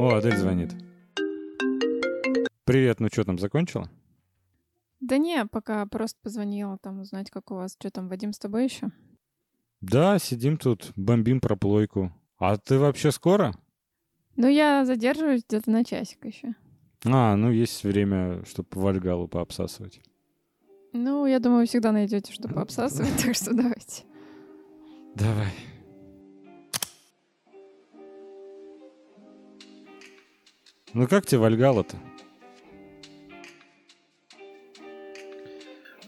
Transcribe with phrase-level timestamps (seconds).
[0.00, 0.74] О, Адель звонит.
[2.64, 3.90] Привет, ну что там, закончила?
[5.00, 7.76] Да не, пока просто позвонила там узнать, как у вас.
[7.78, 8.92] Что там, Вадим, с тобой еще?
[9.82, 12.14] Да, сидим тут, бомбим проплойку.
[12.38, 13.52] А ты вообще скоро?
[14.36, 16.54] Ну, я задерживаюсь где-то на часик еще.
[17.04, 20.00] А, ну есть время, чтобы Вальгалу пообсасывать.
[20.94, 24.04] Ну, я думаю, вы всегда найдете, что пообсасывать, так что давайте.
[25.14, 25.52] Давай.
[30.92, 31.96] Ну как тебе Вальгала-то?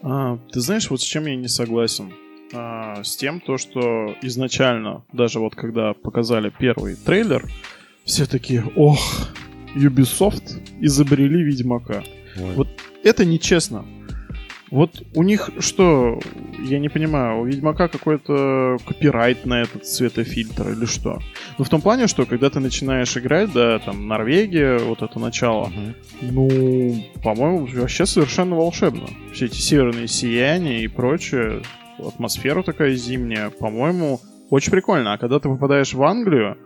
[0.02, 2.12] А, ты знаешь, вот с чем я не согласен?
[2.52, 7.48] А, с тем, то, что изначально, даже вот когда показали первый трейлер,
[8.04, 9.28] все такие, ох,
[9.76, 12.02] Ubisoft изобрели Ведьмака.
[12.36, 12.54] Ой.
[12.54, 12.68] Вот
[13.04, 13.84] это нечестно.
[14.72, 16.18] Вот у них что,
[16.58, 21.18] я не понимаю, у Ведьмака какой-то копирайт на этот светофильтр или что?
[21.58, 25.66] Ну, в том плане, что когда ты начинаешь играть, да, там, Норвегия, вот это начало,
[25.66, 25.94] Мгм.
[26.22, 29.08] ну, по-моему, вообще совершенно волшебно.
[29.34, 31.60] Все эти северные сияния и прочее,
[31.98, 35.12] атмосфера такая зимняя, по-моему, очень прикольно.
[35.12, 36.56] А когда ты попадаешь в Англию,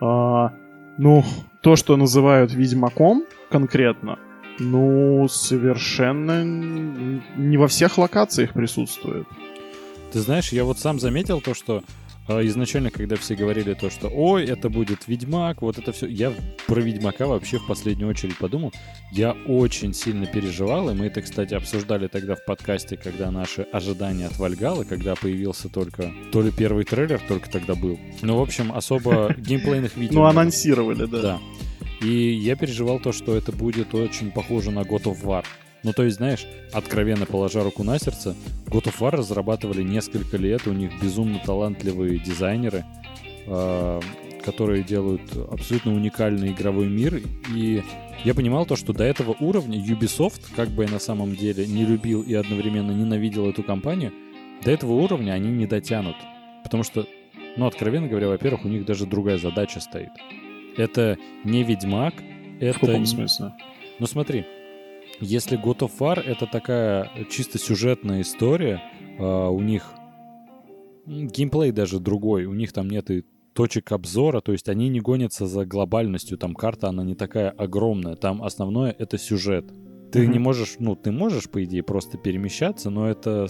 [0.00, 0.52] а,
[0.98, 1.22] ну,
[1.62, 4.18] то, что называют Ведьмаком конкретно,
[4.58, 9.26] ну, совершенно не во всех локациях присутствует.
[10.12, 11.82] Ты знаешь, я вот сам заметил то, что
[12.28, 16.32] э, изначально, когда все говорили то, что ой, это будет Ведьмак, вот это все, я
[16.66, 18.72] про Ведьмака вообще в последнюю очередь подумал.
[19.12, 24.26] Я очень сильно переживал, и мы это, кстати, обсуждали тогда в подкасте, когда наши ожидания
[24.26, 27.98] от Вальгала, когда появился только то ли первый трейлер, только тогда был.
[28.22, 30.20] Ну, в общем, особо геймплейных видео.
[30.20, 31.20] Ну, анонсировали, да.
[31.20, 31.38] Да.
[32.00, 35.44] И я переживал то, что это будет очень похоже на God of War.
[35.82, 38.34] Ну, то есть, знаешь, откровенно положа руку на сердце,
[38.66, 42.84] God of War разрабатывали несколько лет, у них безумно талантливые дизайнеры,
[43.46, 44.00] э,
[44.44, 47.20] которые делают абсолютно уникальный игровой мир.
[47.54, 47.82] И
[48.24, 51.84] я понимал то, что до этого уровня Ubisoft, как бы я на самом деле не
[51.84, 54.12] любил и одновременно ненавидел эту компанию,
[54.64, 56.16] до этого уровня они не дотянут.
[56.64, 57.06] Потому что,
[57.56, 60.10] ну, откровенно говоря, во-первых, у них даже другая задача стоит.
[60.78, 62.78] Это не Ведьмак, В это...
[62.78, 63.52] каком не- смысле?
[63.98, 64.46] ну смотри,
[65.20, 68.80] если God of War это такая чисто сюжетная история,
[69.18, 69.92] а, у них
[71.06, 73.24] геймплей даже другой, у них там нет и
[73.54, 78.14] точек обзора, то есть они не гонятся за глобальностью, там карта, она не такая огромная,
[78.14, 79.66] там основное это сюжет.
[80.12, 80.32] Ты Мгм.
[80.32, 83.46] не можешь, ну, ты можешь, по идее, просто перемещаться, но это,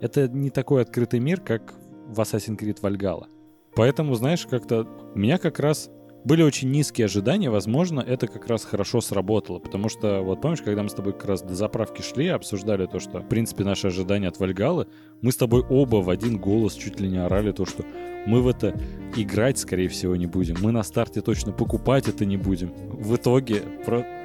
[0.00, 1.74] это не такой открытый мир, как
[2.06, 3.26] в Assassin's Creed Valhalla.
[3.74, 5.90] Поэтому, знаешь, как-то меня как раз
[6.24, 10.82] были очень низкие ожидания, возможно, это как раз хорошо сработало, потому что, вот помнишь, когда
[10.82, 14.28] мы с тобой как раз до заправки шли, обсуждали то, что, в принципе, наши ожидания
[14.28, 14.86] от Вальгалы,
[15.22, 17.84] мы с тобой оба в один голос чуть ли не орали то, что
[18.26, 18.78] мы в это
[19.16, 22.72] играть, скорее всего, не будем, мы на старте точно покупать это не будем.
[22.90, 23.62] В итоге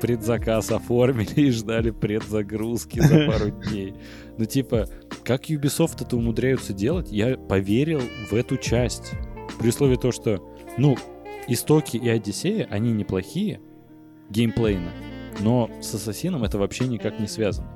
[0.01, 3.93] предзаказ оформили и ждали предзагрузки за пару дней.
[4.37, 4.89] Ну, типа,
[5.23, 9.13] как Ubisoft это умудряются делать, я поверил в эту часть.
[9.59, 10.43] При условии то, что,
[10.77, 10.97] ну,
[11.47, 13.61] Истоки и Одиссея, они неплохие
[14.29, 14.91] геймплейно,
[15.39, 17.69] но с Ассасином это вообще никак не связано.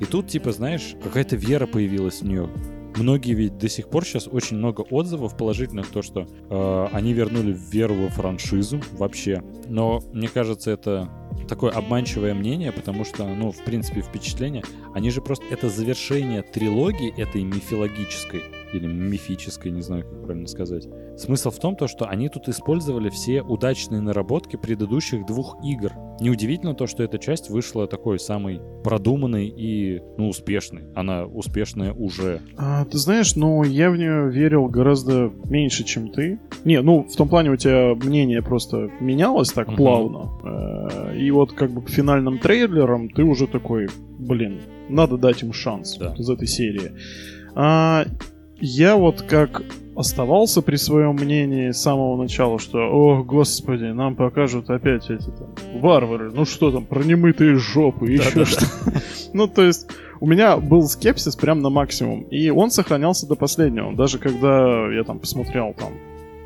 [0.00, 2.50] И тут, типа, знаешь, какая-то вера появилась в нее.
[2.96, 7.56] Многие ведь до сих пор сейчас очень много отзывов положительных, то, что э, они вернули
[7.70, 9.42] веру во франшизу вообще.
[9.66, 11.08] Но мне кажется, это
[11.48, 14.62] такое обманчивое мнение, потому что, ну, в принципе, впечатление,
[14.94, 15.44] они же просто...
[15.50, 18.42] Это завершение трилогии этой мифологической
[18.74, 20.86] или мифической, не знаю, как правильно сказать.
[21.16, 25.92] Смысл в том, то, что они тут использовали все удачные наработки предыдущих двух игр.
[26.20, 30.84] Неудивительно то, что эта часть вышла такой самой продуманной и, ну, успешной.
[30.94, 32.40] Она успешная уже.
[32.56, 36.38] А, ты знаешь, ну, я в нее верил гораздо меньше, чем ты.
[36.64, 39.76] Не, ну, в том плане у тебя мнение просто менялось так Мгм.
[39.76, 40.30] плавно.
[40.44, 45.52] Э, И вот как бы к финальным трейлерам ты уже такой, блин, надо дать им
[45.52, 46.14] шанс Да.
[46.16, 46.92] из этой серии.
[47.54, 48.04] А,
[48.62, 49.62] я вот как
[49.96, 55.54] оставался при своем мнении с самого начала, что, о, господи, нам покажут опять эти там
[55.74, 58.46] варвары, ну что там, про немытые жопы, еще Да-да-да.
[58.46, 58.66] что
[59.34, 59.88] Ну, то есть,
[60.20, 63.94] у меня был скепсис прям на максимум, и он сохранялся до последнего.
[63.94, 65.92] Даже когда я там посмотрел там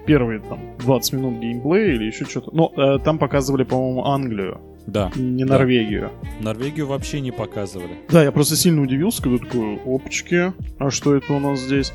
[0.06, 2.50] первые там 20 минут геймплея или еще что-то.
[2.52, 5.10] Но э, там показывали, по-моему, Англию, Да.
[5.16, 5.58] не Да.
[5.58, 6.12] Норвегию.
[6.40, 7.98] Норвегию вообще не показывали.
[8.10, 11.92] Да, я просто сильно удивился, когда такой, опачки, а что это у нас здесь?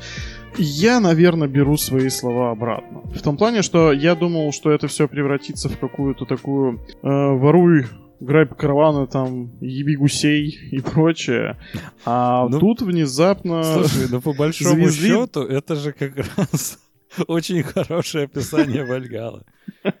[0.58, 3.00] Я, наверное, беру свои слова обратно.
[3.14, 7.86] В том плане, что я думал, что это все превратится в какую-то такую э, воруй
[8.20, 11.58] грабь караваны, там, еби гусей и прочее.
[12.04, 13.64] А Ну, тут внезапно...
[13.64, 16.78] Слушай, ну по большому завезли- счету это же как раз
[17.26, 19.44] очень хорошее описание Вальгала.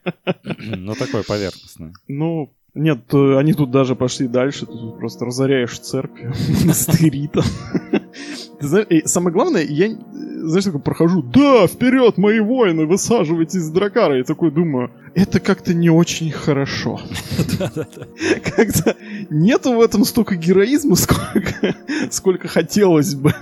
[0.44, 1.92] Ну, такое поверхностное.
[2.08, 6.32] Ну, нет, э, они тут даже пошли дальше, ты тут просто разоряешь церкви,
[6.62, 7.44] монастыри там.
[8.60, 9.96] Ты знаешь, и самое главное, я, э,
[10.44, 14.16] знаешь, такой прохожу, да, вперед, мои воины, высаживайтесь из дракара.
[14.16, 17.00] Я такой думаю, это как-то не очень хорошо.
[18.56, 18.96] Как-то
[19.30, 21.74] нету в этом столько героизма, сколько,
[22.10, 23.32] сколько хотелось бы.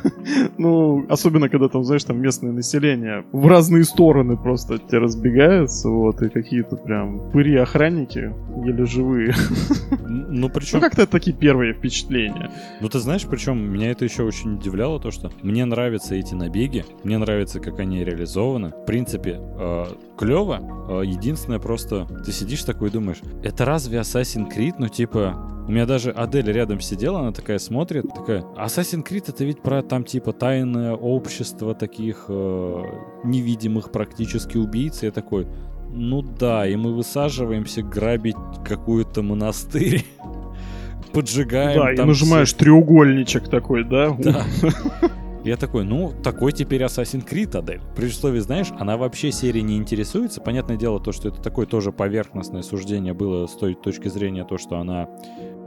[0.58, 6.20] Ну, особенно, когда там, знаешь, там местное население в разные стороны просто те разбегаются, вот,
[6.22, 8.32] и какие-то прям пыри-охранники
[8.64, 9.34] еле живые.
[10.08, 10.78] Ну, причем...
[10.78, 12.50] Ну, как-то такие первые впечатления.
[12.80, 16.84] Ну, ты знаешь, причем меня это еще очень удивляло, то, что мне нравятся эти набеги,
[17.04, 18.70] мне нравится, как они реализованы.
[18.70, 19.84] В принципе, э,
[20.20, 20.60] клево.
[20.88, 24.74] Э, единственное, просто ты сидишь такой и думаешь, это разве Assassin's Creed?
[24.78, 29.44] Ну, типа, у меня даже Адель рядом сидела, она такая смотрит, такая, Assassin's Creed это
[29.44, 32.82] ведь про там типа тайное общество таких э,
[33.24, 35.02] невидимых практически убийц.
[35.02, 35.46] Я такой,
[35.90, 40.04] ну да, и мы высаживаемся грабить какую-то монастырь.
[41.12, 41.80] Поджигаем.
[41.80, 42.58] Да, и нажимаешь всё.
[42.58, 44.10] треугольничек такой, да?
[44.18, 44.44] Да.
[45.44, 47.80] Я такой, ну, такой теперь Assassin's Creed, Адель.
[47.96, 50.40] При условии, знаешь, она вообще серией не интересуется.
[50.40, 54.58] Понятное дело, то, что это такое тоже поверхностное суждение было с той точки зрения, то,
[54.58, 55.08] что она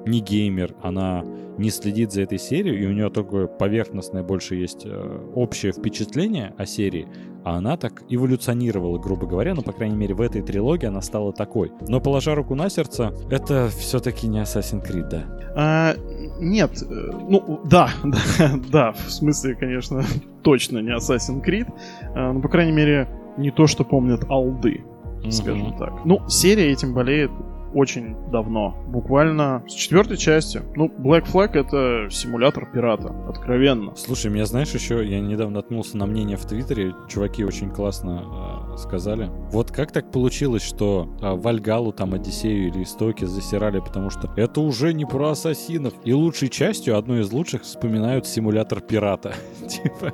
[0.06, 1.24] не геймер, она
[1.58, 6.54] не следит за этой серией, и у нее такое поверхностное больше есть э, общее впечатление
[6.58, 7.08] о серии,
[7.44, 11.32] а она так эволюционировала, грубо говоря, ну, по крайней мере, в этой трилогии она стала
[11.32, 11.72] такой.
[11.88, 15.24] Но, положа руку на сердце, это все-таки не Assassin's Creed, да.
[15.56, 15.96] А,
[16.40, 20.04] нет, э, ну да, да, да, в смысле, конечно,
[20.44, 21.72] точно не Assassin's Creed,
[22.16, 23.08] а, но, по крайней мере,
[23.38, 24.84] не то, что помнят алды,
[25.30, 26.06] скажем так.
[26.06, 27.32] Ну, серия этим болеет
[27.74, 30.62] очень давно, буквально с четвертой части.
[30.76, 33.96] Ну, Black Flag это симулятор пирата, откровенно.
[33.96, 38.78] Слушай, меня знаешь еще, я недавно наткнулся на мнение в Твиттере, чуваки очень классно э,
[38.78, 39.30] сказали.
[39.52, 44.62] Вот как так получилось, что э, Вальгалу, там, Одиссею или Истоки засирали, потому что это
[44.62, 45.94] уже не про ассасинов.
[46.04, 49.34] И лучшей частью, одной из лучших, вспоминают симулятор пирата.
[49.68, 50.14] Типа,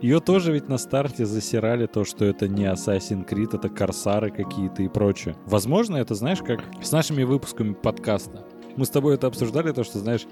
[0.00, 4.82] ее тоже ведь на старте засирали то, что это не Assassin's Creed, это корсары какие-то
[4.82, 5.36] и прочее.
[5.46, 8.44] Возможно, это, знаешь, как с нашими выпусками подкаста.
[8.76, 10.26] Мы с тобой это обсуждали, то, что, знаешь,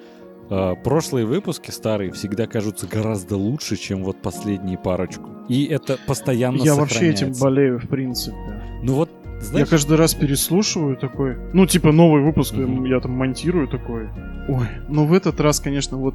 [0.50, 5.30] э, прошлые выпуски старые всегда кажутся гораздо лучше, чем вот последние парочку.
[5.48, 7.42] И это постоянно Я вообще этим сохраняется.
[7.44, 8.36] болею, в принципе.
[8.82, 9.10] Ну вот,
[9.40, 11.36] знаешь, Я каждый раз переслушиваю такой.
[11.52, 12.84] Ну, типа, новый выпуск Мгм.
[12.84, 14.08] я там монтирую такой.
[14.48, 16.14] Ой, ну в этот раз, конечно, вот.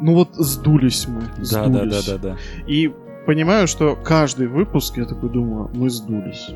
[0.00, 1.22] Ну вот сдулись мы.
[1.50, 2.06] да, да, да, сдулись.
[2.06, 2.36] да, да.
[2.66, 2.90] И
[3.26, 6.48] понимаю, что каждый выпуск, я такой думаю, мы сдулись.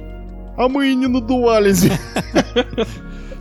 [0.56, 1.84] А мы и не надувались.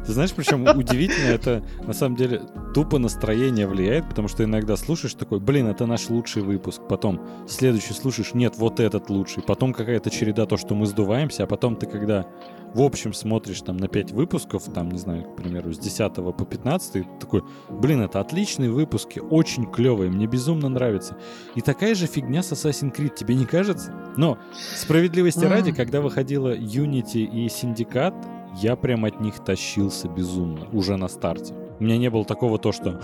[0.05, 2.41] Ты знаешь, причем удивительно, это на самом деле
[2.73, 7.93] тупо настроение влияет, потому что иногда слушаешь такой, блин, это наш лучший выпуск, потом следующий
[7.93, 11.85] слушаешь, нет, вот этот лучший, потом какая-то череда то, что мы сдуваемся, а потом ты
[11.85, 12.25] когда
[12.73, 16.45] в общем смотришь там на 5 выпусков, там, не знаю, к примеру, с 10 по
[16.45, 21.17] 15, ты такой, блин, это отличные выпуски, очень клевые, мне безумно нравится.
[21.55, 23.93] И такая же фигня с Assassin's Creed, тебе не кажется?
[24.17, 24.39] Но
[24.75, 28.15] справедливости ради, когда выходила Unity и Syndicate,
[28.61, 31.53] я прям от них тащился безумно, уже на старте.
[31.79, 33.01] У меня не было такого то, что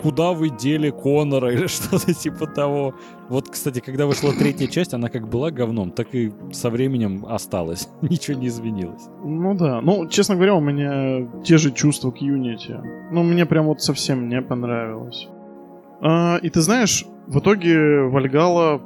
[0.00, 2.94] куда вы дели Конора или что-то типа того.
[3.28, 7.88] Вот, кстати, когда вышла третья часть, она как была говном, так и со временем осталась.
[8.02, 9.02] Ничего не изменилось.
[9.24, 9.80] Ну да.
[9.80, 12.80] Ну, честно говоря, у меня те же чувства к Unity.
[13.10, 15.28] Ну, мне прям вот совсем не понравилось.
[16.00, 18.82] А, и ты знаешь, в итоге Вальгала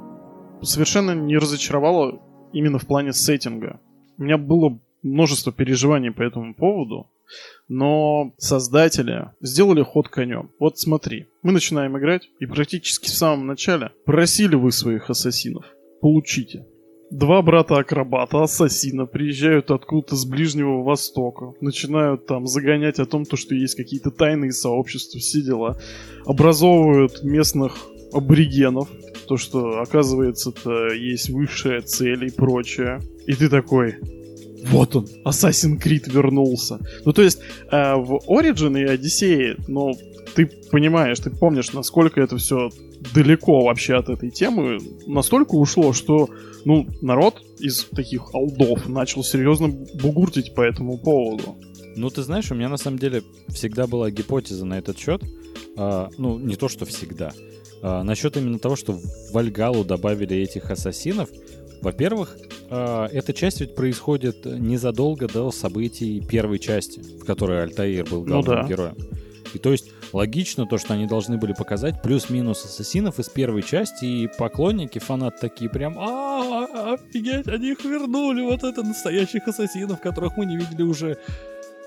[0.61, 2.19] совершенно не разочаровала
[2.53, 3.79] именно в плане сеттинга.
[4.17, 7.09] У меня было множество переживаний по этому поводу,
[7.67, 10.51] но создатели сделали ход конем.
[10.59, 15.65] Вот смотри, мы начинаем играть, и практически в самом начале просили вы своих ассасинов.
[16.01, 16.65] Получите.
[17.11, 23.55] Два брата-акробата, ассасина, приезжают откуда-то с Ближнего Востока, начинают там загонять о том, то, что
[23.55, 25.79] есть какие-то тайные сообщества, все дела,
[26.25, 27.77] образовывают местных
[28.13, 28.89] аборигенов,
[29.27, 32.99] то, что, оказывается-то, есть высшая цель и прочее.
[33.25, 33.95] И ты такой,
[34.67, 36.79] вот он, Assassin's Creed вернулся.
[37.05, 37.39] Ну, то есть,
[37.71, 39.93] э, в Origin и Одиссее, ну,
[40.35, 42.69] ты понимаешь, ты помнишь, насколько это все
[43.13, 46.29] далеко вообще от этой темы, настолько ушло, что,
[46.65, 51.57] ну, народ из таких алдов начал серьезно бугуртить по этому поводу.
[51.95, 55.21] Ну, ты знаешь, у меня на самом деле всегда была гипотеза на этот счет.
[55.77, 57.31] А, ну, не то, что всегда.
[57.81, 59.01] А, насчет именно того, что в
[59.33, 61.29] Вальгалу добавили этих ассасинов.
[61.81, 62.37] Во-первых,
[62.69, 68.61] эта часть ведь происходит незадолго до событий первой части, в которой Альтаир был Ну главным
[68.61, 68.67] да.
[68.67, 68.95] героем.
[69.53, 74.05] И то есть логично то, что они должны были показать плюс-минус ассасинов из первой части,
[74.05, 80.37] и поклонники, фанаты такие прям, а офигеть, они их вернули, вот это настоящих ассасинов, которых
[80.37, 81.17] мы не видели уже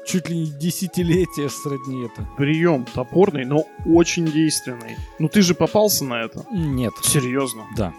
[0.05, 2.29] чуть ли не десятилетия сродни это.
[2.37, 4.97] Прием топорный, но очень действенный.
[5.21, 6.45] Ну ты же попался на это.
[6.51, 6.93] Нет.
[7.03, 7.63] Серьезно.
[7.77, 7.95] Да.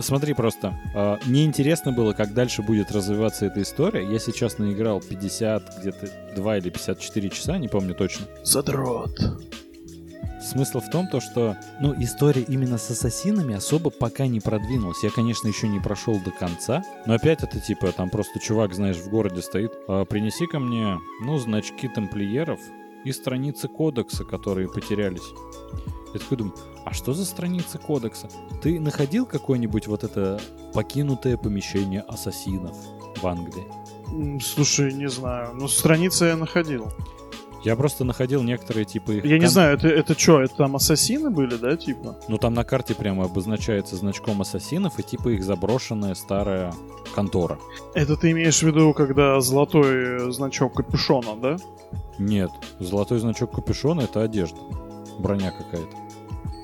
[0.00, 4.08] Смотри просто, э, мне интересно было, как дальше будет развиваться эта история.
[4.10, 8.26] Я сейчас наиграл 50, где-то 2 или 54 часа, не помню точно.
[8.44, 9.18] Задрот.
[10.40, 15.02] Смысл в том, то, что ну, история именно с ассасинами особо пока не продвинулась.
[15.02, 18.96] Я, конечно, еще не прошел до конца, но опять это типа, там просто чувак, знаешь,
[18.96, 22.60] в городе стоит, а, принеси ко мне, ну, значки тамплиеров
[23.04, 25.34] и страницы кодекса, которые потерялись.
[26.14, 26.54] Я такой думаю,
[26.88, 28.28] а что за страницы кодекса?
[28.62, 30.40] Ты находил какое-нибудь вот это
[30.72, 32.74] покинутое помещение ассасинов
[33.16, 33.66] в Англии?
[34.40, 35.50] Слушай, не знаю.
[35.52, 36.90] Ну, страницы я находил.
[37.62, 39.24] Я просто находил некоторые типа их...
[39.26, 42.16] Я не кон- знаю, это, это что, это там ассасины были, да, типа?
[42.26, 46.72] Ну там на карте прямо обозначается значком ассасинов и типа их заброшенная старая
[47.14, 47.58] контора.
[47.94, 51.56] Это ты имеешь в виду, когда золотой э, значок капюшона, да?
[52.18, 54.60] Нет, золотой значок капюшона это одежда.
[55.18, 56.07] Броня какая-то.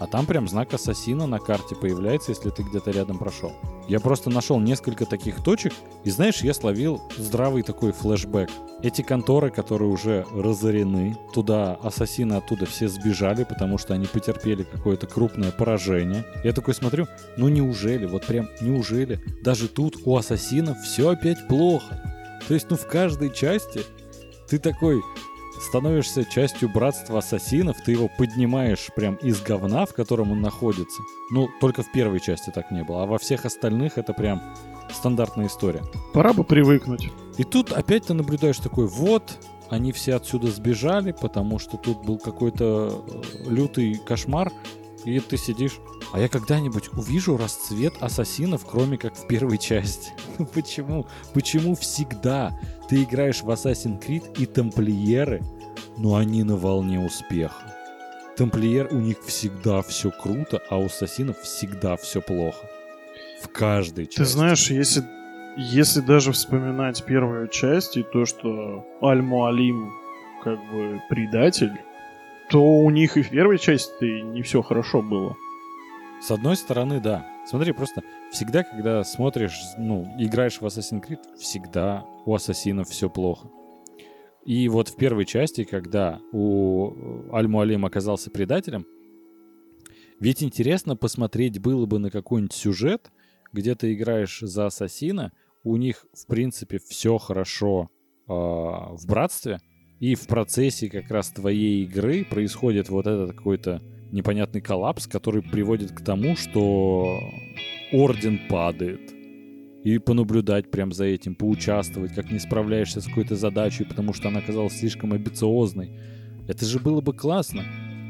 [0.00, 3.52] А там прям знак ассасина на карте появляется, если ты где-то рядом прошел.
[3.86, 5.72] Я просто нашел несколько таких точек,
[6.04, 8.50] и знаешь, я словил здравый такой флешбэк.
[8.82, 15.06] Эти конторы, которые уже разорены, туда ассасины оттуда все сбежали, потому что они потерпели какое-то
[15.06, 16.24] крупное поражение.
[16.42, 22.02] Я такой смотрю, ну неужели, вот прям неужели, даже тут у ассасинов все опять плохо.
[22.48, 23.82] То есть, ну в каждой части
[24.48, 25.02] ты такой,
[25.60, 31.02] становишься частью братства ассасинов, ты его поднимаешь прям из говна, в котором он находится.
[31.30, 34.42] Ну, только в первой части так не было, а во всех остальных это прям
[34.92, 35.82] стандартная история.
[36.12, 37.08] Пора бы привыкнуть.
[37.38, 39.38] И тут опять ты наблюдаешь такой, вот,
[39.70, 44.52] они все отсюда сбежали, потому что тут был какой-то э, лютый кошмар,
[45.04, 45.80] и ты сидишь.
[46.12, 50.12] А я когда-нибудь увижу расцвет ассасинов, кроме как в первой части.
[50.38, 51.06] Ну почему?
[51.32, 52.58] Почему всегда
[52.88, 55.42] ты играешь в Assassin's Creed и тамплиеры,
[55.96, 57.74] но они на волне успеха?
[58.36, 62.68] Тамплиер у них всегда все круто, а у ассасинов всегда все плохо.
[63.42, 64.18] В каждой части.
[64.18, 65.04] Ты знаешь, если,
[65.56, 69.92] если даже вспоминать первую часть и то, что Аль-Муалим
[70.42, 71.72] как бы предатель,
[72.50, 75.36] то у них и в первой части не все хорошо было.
[76.20, 77.26] С одной стороны, да.
[77.46, 83.48] Смотри, просто всегда, когда смотришь, ну, играешь в Assassin's Creed, всегда у ассасинов все плохо.
[84.44, 86.92] И вот в первой части, когда у
[87.32, 88.86] Аль-Муалим оказался предателем,
[90.20, 93.10] ведь интересно посмотреть было бы на какой-нибудь сюжет,
[93.52, 95.32] где ты играешь за ассасина,
[95.64, 97.90] у них, в принципе, все хорошо
[98.26, 99.60] э, в братстве,
[100.00, 103.82] и в процессе как раз твоей игры происходит вот этот какой-то
[104.14, 107.20] непонятный коллапс, который приводит к тому, что
[107.92, 109.12] орден падает.
[109.82, 114.38] И понаблюдать прям за этим, поучаствовать, как не справляешься с какой-то задачей, потому что она
[114.38, 115.90] оказалась слишком амбициозной.
[116.48, 117.64] Это же было бы классно.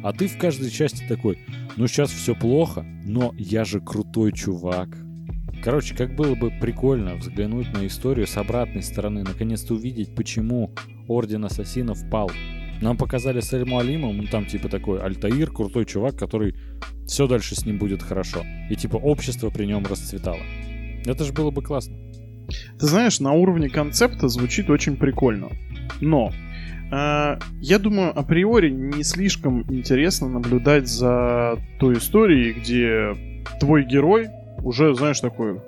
[0.05, 1.39] А ты в каждой части такой,
[1.77, 4.91] ну сейчас все плохо, но я же крутой чувак.
[5.65, 10.71] Короче, как было бы прикольно взглянуть на историю с обратной стороны, наконец-то увидеть, почему
[11.09, 12.31] Орден Ассасинов пал.
[12.85, 16.55] Нам показали с Эль Муалимом, ну там типа такой Альтаир, крутой чувак, который
[17.07, 18.43] все дальше с ним будет хорошо.
[18.69, 20.43] И типа общество при нем расцветало.
[21.07, 21.97] Это же было бы классно.
[22.79, 25.49] Ты знаешь, на уровне концепта звучит очень прикольно.
[26.03, 26.31] Но
[26.93, 33.15] э, я думаю, априори не слишком интересно наблюдать за той историей, где
[33.61, 34.29] твой герой
[34.63, 35.63] уже, знаешь, такой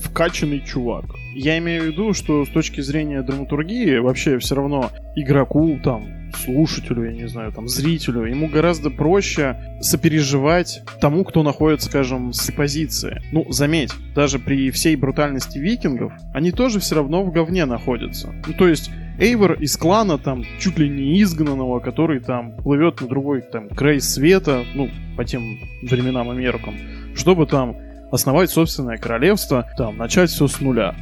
[0.00, 1.04] вкачанный чувак.
[1.34, 7.04] Я имею в виду, что с точки зрения драматургии вообще все равно игроку, там, слушателю,
[7.04, 13.22] я не знаю, там, зрителю, ему гораздо проще сопереживать тому, кто находится, скажем, с позиции.
[13.32, 18.34] Ну, заметь, даже при всей брутальности викингов, они тоже все равно в говне находятся.
[18.46, 23.06] Ну, то есть, Эйвор из клана, там, чуть ли не изгнанного, который там плывет на
[23.06, 26.74] другой, там, край света, ну, по тем временам и меркам,
[27.14, 27.76] чтобы там
[28.10, 30.94] основать собственное королевство, там, начать все с нуля.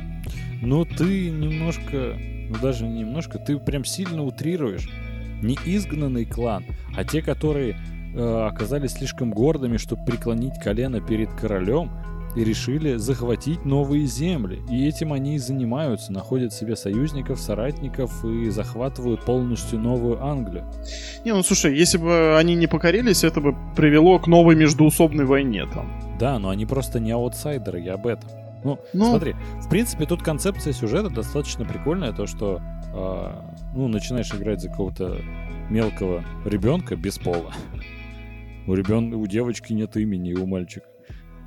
[0.60, 2.16] Ну, ты немножко,
[2.48, 4.88] ну даже не немножко, ты прям сильно утрируешь.
[5.42, 6.64] Не изгнанный клан,
[6.96, 7.76] а те, которые
[8.14, 11.90] э, оказались слишком гордыми, чтобы преклонить колено перед королем
[12.34, 14.61] и решили захватить новые земли.
[14.70, 20.64] И этим они и занимаются, находят себе союзников, соратников и захватывают полностью новую Англию.
[21.25, 25.66] Не, ну слушай, если бы они не покорились, это бы привело к новой междуусобной войне
[25.66, 25.92] там.
[26.18, 28.30] Да, но они просто не аутсайдеры, я об этом.
[28.64, 29.06] Ну, Ну.
[29.11, 32.61] смотри, в принципе, тут концепция сюжета достаточно прикольная, то, что
[32.94, 35.18] э, ну, начинаешь играть за какого-то
[35.70, 37.52] мелкого ребенка без пола.
[38.66, 39.12] У ребен...
[39.14, 40.86] у девочки нет имени, у мальчика.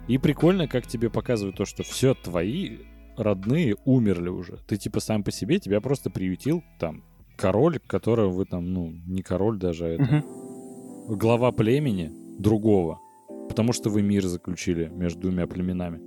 [0.07, 2.77] И прикольно, как тебе показывают то, что все твои
[3.17, 4.57] родные умерли уже.
[4.67, 7.03] Ты типа сам по себе, тебя просто приютил там
[7.37, 11.17] король, которого вы там, ну, не король даже, а это Мгм.
[11.17, 12.99] глава племени другого.
[13.47, 16.01] Потому что вы мир заключили между двумя племенами.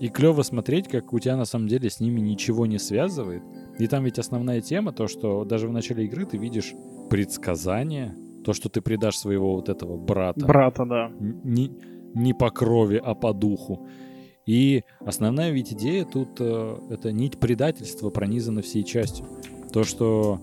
[0.00, 3.42] И клево смотреть, как у тебя на самом деле с ними ничего не связывает.
[3.78, 6.74] И там ведь основная тема, то, что даже в начале игры ты видишь
[7.10, 10.44] предсказания, то, что ты предашь своего вот этого брата.
[10.46, 11.12] Брата, да.
[11.20, 11.70] не,
[12.14, 13.86] не по крови, а по духу.
[14.46, 19.26] И основная ведь идея тут э, это нить предательства пронизана всей частью.
[19.72, 20.40] То, что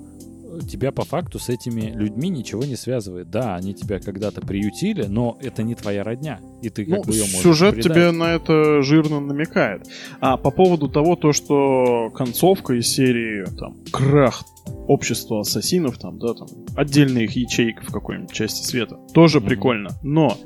[0.59, 3.29] тебя по факту с этими людьми ничего не связывает.
[3.29, 6.39] Да, они тебя когда-то приютили, но это не твоя родня.
[6.62, 7.91] И ты как Ну, бы ее можешь сюжет предать.
[7.93, 9.88] тебе на это жирно намекает.
[10.19, 14.43] А по поводу того, то, что концовка из серии там крах
[14.88, 18.97] общества ассасинов, там, да, там, отдельная их ячейка в какой-нибудь части света.
[19.13, 19.47] Тоже Мгм.
[19.50, 19.89] прикольно.
[20.03, 20.38] Но,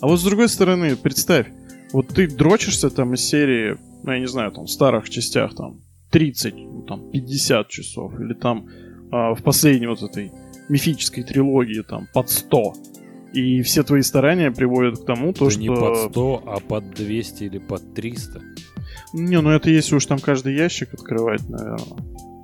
[0.00, 1.46] а вот с другой стороны, представь,
[1.92, 5.80] вот ты дрочишься там из серии, ну, я не знаю, там, в старых частях, там,
[6.10, 8.66] 30, ну, там, 50 часов, или там
[9.34, 10.32] в последней вот этой
[10.68, 12.74] мифической трилогии, там, под 100.
[13.32, 15.60] И все твои старания приводят к тому, то, что...
[15.60, 18.40] не под 100, а под 200 или под 300.
[19.12, 21.98] Не, ну это если уж там каждый ящик открывать, наверное.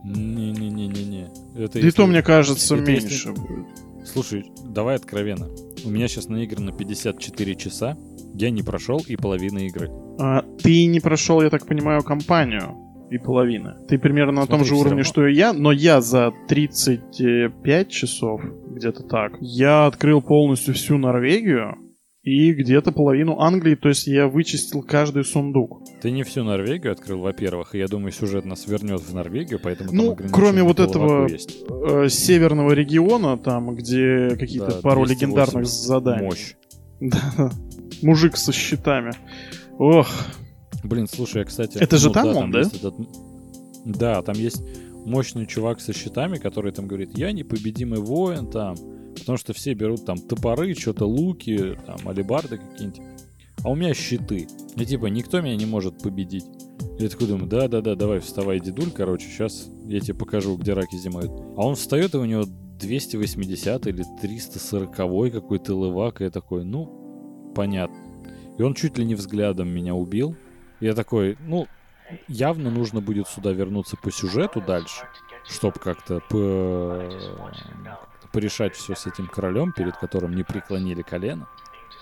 [0.04, 1.28] Не-не-не-не-не.
[1.56, 3.66] Это Да и если- то, мне кажется, это если- меньше будет.
[4.04, 5.48] Слушай, давай откровенно.
[5.84, 7.96] У меня сейчас наиграно 54 часа.
[8.34, 9.90] Я не прошел и половины игры.
[10.18, 12.76] А, ты не прошел, я так понимаю, кампанию
[13.10, 13.74] и половины.
[13.88, 15.04] Ты примерно на том Смотри, же уровне, равно.
[15.04, 18.40] что и я, но я за 35 часов,
[18.70, 21.76] где-то так, я открыл полностью всю Норвегию
[22.22, 25.82] и где-то половину Англии, то есть я вычистил каждый сундук.
[26.02, 29.90] Ты не всю Норвегию открыл, во-первых, и я думаю, сюжет нас вернет в Норвегию, поэтому
[29.92, 31.26] Ну, там кроме вот этого-.
[31.28, 36.26] Э, северного региона, там, где какие-то Да, пару 280 легендарных заданий.
[36.26, 36.54] Мощь.
[37.00, 37.50] Да.
[38.02, 39.12] Мужик со щитами.
[39.78, 40.06] Ох,
[40.84, 41.78] Блин, слушай, я, кстати...
[41.78, 42.58] Это же там да, он, да?
[42.60, 42.94] есть этот-
[43.84, 44.62] Да, там есть
[45.04, 48.76] мощный чувак со щитами, который там говорит, я непобедимый воин там,
[49.18, 53.02] потому что все берут там топоры, что-то луки, там, алебарды какие-нибудь.
[53.62, 54.48] А у меня щиты.
[54.76, 56.46] И типа, никто меня не может победить.
[56.98, 61.30] Я такой думаю, да-да-да, давай вставай, дедуль, короче, сейчас я тебе покажу, где раки зимуют.
[61.56, 62.44] А он встает, и у него
[62.78, 67.96] 280 или 340 какой-то лывак, и я такой, ну, понятно.
[68.58, 70.36] И он чуть ли не взглядом меня убил.
[70.80, 71.66] Я такой, ну,
[72.28, 75.06] явно нужно будет сюда вернуться по сюжету дальше,
[75.48, 77.08] чтобы как-то по-
[78.32, 81.46] порешать все с этим королем, перед которым не преклонили колено.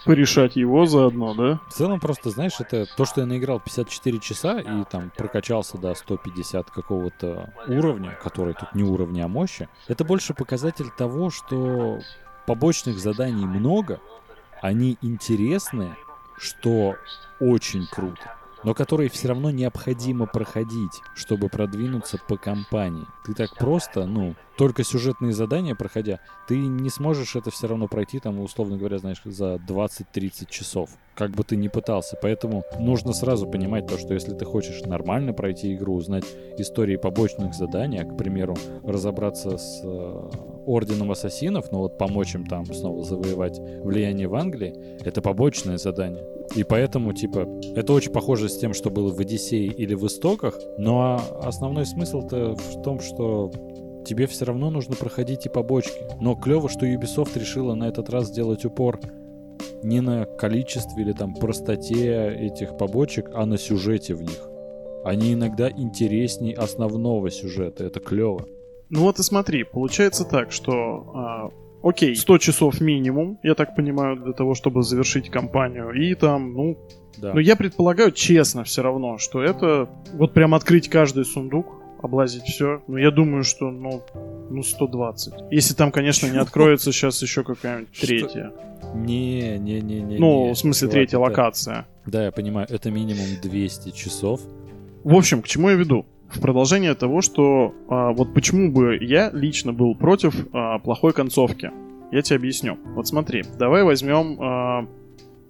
[0.04, 1.60] порешать его заодно, да?
[1.68, 5.92] В целом, просто, знаешь, это то, что я наиграл 54 часа и там прокачался до
[5.94, 11.98] 150 какого-то уровня, который тут не уровня, а мощи, это больше показатель того, что
[12.46, 14.00] побочных заданий много,
[14.62, 15.96] они интересные,
[16.38, 16.96] что
[17.40, 23.06] очень круто, но которые все равно необходимо проходить, чтобы продвинуться по кампании.
[23.24, 28.18] Ты так просто, ну, только сюжетные задания проходя, ты не сможешь это все равно пройти,
[28.20, 30.90] там, условно говоря, знаешь, за 20-30 часов.
[31.18, 32.16] Как бы ты ни пытался.
[32.22, 36.22] Поэтому нужно сразу понимать то, что если ты хочешь нормально пройти игру, узнать
[36.58, 40.30] истории побочных заданий, а, к примеру, разобраться с э,
[40.64, 44.72] Орденом Ассасинов, ну вот помочь им там снова завоевать влияние в Англии,
[45.04, 46.24] это побочное задание.
[46.54, 50.56] И поэтому, типа, это очень похоже с тем, что было в Одиссее или в Истоках,
[50.78, 53.50] но основной смысл-то в том, что
[54.06, 55.98] тебе все равно нужно проходить и побочки.
[56.20, 59.00] Но клево, что Ubisoft решила на этот раз сделать упор
[59.82, 64.48] не на количестве или там простоте этих побочек, а на сюжете в них.
[65.04, 67.84] Они иногда интересней основного сюжета.
[67.84, 68.46] Это клево.
[68.90, 71.12] Ну вот и смотри, получается так, что...
[71.14, 71.50] а,
[71.82, 75.90] окей, 100 часов минимум, я так понимаю, для того, чтобы завершить кампанию.
[75.92, 76.78] И там, ну...
[77.18, 77.34] Да.
[77.34, 79.88] Но я предполагаю, честно все равно, что это...
[80.12, 81.66] Вот прям открыть каждый сундук,
[82.02, 82.82] облазить все.
[82.86, 84.02] Ну, я думаю, что, ну,
[84.50, 85.34] ну 120.
[85.50, 88.52] Если там, конечно, не откроется сейчас еще какая-нибудь третья.
[88.94, 90.18] Не, не, не, не.
[90.18, 91.86] Ну, в смысле, третья локация.
[92.06, 94.40] Да, я понимаю, это минимум 200 часов.
[95.04, 96.06] В общем, к чему я веду?
[96.30, 101.70] В продолжение того, что а, вот почему бы я лично был против а, плохой концовки.
[102.10, 102.78] Я тебе объясню.
[102.94, 104.86] Вот смотри, давай возьмем а,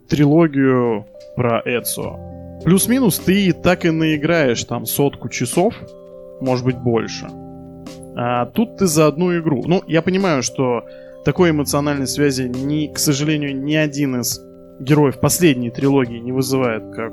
[0.09, 1.07] трилогию
[1.37, 2.19] про Эцио.
[2.65, 5.75] Плюс-минус ты так и наиграешь там сотку часов,
[6.41, 7.29] может быть больше.
[8.21, 9.63] А тут ты за одну игру.
[9.65, 10.83] Ну, я понимаю, что
[11.25, 14.41] такой эмоциональной связи, ни, к сожалению, ни один из
[14.81, 17.13] героев последней трилогии не вызывает, как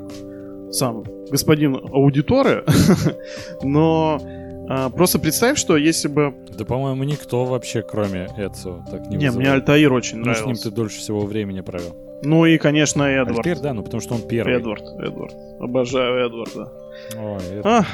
[0.72, 2.64] сам господин аудиторы,
[3.62, 4.20] но
[4.68, 6.34] а, просто представь, что если бы...
[6.58, 9.36] Да, по-моему, никто вообще, кроме Эцио, так не Не, вызывает.
[9.36, 10.70] мне Альтаир очень Ну, с ним нравился.
[10.70, 11.94] ты дольше всего времени провел.
[12.22, 13.46] Ну и, конечно, Эдвард.
[13.46, 14.56] Альтер, да, ну потому что он первый.
[14.56, 15.34] Эдвард, Эдвард.
[15.60, 16.72] Обожаю Эдварда.
[17.16, 17.84] Ой, это А,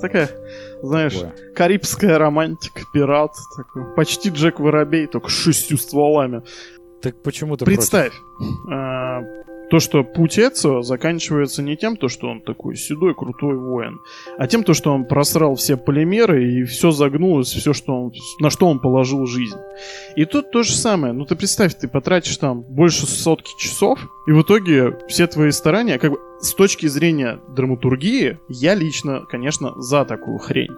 [0.00, 0.30] такая,
[0.82, 1.52] знаешь, такое.
[1.54, 3.32] карибская романтика, пират.
[3.56, 6.42] Такой, почти Джек Воробей, только с шестью стволами.
[7.02, 8.12] Так почему ты Представь,
[8.70, 9.20] а,
[9.70, 14.00] то, что путь Эцио заканчивается не тем, то, что он такой седой, крутой воин,
[14.38, 18.50] а тем, то, что он просрал все полимеры и все загнулось, все, что он, на
[18.50, 19.58] что он положил жизнь.
[20.16, 21.12] И тут то же самое.
[21.12, 25.98] Ну ты представь, ты потратишь там больше сотки часов, и в итоге все твои старания,
[25.98, 30.72] как бы с точки зрения драматургии, я лично, конечно, за такую хрень.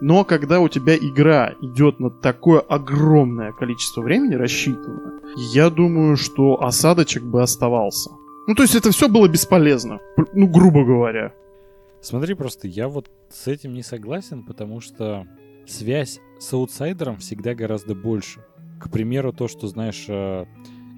[0.00, 6.62] Но когда у тебя игра идет на такое огромное количество времени рассчитано, я думаю, что
[6.62, 8.10] осадочек бы оставался.
[8.46, 10.00] Ну, то есть это все было бесполезно,
[10.32, 11.32] ну, грубо говоря.
[12.00, 15.26] Смотри, просто я вот с этим не согласен, потому что
[15.66, 18.44] связь с аутсайдером всегда гораздо больше.
[18.80, 20.46] К примеру, то, что, знаешь, э,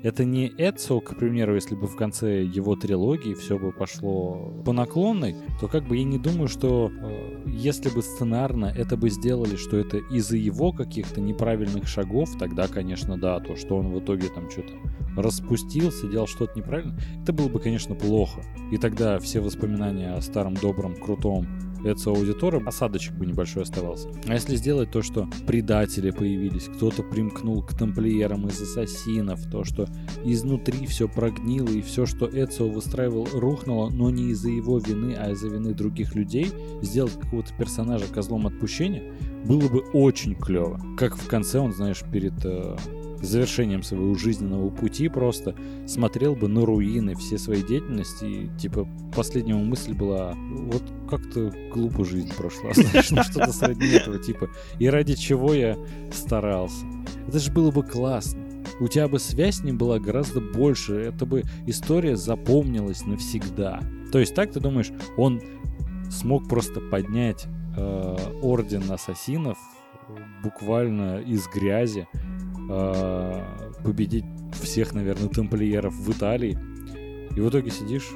[0.04, 4.74] это не Эдсо, к примеру, если бы в конце его трилогии все бы пошло по
[4.74, 9.56] наклонной, то как бы я не думаю, что э, если бы сценарно это бы сделали,
[9.56, 14.28] что это из-за его каких-то неправильных шагов, тогда, конечно, да, то, что он в итоге
[14.28, 14.74] там что-то
[15.16, 18.42] распустился, делал что-то неправильно, это было бы, конечно, плохо.
[18.70, 21.46] И тогда все воспоминания о старом, добром, крутом
[21.84, 24.08] Эдсо Аудитора, осадочек бы небольшой оставался.
[24.26, 29.86] А если сделать то, что предатели появились, кто-то примкнул к тамплиерам из ассасинов, то, что
[30.24, 35.30] изнутри все прогнило, и все, что Эдсо выстраивал, рухнуло, но не из-за его вины, а
[35.32, 36.48] из-за вины других людей,
[36.82, 39.12] сделать какого-то персонажа козлом отпущения,
[39.44, 40.80] было бы очень клево.
[40.96, 42.76] Как в конце он, знаешь, перед э,
[43.24, 45.54] завершением своего жизненного пути просто
[45.86, 52.04] смотрел бы на руины всей своей деятельности и, типа, последняя мысль была, вот как-то глупо
[52.04, 55.76] жизнь прошла, знаешь, ну что-то среднее этого, типа, и ради чего я
[56.12, 56.84] старался.
[57.28, 58.42] Это же было бы классно.
[58.80, 63.80] У тебя бы связь с ним была гораздо больше, это бы история запомнилась навсегда.
[64.10, 65.40] То есть так ты думаешь, он
[66.10, 69.58] смог просто поднять э, орден ассасинов
[70.42, 72.06] буквально из грязи,
[72.70, 73.42] э,
[73.84, 76.58] победить всех, наверное, тамплиеров в Италии.
[77.36, 78.10] И в итоге сидишь.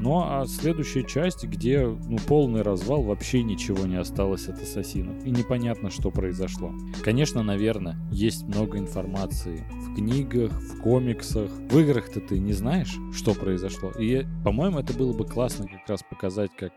[0.00, 5.24] Ну а следующая часть, где ну, полный развал, вообще ничего не осталось от ассасинов.
[5.24, 6.72] И непонятно, что произошло.
[7.02, 11.50] Конечно, наверное, есть много информации в книгах, в комиксах.
[11.70, 13.92] В играх-то ты не знаешь, что произошло.
[13.92, 16.72] И, по-моему, это было бы классно как раз показать, как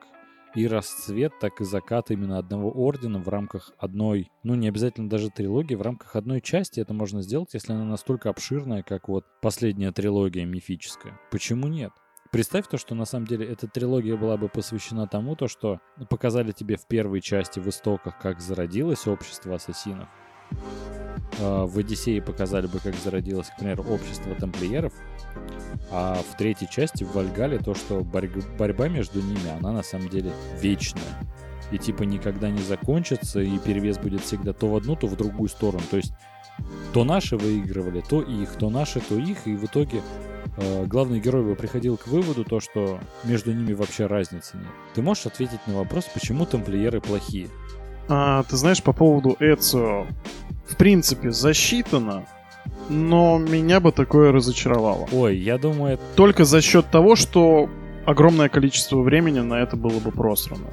[0.58, 5.30] и расцвет, так и закат именно одного ордена в рамках одной, ну не обязательно даже
[5.30, 9.92] трилогии, в рамках одной части это можно сделать, если она настолько обширная, как вот последняя
[9.92, 11.20] трилогия мифическая.
[11.32, 11.92] Почему нет?
[12.32, 16.52] Представь то, что на самом деле эта трилогия была бы посвящена тому, то, что показали
[16.52, 20.10] тебе в первой части в истоках, как зародилось общество ассасинов.
[21.40, 24.94] А, В Одиссее показали бы, как зародилось, к примеру, общество тамплиеров.
[25.92, 30.10] А в третьей части в Вальгале то, что борь- борьба между ними, она на самом
[30.10, 31.04] деле вечная.
[31.72, 35.50] И типа никогда не закончится, и перевес будет всегда то в одну, то в другую
[35.50, 35.84] сторону.
[35.92, 36.14] То есть
[36.94, 40.02] то наши выигрывали, то их, то наши, то их, и в итоге
[40.58, 44.68] э, главный герой бы приходил к выводу то, что между ними вообще разницы нет.
[44.96, 47.50] Ты можешь ответить на вопрос, почему тамплиеры плохие?
[48.10, 50.08] А, ты знаешь, по поводу Эцио,
[50.68, 52.26] в принципе, засчитано,
[52.90, 55.08] но меня бы такое разочаровало.
[55.12, 57.70] Ой, я думаю, это Только за счет того, что
[58.06, 60.68] огромное количество времени на это было бы просрано.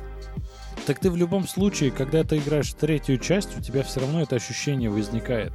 [0.86, 4.36] Так ты в любом случае, когда ты играешь третью часть, у тебя все равно это
[4.36, 5.52] ощущение возникает.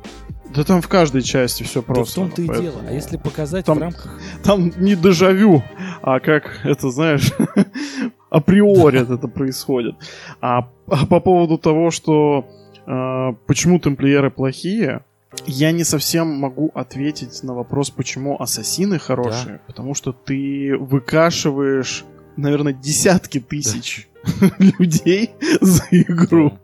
[0.56, 2.16] Да там в каждой части все Да в просто.
[2.16, 2.82] том-то и дело.
[2.88, 4.20] А если показать Там- в рамках...
[4.44, 5.64] Там не дежавю,
[6.02, 7.32] а как это, знаешь,
[8.30, 9.96] априори это происходит.
[10.42, 12.46] А, по поводу того, что
[12.86, 15.04] э, почему тамплиеры плохие,
[15.46, 19.62] я не совсем могу ответить на вопрос, почему ассасины хорошие.
[19.68, 22.04] Потому что ты выкашиваешь,
[22.36, 24.10] наверное, десятки тысяч
[24.60, 26.60] людей за игру.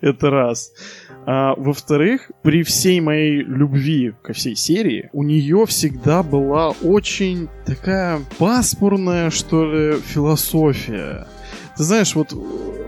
[0.00, 0.72] Это раз.
[1.26, 8.20] А, во-вторых, при всей моей любви ко всей серии, у нее всегда была очень такая
[8.38, 11.26] пасмурная, что ли, философия.
[11.76, 12.34] Ты знаешь, вот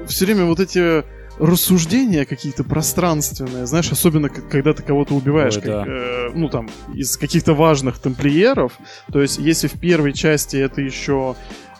[0.06, 1.04] все время вот эти
[1.38, 5.84] рассуждения какие-то пространственные, знаешь, особенно когда ты кого-то убиваешь, Ой, как, да.
[5.86, 8.78] э, ну там, из каких-то важных тамплиеров,
[9.10, 11.34] то есть если в первой части это еще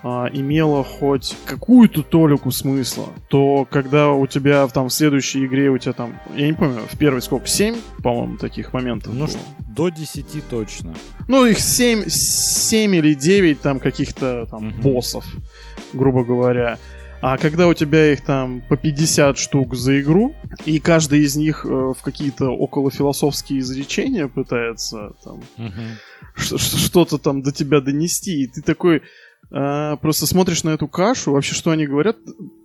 [0.04, 5.78] а, имело хоть какую-то толику смысла, то когда у тебя там в следующей игре у
[5.78, 9.36] тебя там, я не помню, в первой сколько, 7, по-моему, таких моментов Ну, было.
[9.74, 10.94] до 10 точно.
[11.28, 14.80] Ну, их 7, 7 или 9 там каких-то там Мгм.
[14.80, 15.24] боссов,
[15.92, 16.78] грубо говоря.
[17.24, 20.34] А когда у тебя их там по 50 штук за игру,
[20.64, 25.40] и каждый из них э, в какие-то околофилософские изречения пытается там
[26.34, 29.02] ш- что-то там до тебя донести, и ты такой
[29.54, 32.16] а, просто смотришь на эту кашу, вообще что они говорят,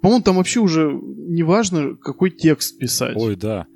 [0.01, 3.15] по-моему, там вообще уже не важно, какой текст писать.
[3.17, 3.67] Ой, да.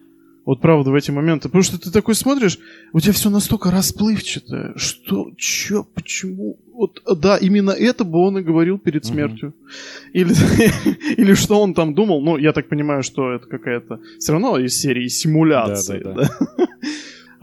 [0.46, 1.50] Вот правда, в эти моменты.
[1.50, 2.58] Потому что ты такой смотришь,
[2.94, 4.74] у тебя все настолько расплывчатое.
[4.76, 6.58] Что, чё, почему?
[6.74, 9.54] Вот, да, именно это бы он и говорил перед смертью.
[10.14, 10.34] Или,
[11.18, 12.22] или что он там думал.
[12.22, 14.00] Ну, я так понимаю, что это какая-то...
[14.20, 16.30] Все равно из серии симуляции, да?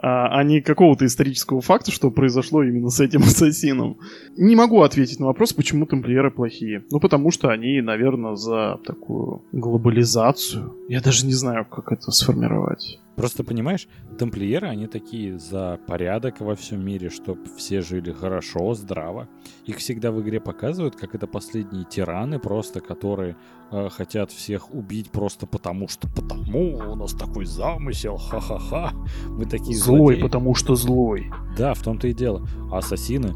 [0.00, 3.98] а не какого-то исторического факта, что произошло именно с этим ассасином.
[4.36, 6.84] Не могу ответить на вопрос, почему тамплиеры плохие.
[6.90, 10.74] Ну, потому что они, наверное, за такую глобализацию.
[10.88, 13.00] Я даже не знаю, как это сформировать.
[13.18, 19.28] Просто понимаешь, тамплиеры, они такие за порядок во всем мире, чтобы все жили хорошо, здраво.
[19.66, 23.36] Их всегда в игре показывают, как это последние тираны просто, которые
[23.72, 28.92] э, хотят всех убить просто потому, что потому у нас такой замысел, ха-ха-ха.
[29.26, 30.22] Мы такие Злой, злодеи.
[30.22, 31.30] потому что злой.
[31.56, 32.46] Да, в том-то и дело.
[32.70, 33.34] А ассасины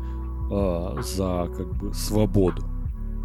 [0.50, 2.62] э, за как бы свободу.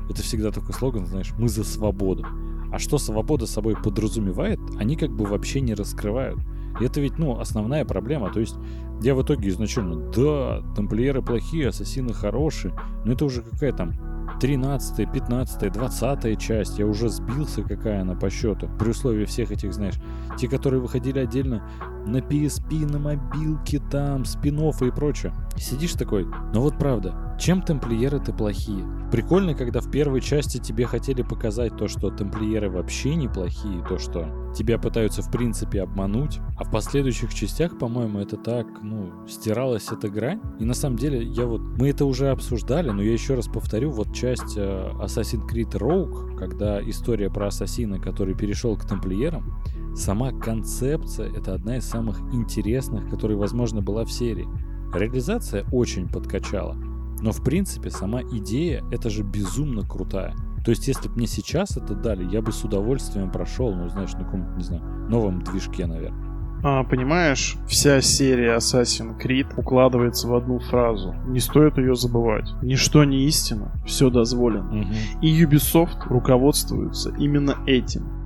[0.10, 2.26] Это всегда такой слоган, знаешь, мы за свободу.
[2.72, 6.40] А что свобода собой подразумевает, они как бы вообще не раскрывают.
[6.80, 8.32] И это ведь, ну, основная проблема.
[8.32, 8.56] То есть
[9.02, 12.74] я в итоге изначально, да, тамплиеры плохие, ассасины хорошие,
[13.06, 13.94] но это уже какая там
[14.40, 16.80] 13, 15, 20 часть.
[16.80, 18.70] Я уже сбился, какая она по счету.
[18.80, 19.96] При условии всех этих, знаешь,
[20.38, 21.64] те, которые выходили отдельно
[22.06, 25.34] на PSP, на мобилке, там, спин и прочее.
[25.58, 28.86] Сидишь такой, ну вот правда, чем тамплиеры-то плохие?
[29.12, 34.52] Прикольно, когда в первой части тебе хотели показать то, что тамплиеры вообще неплохие, то, что
[34.56, 40.10] тебя пытаются в принципе обмануть, а в последующих частях, по-моему, это так, ну, стиралась эта
[40.10, 40.42] грань.
[40.60, 43.92] И на самом деле, я вот, мы это уже обсуждали, но я еще раз повторю,
[43.92, 49.64] вот часть э, Assassin's Creed Rogue, когда история про ассасина, который перешел к тамплиерам,
[49.96, 54.48] сама концепция— это одна из самых интересных, которая, возможно, была в серии.
[54.94, 56.76] Реализация очень подкачала.
[57.22, 60.36] Но, в принципе, сама идея— это же безумно крутая.
[60.64, 64.14] То есть, если бы мне сейчас это дали, я бы с удовольствием прошел, ну, знаешь,
[64.14, 66.28] на каком-то, не знаю, новом движке, наверное.
[66.64, 71.16] А, понимаешь, вся серия Assassin's Creed укладывается в одну фразу.
[71.28, 72.50] Не стоит ее забывать.
[72.62, 74.88] Ничто не истина, все дозволено.
[75.22, 78.18] И Ubisoft руководствуется именно этим.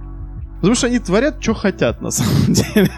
[0.55, 2.91] Потому что они творят, что хотят, на самом деле.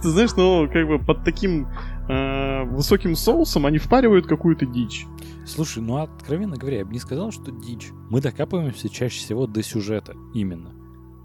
[0.00, 1.66] Ты знаешь, ну, как бы под таким
[2.10, 5.06] э, высоким соусом они впаривают какую-то дичь.
[5.46, 7.90] Слушай, ну, откровенно говоря, я бы не сказал, что дичь.
[8.10, 10.72] Мы докапываемся чаще всего до сюжета, именно.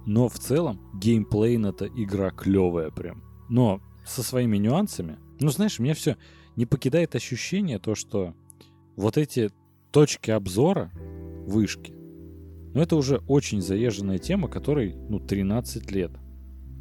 [0.06, 3.24] Но в целом, геймплейно-то игра клевая прям.
[3.50, 5.17] Но со своими нюансами.
[5.39, 6.17] Ну, знаешь, меня все
[6.56, 8.34] не покидает ощущение то, что
[8.95, 9.52] вот эти
[9.91, 10.91] точки обзора,
[11.48, 11.93] вышки,
[12.74, 16.12] ну, это уже очень заезженная тема, которой, ну, 13 лет,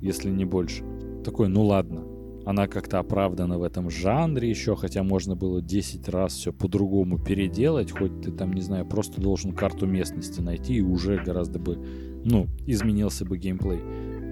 [0.01, 0.85] если не больше.
[1.25, 2.05] Такой, ну ладно,
[2.47, 7.91] она как-то оправдана в этом жанре еще, хотя можно было 10 раз все по-другому переделать,
[7.91, 11.79] хоть ты там, не знаю, просто должен карту местности найти, и уже гораздо бы,
[12.25, 13.81] ну, изменился бы геймплей.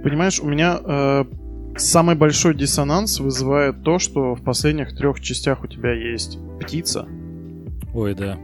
[0.02, 1.24] Понимаешь, у меня э,
[1.76, 7.06] самый большой диссонанс вызывает то, что в последних трех частях у тебя есть птица.
[7.94, 8.38] Ой, да.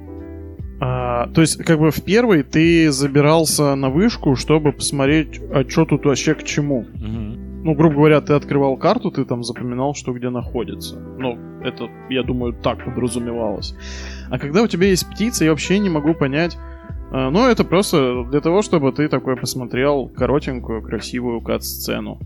[0.80, 5.84] А, то есть, как бы в первой ты забирался на вышку, чтобы посмотреть, а что
[5.84, 6.86] тут вообще к чему.
[6.94, 7.37] Мгм.
[7.64, 10.96] Ну, грубо говоря, ты открывал карту, ты там запоминал, что где находится.
[11.18, 13.74] Ну, это, я думаю, так подразумевалось.
[14.30, 16.56] А когда у тебя есть птица, я вообще не могу понять.
[17.10, 22.20] а, ну, это просто для того, чтобы ты такой посмотрел коротенькую, красивую кат-сцену.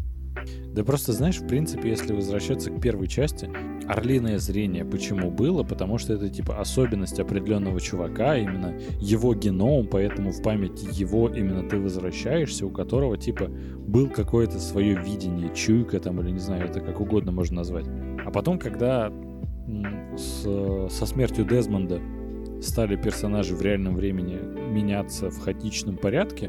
[0.75, 3.51] Да просто, знаешь, в принципе, если возвращаться к первой части,
[3.87, 5.62] орлиное зрение почему было?
[5.62, 11.68] Потому что это, типа, особенность определенного чувака, именно его геном, поэтому в памяти его именно
[11.68, 16.81] ты возвращаешься, у которого, типа, был какое-то свое видение, чуйка там, или не знаю, это
[16.81, 17.87] как угодно можно назвать.
[18.25, 19.12] А потом, когда
[20.16, 22.01] с- со смертью Дезмонда
[22.61, 24.38] стали персонажи в реальном времени
[24.71, 26.49] меняться в хаотичном порядке,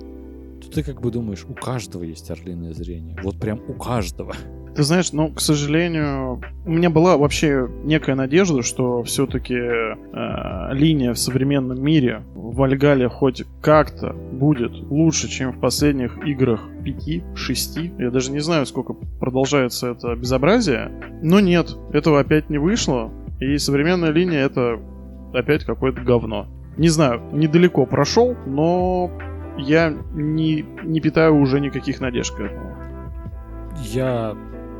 [0.63, 3.17] то ты как бы думаешь, у каждого есть орлиное зрение.
[3.23, 4.34] Вот прям у каждого.
[4.76, 9.54] Ты знаешь, ну, к сожалению, у меня была вообще некая надежда, что все-таки
[10.73, 18.02] линия в современном мире в Вальгале хоть как-то будет лучше, чем в последних играх 5-6.
[18.02, 20.91] Я даже не знаю, сколько продолжается это безобразие.
[21.21, 23.12] Но нет, этого опять не вышло.
[23.39, 24.80] И современная линия это
[25.34, 26.47] опять какое-то говно.
[26.78, 29.12] Не знаю, недалеко прошел, но
[29.58, 32.76] я не, не питаю уже никаких надежд к этому.
[33.84, 34.36] Я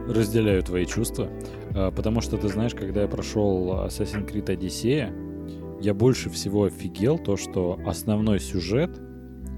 [0.08, 1.30] разделяю твои чувства,
[1.76, 7.18] а, потому что ты знаешь, когда я прошел Assassin's Creed Odyssey, я больше всего офигел
[7.18, 9.02] то, что основной сюжет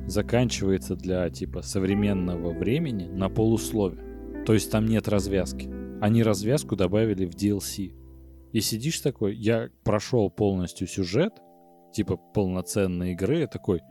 [0.08, 4.00] заканчивается для типа современного времени на полуслове.
[4.46, 5.70] То есть там нет развязки.
[6.02, 7.94] Они развязку добавили в DLC.
[8.52, 11.34] И сидишь такой, я прошел полностью сюжет,
[11.94, 13.82] типа полноценной игры, я такой,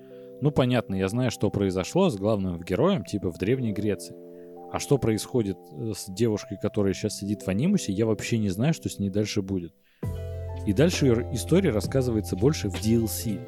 [0.44, 4.14] ну понятно, я знаю, что произошло с главным героем, типа в Древней Греции.
[4.70, 8.74] А что происходит э, с девушкой, которая сейчас сидит в анимусе, я вообще не знаю,
[8.74, 9.72] что с ней дальше будет.
[10.66, 13.40] И дальше история рассказывается больше в DLC.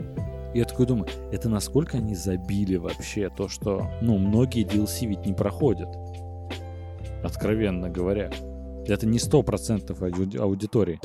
[0.54, 5.26] И я такой думаю, это насколько они забили вообще то, что, ну, многие DLC ведь
[5.26, 5.90] не проходят.
[7.22, 8.30] Откровенно говоря.
[8.86, 10.98] Это не сто процентов аудитории.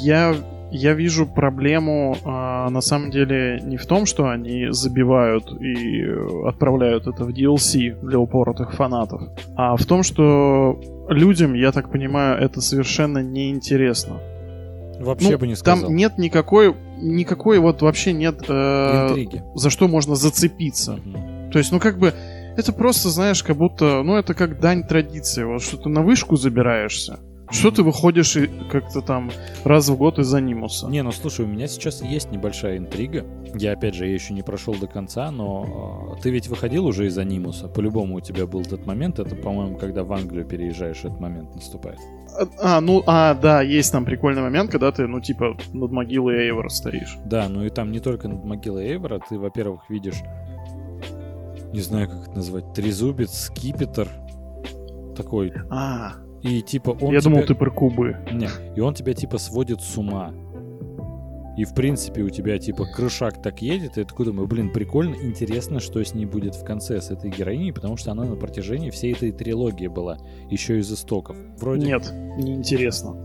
[0.00, 0.36] Я,
[0.76, 6.04] я вижу проблему а, на самом деле не в том, что они забивают и
[6.46, 9.22] отправляют это в DLC для упоротых фанатов,
[9.56, 14.20] а в том, что людям, я так понимаю, это совершенно неинтересно.
[14.98, 15.84] Вообще ну, бы не сказал.
[15.84, 18.44] Там нет никакой, никакой вот вообще нет...
[18.48, 19.42] Э, Интриги.
[19.54, 20.94] За что можно зацепиться.
[20.94, 21.50] Угу.
[21.52, 22.14] То есть, ну как бы,
[22.56, 25.44] это просто, знаешь, как будто, ну это как дань традиции.
[25.44, 27.18] Вот что ты на вышку забираешься,
[27.50, 29.30] что ты выходишь и как-то там
[29.64, 30.88] раз в год из анимуса?
[30.88, 33.24] Не, ну слушай, у меня сейчас есть небольшая интрига.
[33.54, 37.06] Я, опять же, я еще не прошел до конца, но э, ты ведь выходил уже
[37.06, 37.68] из анимуса.
[37.68, 39.18] По-любому у тебя был этот момент.
[39.18, 41.98] Это, по-моему, когда в Англию переезжаешь, этот момент наступает.
[42.60, 46.68] А, ну, а, да, есть там прикольный момент, когда ты, ну, типа, над могилой Эйвора
[46.68, 47.16] стоишь.
[47.24, 50.20] Да, ну и там не только над могилой Эйвора, ты, во-первых, видишь,
[51.72, 54.08] не знаю, как это назвать, трезубец, скипетр
[55.16, 55.52] такой.
[55.70, 57.30] А, и типа он Я тебя...
[57.30, 58.18] думал, ты про кубы.
[58.30, 60.32] Не, и он тебя типа сводит с ума.
[61.56, 65.14] И в принципе у тебя типа крышак так едет, и я такой думаю, блин, прикольно,
[65.14, 68.90] интересно, что с ней будет в конце с этой героиней, потому что она на протяжении
[68.90, 70.18] всей этой трилогии была,
[70.50, 71.36] еще из истоков.
[71.58, 71.86] Вроде...
[71.86, 73.16] Нет, неинтересно.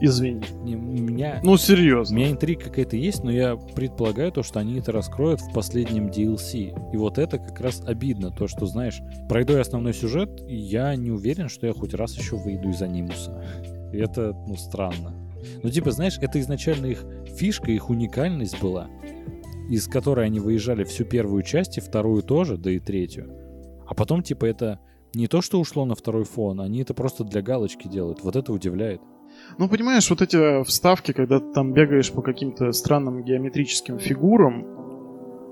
[0.00, 0.42] Извини.
[0.62, 1.40] Не, меня...
[1.42, 2.16] Ну, серьезно.
[2.16, 6.08] У меня интрига какая-то есть, но я предполагаю то, что они это раскроют в последнем
[6.08, 6.72] DLC.
[6.92, 10.96] И вот это как раз обидно, то, что, знаешь, пройду я основной сюжет, и я
[10.96, 13.44] не уверен, что я хоть раз еще выйду из анимуса.
[13.92, 15.14] И это, ну, странно.
[15.62, 17.04] Ну, типа, знаешь, это изначально их
[17.36, 18.88] фишка, их уникальность была,
[19.68, 23.30] из которой они выезжали всю первую часть, и вторую тоже, да и третью.
[23.86, 24.78] А потом, типа, это
[25.14, 28.22] не то, что ушло на второй фон, они это просто для галочки делают.
[28.22, 29.00] Вот это удивляет.
[29.58, 34.66] Ну, понимаешь, вот эти вставки, когда ты там бегаешь по каким-то странным геометрическим фигурам,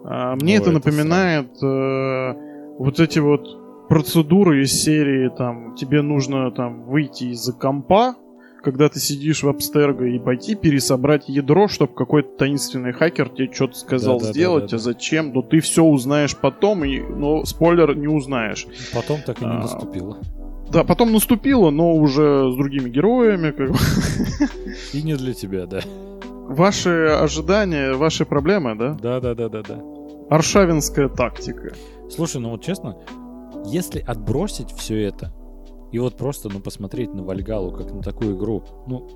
[0.05, 2.33] а, мне Ой, это напоминает э,
[2.79, 8.17] вот эти вот процедуры из серии, там, тебе нужно там выйти из-за компа,
[8.63, 13.77] когда ты сидишь в Абстерго и пойти пересобрать ядро, чтобы какой-то таинственный хакер тебе что-то
[13.77, 17.97] сказал да, сделать, да, да, а зачем, но ты все узнаешь потом, и, но спойлер
[17.97, 18.67] не узнаешь.
[18.93, 20.19] Потом так и не а, наступило.
[20.71, 23.51] Да, потом наступило, но уже с другими героями.
[23.51, 23.79] Как бы.
[24.93, 25.81] И не для тебя, да.
[26.49, 28.95] Ваши ожидания, ваши проблемы, да?
[28.95, 29.81] Да, да, да, да, да.
[30.31, 31.75] Аршавинская тактика.
[32.11, 32.97] Слушай, ну вот честно,
[33.67, 35.33] если отбросить все это
[35.93, 39.09] и вот просто, ну, посмотреть на Вальгалу как на такую игру, ну,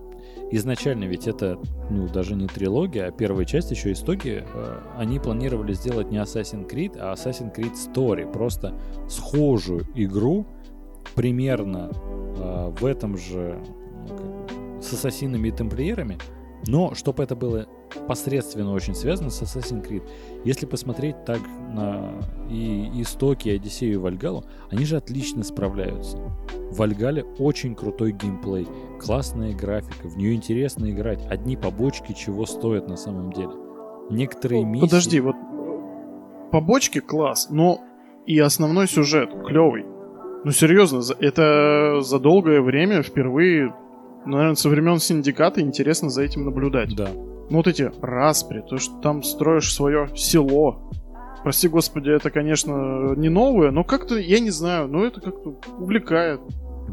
[0.51, 1.59] изначально ведь это,
[1.91, 6.69] ну, даже не трилогия, а первая часть еще истоки, э, они планировали сделать не Assassin's
[6.69, 8.75] Creed, а Assassin's Creed Story, просто
[9.09, 10.47] схожую игру,
[11.14, 11.90] примерно
[12.37, 13.62] э, в этом же
[14.09, 16.18] ну, с ассасинами и тамплиерами,
[16.66, 17.66] но чтобы это было
[18.07, 20.03] посредственно очень связано с Assassin's Creed.
[20.44, 22.12] Если посмотреть так на
[22.51, 26.16] и Истоки, и Одиссею, и Вальгалу, они же отлично справляются.
[26.70, 28.66] В Вальгале очень крутой геймплей,
[29.01, 31.25] классная графика, в нее интересно играть.
[31.27, 33.53] Одни побочки чего стоят на самом деле.
[34.11, 34.87] Некоторые миссии...
[34.87, 35.37] Подожди, вот
[36.51, 37.81] побочки класс, но
[38.27, 39.91] и основной сюжет клевый.
[40.44, 43.74] Ну серьезно, это за долгое время впервые,
[44.26, 46.94] наверное, со времен синдиката интересно за этим наблюдать.
[46.96, 47.11] Да.
[47.12, 50.90] Ну вот эти распри, то, что там строишь свое село.
[51.42, 56.40] Прости господи, это, конечно, не новое, но как-то, я не знаю, но это как-то увлекает.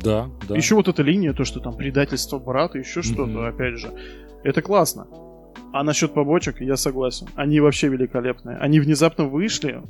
[0.04, 0.56] Да, да.
[0.56, 3.90] Еще вот эта линия, то, что там предательство брата, еще что-то, опять же.
[4.44, 5.08] Это классно.
[5.72, 7.28] А насчет побочек я согласен.
[7.36, 8.58] Они вообще великолепные.
[8.58, 9.82] Они внезапно вышли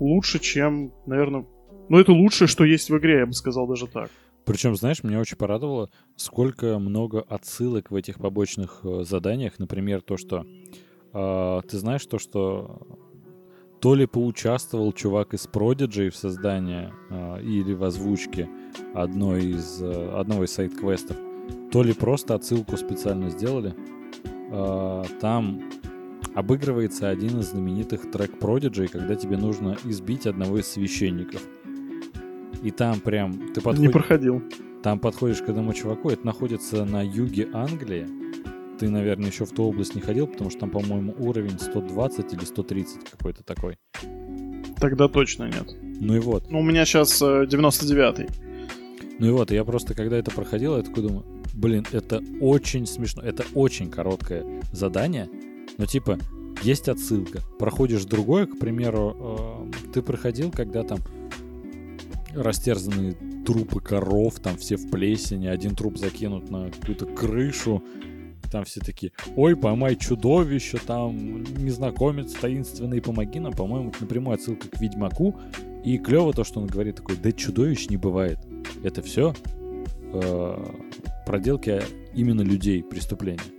[0.00, 1.46] лучше, чем, наверное,
[1.88, 4.10] ну, это лучшее, что есть в игре, я бы сказал даже так.
[4.44, 9.58] Причем, знаешь, меня очень порадовало, сколько много отсылок в этих побочных э, заданиях.
[9.58, 10.46] Например, то, что
[11.12, 12.80] э, ты знаешь то, что
[13.80, 18.48] то ли поучаствовал чувак из Prodigy в создании э, или в озвучке
[18.94, 21.16] одной из, э, одного из сайт-квестов,
[21.72, 23.74] то ли просто отсылку специально сделали.
[24.50, 25.60] Э, там
[26.34, 31.42] обыгрывается один из знаменитых трек Prodigy, когда тебе нужно избить одного из священников.
[32.62, 33.80] И там прям ты подходишь...
[33.80, 34.42] Не проходил.
[34.82, 38.06] Там подходишь к одному чуваку, это находится на юге Англии.
[38.78, 42.44] Ты, наверное, еще в ту область не ходил, потому что там, по-моему, уровень 120 или
[42.44, 43.78] 130 какой-то такой.
[44.78, 45.74] Тогда точно нет.
[46.00, 46.50] Ну и вот.
[46.50, 48.28] Ну, у меня сейчас 99-й.
[49.18, 53.22] Ну и вот, я просто, когда это проходил, я такой думаю, блин, это очень смешно,
[53.22, 55.28] это очень короткое задание,
[55.78, 56.18] но типа
[56.62, 57.40] есть отсылка.
[57.58, 60.98] Проходишь другое, к примеру, э, ты проходил, когда там
[62.36, 67.82] растерзанные трупы коров, там все в плесени, один труп закинут на какую-то крышу,
[68.50, 74.80] там все такие, ой, поймай чудовище, там незнакомец таинственный, помоги нам, по-моему, напрямую отсылка к
[74.80, 75.34] Ведьмаку,
[75.84, 78.38] и клево то, что он говорит такой, да чудовищ не бывает.
[78.82, 79.34] Это все
[80.12, 80.74] э,
[81.26, 81.82] проделки
[82.14, 83.55] именно людей, преступления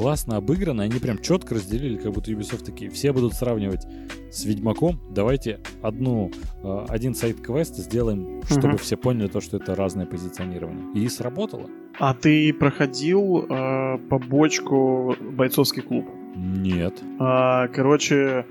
[0.00, 3.86] классно обыграно, они прям четко разделили, как будто Ubisoft такие, все будут сравнивать
[4.30, 6.30] с Ведьмаком, давайте одну,
[6.62, 10.86] э, один сайт-квест сделаем, чтобы все поняли то, что это разное позиционирование.
[10.94, 11.68] И сработало.
[11.98, 16.06] А ты проходил э, побочку бойцовский клуб?
[16.34, 16.94] Нет.
[17.18, 18.46] А, короче,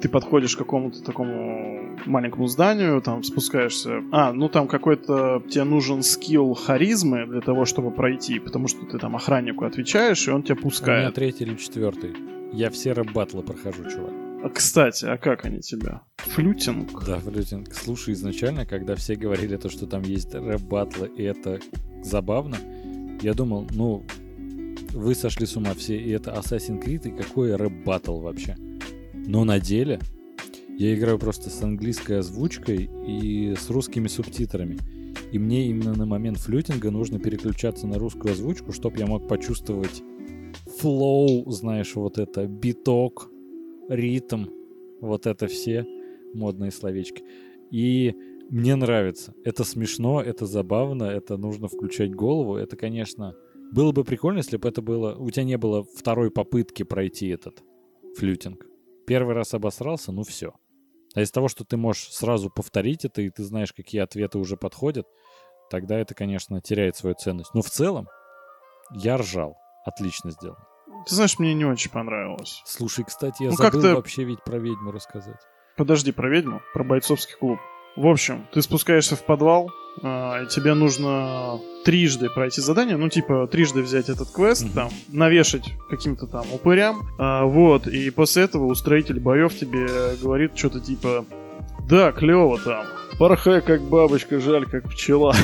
[0.00, 4.02] ты подходишь к какому-то такому маленькому зданию, там спускаешься.
[4.12, 8.98] А, ну там какой-то тебе нужен скилл харизмы для того, чтобы пройти, потому что ты
[8.98, 10.98] там охраннику отвечаешь, и он тебя пускает.
[10.98, 12.14] У меня третий или четвертый.
[12.52, 14.12] Я все рэп-батлы прохожу, чувак.
[14.42, 16.02] А, кстати, а как они тебя?
[16.16, 17.04] Флютинг?
[17.04, 17.74] Да, флютинг.
[17.74, 21.60] Слушай, изначально, когда все говорили то, что там есть рэп-батлы, и это
[22.02, 22.56] забавно,
[23.20, 24.06] я думал, ну,
[24.92, 28.56] вы сошли с ума все, и это Assassin's Creed, и какой рэп-баттл вообще?
[29.28, 30.00] Но на деле
[30.78, 34.78] я играю просто с английской озвучкой и с русскими субтитрами.
[35.32, 40.02] И мне именно на момент флайтинга нужно переключаться на русскую озвучку, чтобы я мог почувствовать
[40.78, 43.30] флоу, знаешь, вот это, биток,
[43.90, 44.46] ритм,
[45.02, 45.84] вот это все
[46.32, 47.22] модные словечки.
[47.70, 48.14] И
[48.48, 49.34] мне нравится.
[49.44, 52.56] Это смешно, это забавно, это нужно включать голову.
[52.56, 53.34] Это, конечно,
[53.72, 55.16] было бы прикольно, если бы это было...
[55.16, 57.62] У тебя не было второй попытки пройти этот
[58.16, 58.64] флютинг.
[59.08, 60.52] Первый раз обосрался, ну все.
[61.14, 64.58] А из того, что ты можешь сразу повторить это, и ты знаешь, какие ответы уже
[64.58, 65.06] подходят,
[65.70, 67.54] тогда это, конечно, теряет свою ценность.
[67.54, 68.06] Но в целом
[68.92, 69.56] я ржал.
[69.86, 70.62] Отлично сделано.
[71.06, 72.62] Ты знаешь, мне не очень понравилось.
[72.66, 75.40] Слушай, кстати, я ну, забыл вообще ведь про ведьму рассказать.
[75.78, 76.60] Подожди, про ведьму?
[76.74, 77.58] Про бойцовский клуб.
[77.98, 83.82] В общем, ты спускаешься в подвал, э, тебе нужно трижды пройти задание, ну, типа, трижды
[83.82, 84.74] взять этот квест, mm-hmm.
[84.74, 89.88] там, навешать каким-то там упырям, э, вот, и после этого устроитель боев тебе
[90.22, 91.24] говорит что-то типа,
[91.88, 92.86] да, клево там,
[93.18, 95.34] порхай как бабочка, жаль как пчела.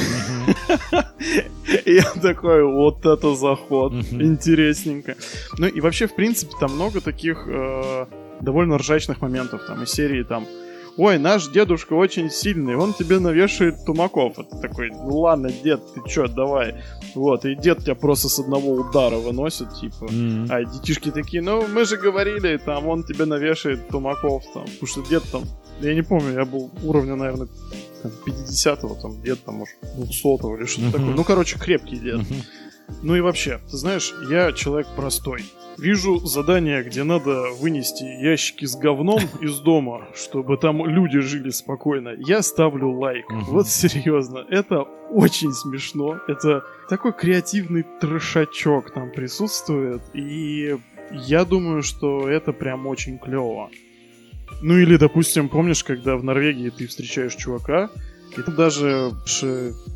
[1.84, 5.16] И я такой, вот это заход, интересненько.
[5.58, 8.06] Ну и вообще, в принципе, там много таких э,
[8.40, 10.46] довольно ржачных моментов, там, из серии, там,
[10.96, 14.38] ой, наш дедушка очень сильный, он тебе навешает тумаков.
[14.38, 16.82] Это такой, ну ладно, дед, ты чё, давай.
[17.14, 20.04] Вот, и дед тебя просто с одного удара выносит, типа.
[20.04, 20.46] Mm-hmm.
[20.50, 25.02] А детишки такие, ну, мы же говорили, там, он тебе навешает тумаков, там, потому что
[25.02, 25.42] дед там,
[25.80, 27.48] я не помню, я был уровня, наверное,
[28.04, 30.92] 50-го, там, дед там, может, 200-го или что-то mm-hmm.
[30.92, 31.14] такое.
[31.14, 32.20] Ну, короче, крепкий дед.
[32.20, 32.44] Mm-hmm.
[33.02, 35.44] Ну и вообще, ты знаешь, я человек простой.
[35.78, 42.14] Вижу задание, где надо вынести ящики с говном из дома, чтобы там люди жили спокойно.
[42.16, 43.28] Я ставлю лайк.
[43.30, 43.44] Угу.
[43.46, 46.20] Вот серьезно, это очень смешно.
[46.28, 50.02] Это такой креативный трешачок там присутствует.
[50.14, 50.76] И
[51.10, 53.70] я думаю, что это прям очень клево.
[54.62, 57.90] Ну или, допустим, помнишь, когда в Норвегии ты встречаешь чувака,
[58.36, 59.12] и там даже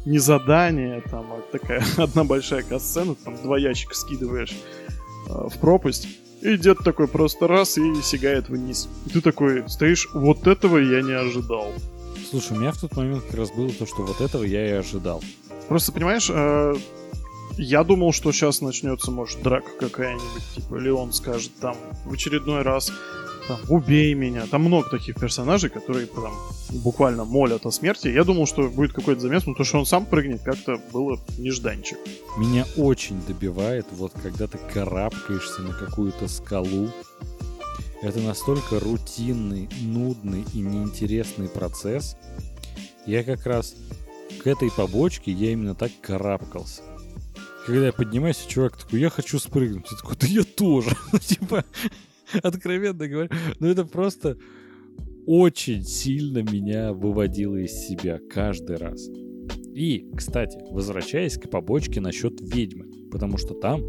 [0.04, 4.56] не задание, там, а такая одна большая касцена, там два ящика скидываешь
[5.28, 6.08] э, в пропасть.
[6.40, 8.88] И дед такой просто раз и сигает вниз.
[9.06, 11.72] И ты такой стоишь, вот этого я не ожидал.
[12.30, 14.72] Слушай, у меня в тот момент как раз было то, что вот этого я и
[14.72, 15.22] ожидал.
[15.68, 16.74] Просто, понимаешь, э,
[17.56, 22.62] я думал, что сейчас начнется, может, драка какая-нибудь, типа, или он скажет там в очередной
[22.62, 22.92] раз,
[23.48, 24.46] там, убей меня.
[24.46, 26.32] Там много таких персонажей, которые там
[26.70, 28.08] буквально молят о смерти.
[28.08, 31.98] Я думал, что будет какой-то замес, но то, что он сам прыгнет, как-то было нежданчик.
[32.36, 36.90] Меня очень добивает, вот когда ты карабкаешься на какую-то скалу,
[38.02, 42.16] это настолько рутинный, нудный и неинтересный процесс.
[43.06, 43.74] Я как раз
[44.42, 46.82] к этой побочке, я именно так карабкался.
[47.66, 49.90] Когда я поднимаюсь, чувак такой, я хочу спрыгнуть.
[49.90, 50.90] Я такой, да я тоже.
[51.20, 51.64] типа,
[52.42, 53.30] откровенно говоря.
[53.58, 54.38] Но это просто
[55.26, 59.08] очень сильно меня выводило из себя каждый раз.
[59.74, 63.82] И, кстати, возвращаясь к побочке насчет ведьмы, потому что там,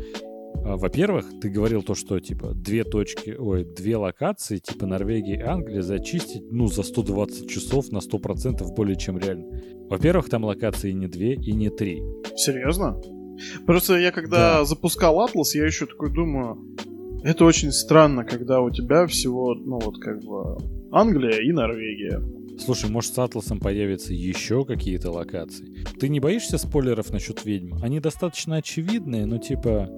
[0.65, 5.41] а, во-первых, ты говорил то, что типа две точки, ой, две локации, типа Норвегия и
[5.41, 9.61] Англия, зачистить, ну, за 120 часов на 100% более чем реально.
[9.89, 12.01] Во-первых, там локации не две и не три.
[12.35, 13.01] Серьезно?
[13.65, 14.65] Просто я когда да.
[14.65, 16.57] запускал Атлас, я еще такой думаю,
[17.23, 20.57] это очень странно, когда у тебя всего, ну вот как бы
[20.91, 22.21] Англия и Норвегия.
[22.57, 25.85] Слушай, может, с Атласом появятся еще какие-то локации?
[25.99, 27.75] Ты не боишься спойлеров насчет ведьм?
[27.81, 29.89] Они достаточно очевидные, но типа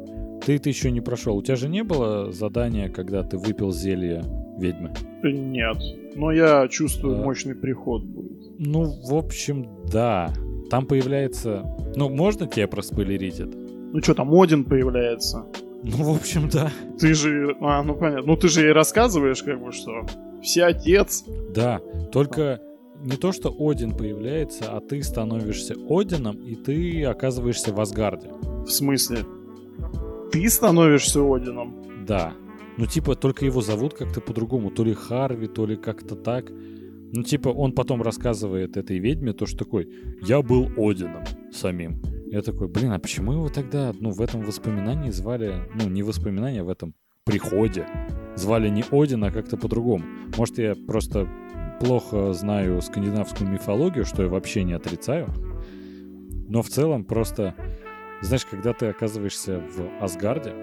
[0.45, 1.38] ты это еще не прошел.
[1.38, 4.24] У тебя же не было задания, когда ты выпил зелье
[4.59, 4.93] ведьмы?
[5.24, 5.78] Нет.
[6.15, 7.24] Но я чувствую, Да.
[7.24, 8.59] мощный приход будет.
[8.59, 10.32] Ну, в общем, да.
[10.69, 11.63] Там появляется...
[11.95, 13.57] Ну, можно тебе проспойлерить это?
[13.57, 15.45] Ну что, там Один появляется.
[15.84, 16.71] Ну, в общем, да.
[16.99, 17.55] Ты же...
[17.61, 18.27] А, ну понятно.
[18.27, 20.05] Ну ты же ей рассказываешь, как бы, что
[20.41, 21.23] все отец.
[21.53, 22.61] Да, только
[23.03, 28.29] не то, что Один появляется, а ты становишься Одином, и ты оказываешься в Асгарде.
[28.41, 29.25] В смысле?
[30.32, 32.05] Ты становишься Одином?
[32.05, 32.34] Да.
[32.77, 34.71] Ну, типа, только его зовут как-то по-другому.
[34.71, 36.51] То ли Харви, то ли как-то так.
[37.13, 39.89] Ну, типа, он потом рассказывает этой ведьме то, что такой,
[40.21, 42.01] я был Одином самим.
[42.32, 46.61] Я такой, блин, а почему его тогда, ну, в этом воспоминании звали, ну, не воспоминании,
[46.61, 47.86] а в этом приходе
[48.38, 50.05] звали не Один, а как-то по-другому.
[50.38, 51.27] Может, я просто
[51.82, 55.27] плохо знаю скандинавскую мифологию, что я вообще не отрицаю.
[56.47, 57.53] Но в целом просто,
[58.21, 60.53] знаешь, когда ты оказываешься в Асгарде,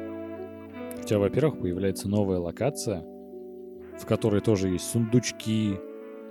[0.98, 3.04] у тебя, во-первых, появляется новая локация,
[4.00, 5.78] в которой тоже есть сундучки,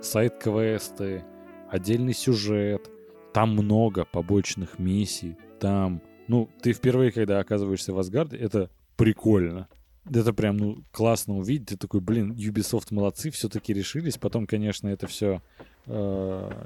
[0.00, 1.22] сайт-квесты,
[1.70, 2.90] отдельный сюжет.
[3.38, 5.36] Там много побочных миссий.
[5.60, 9.68] Там, ну, ты впервые, когда оказываешься в Асгарде, это прикольно.
[10.12, 11.68] Это прям, ну, классно увидеть.
[11.68, 14.18] Ты такой, блин, Ubisoft молодцы, все-таки решились.
[14.18, 15.40] Потом, конечно, это все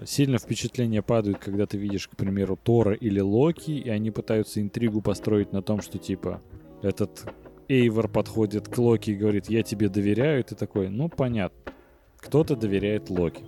[0.07, 5.03] сильно впечатление падают, когда ты видишь, к примеру, Тора или Локи, и они пытаются интригу
[5.03, 6.41] построить на том, что, типа,
[6.81, 7.31] этот
[7.68, 11.75] Эйвор подходит к Локи и говорит, я тебе доверяю, и ты такой, ну, понятно.
[12.16, 13.45] Кто-то доверяет Локи.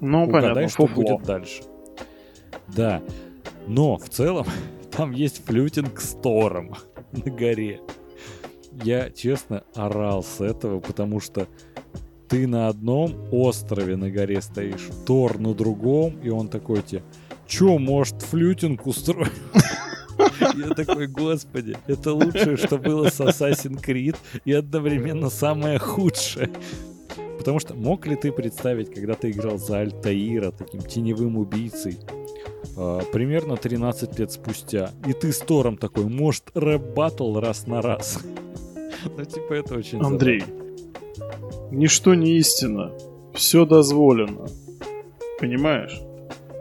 [0.00, 1.18] Ну, Угадай, понятно, что фуфло.
[1.18, 1.62] будет дальше.
[2.68, 3.02] Да.
[3.66, 4.46] Но в целом
[4.90, 6.74] там есть флютинг с Тором
[7.12, 7.80] на горе.
[8.84, 11.48] Я, честно, орал с этого, потому что
[12.28, 17.02] ты на одном острове на горе стоишь, Тор на другом, и он такой тебе,
[17.46, 19.32] чё, может, флютинг устроить?
[20.56, 26.50] Я такой, господи, это лучшее, что было с Assassin's Creed, и одновременно самое худшее.
[27.38, 31.98] Потому что мог ли ты представить, когда ты играл за Альтаира, таким теневым убийцей,
[32.80, 38.20] а, примерно 13 лет спустя, и ты с Тором такой, может, рэп-баттл раз на раз?
[39.16, 41.68] Ну, типа, это очень Андрей, забавно.
[41.70, 42.92] ничто не истина.
[43.32, 44.48] Все дозволено.
[45.38, 46.00] Понимаешь?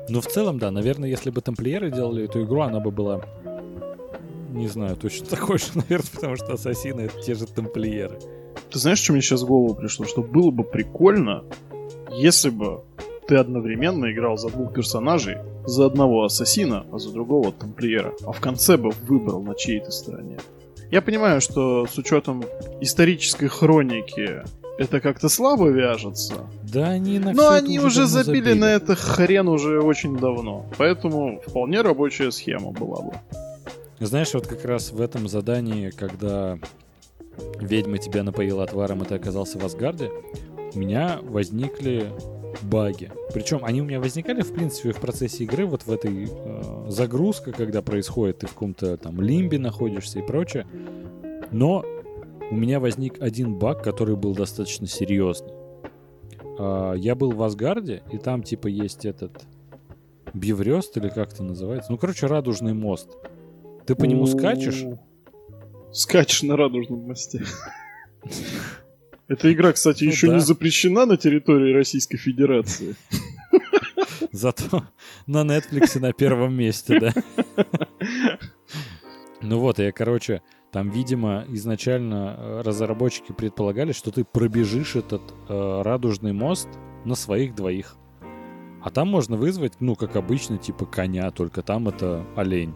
[0.07, 3.21] Ну, в целом, да, наверное, если бы тамплиеры делали эту игру, она бы была,
[4.51, 8.19] не знаю, точно такой же, наверное, потому что ассасины— это те же тамплиеры.
[8.71, 10.05] Ты знаешь, что мне сейчас в голову пришло?
[10.05, 11.43] Что было бы прикольно,
[12.11, 12.83] если бы
[13.27, 18.39] ты одновременно играл за двух персонажей, за одного ассасина, а за другого тамплиера, а в
[18.39, 20.39] конце бы выбрал на чьей то стороне.
[20.89, 22.45] Я понимаю, что с учетом
[22.79, 24.43] исторической хроники
[24.77, 29.47] это как-то слабо вяжется, Да они на но они уже давно забили на это хрен
[29.49, 30.65] уже очень давно.
[30.77, 33.13] Поэтому вполне рабочая схема была бы.
[33.99, 36.59] Знаешь, вот как раз в этом задании, когда
[37.59, 40.11] ведьма тебя напоила отваром, и ты оказался в Асгарде,
[40.75, 42.11] у меня возникли
[42.61, 43.11] баги.
[43.33, 47.51] Причем они у меня возникали, в принципе, в процессе игры, вот в этой э, загрузка,
[47.51, 50.65] когда происходит, ты в каком-то там лимбе находишься и прочее.
[51.51, 51.85] Но
[52.49, 55.53] у меня возник один баг, который был достаточно серьезный.
[56.59, 59.45] А, я был в Асгарде, и там типа есть этот
[60.33, 61.91] Биврёст или как это называется.
[61.91, 63.09] Ну, короче, радужный мост.
[63.85, 64.85] Ты по нему скачешь,
[65.91, 67.43] Скачешь на радужном мосте.
[69.27, 70.35] Эта игра, кстати, Ну еще да.
[70.35, 72.95] не запрещена на территории Российской Федерации.
[74.31, 74.83] Зато
[75.25, 77.13] на Netflix на первом месте, да.
[79.41, 85.81] Ну вот, я, короче, там, видимо, изначально э, разработчики предполагали, что ты пробежишь этот э,
[85.83, 86.67] радужный мост
[87.05, 87.95] на своих двоих.
[88.81, 92.73] А там можно вызвать, ну, как обычно, типа коня, только там это олень.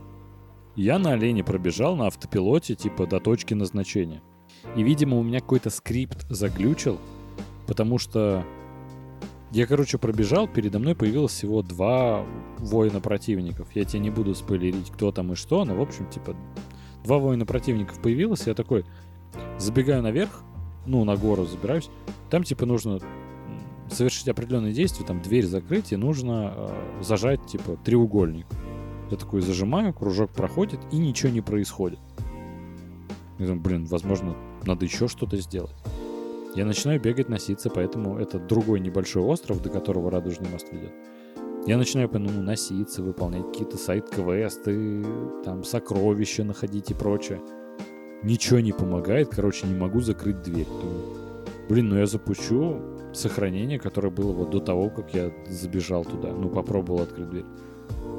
[0.76, 4.22] Я на олене пробежал на автопилоте, типа, до точки назначения.
[4.76, 7.00] И, видимо, у меня какой-то скрипт заглючил,
[7.68, 8.46] потому что
[9.52, 12.26] я, короче, пробежал, передо мной появилось всего два
[12.58, 13.68] воина противников.
[13.76, 16.36] Я тебе не буду спойлерить, кто там и что, но, в общем, типа,
[17.04, 18.86] два воина противников появилось, я такой
[19.58, 20.44] забегаю наверх,
[20.86, 21.90] ну, на гору забираюсь,
[22.30, 23.00] там, типа, нужно
[23.90, 28.46] совершить определенные действия, там, дверь закрыть, и нужно э, зажать, типа, треугольник.
[29.10, 32.00] Я такой зажимаю, кружок проходит, и ничего не происходит.
[33.38, 34.36] Я думаю, блин, возможно,
[34.66, 35.76] надо еще что-то сделать.
[36.56, 40.92] Я начинаю бегать, носиться, поэтому это другой небольшой остров, до которого радужный мост ведет.
[41.66, 45.06] Я начинаю по нему носиться, выполнять какие-то сайт-квесты,
[45.46, 47.42] там сокровища находить и прочее.
[48.24, 50.68] Ничего не помогает, короче, не могу закрыть дверь.
[50.68, 51.22] Думаю,
[51.72, 52.82] Блин, ну я запущу
[53.14, 56.34] сохранение, которое было вот до того, как я забежал туда.
[56.34, 57.46] Ну, попробовал открыть дверь.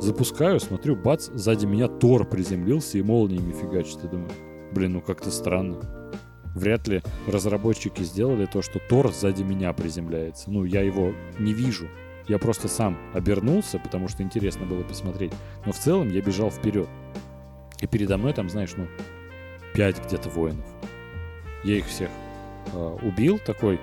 [0.01, 3.99] Запускаю, смотрю, бац, сзади меня Тор приземлился и молниями фигачит.
[4.05, 4.31] Я думаю,
[4.73, 6.02] блин, ну как-то странно.
[6.55, 10.51] Вряд ли разработчики сделали то, что Тор сзади меня приземляется.
[10.51, 11.89] Ну, я его не вижу.
[12.29, 15.33] Я просто сам обернулся, потому что интересно было посмотреть.
[15.67, 16.89] Но в целом я бежал вперед.
[17.81, 18.87] И передо мной там, знаешь, ну,
[19.75, 20.67] пять где-то воинов.
[21.65, 22.11] Я их всех
[22.73, 23.81] э, убил, такой,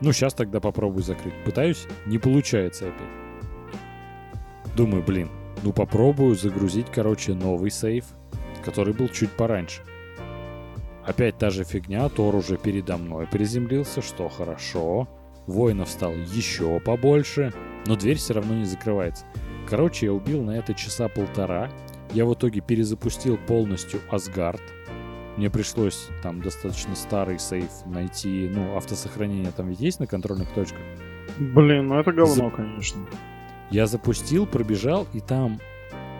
[0.00, 1.34] ну, сейчас тогда попробую закрыть.
[1.44, 3.18] Пытаюсь, не получается опять.
[4.76, 5.28] Думаю, блин,
[5.62, 8.04] ну попробую загрузить, короче, новый сейф,
[8.64, 9.82] который был чуть пораньше.
[11.08, 15.08] Опять та же фигня, Тор уже передо мной приземлился, что хорошо.
[15.46, 17.54] Воинов стало еще побольше,
[17.86, 19.24] но дверь все равно не закрывается.
[19.66, 21.70] Короче, я убил на это часа полтора.
[22.12, 24.60] Я в итоге перезапустил полностью Асгард.
[25.38, 28.50] Мне пришлось там достаточно старый сейф найти.
[28.52, 30.82] Ну, автосохранение там ведь есть на контрольных точках.
[31.38, 32.50] Блин, ну это говно, За...
[32.50, 33.06] конечно.
[33.70, 35.58] Я запустил, пробежал, и там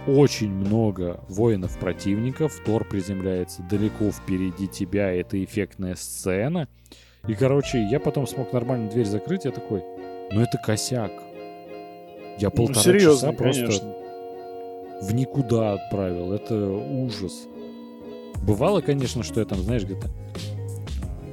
[0.08, 2.58] очень много воинов противников.
[2.64, 5.12] Тор приземляется далеко впереди тебя.
[5.12, 6.68] Это эффектная сцена.
[7.26, 9.44] И, короче, я потом смог нормально дверь закрыть.
[9.44, 9.82] Я такой,
[10.32, 11.12] ну это косяк.
[12.38, 13.94] Я ну, полтора ну, серьезно, часа просто конечно.
[15.02, 16.32] в никуда отправил.
[16.32, 17.46] Это ужас.
[18.46, 20.08] Бывало, конечно, что я там, знаешь, где-то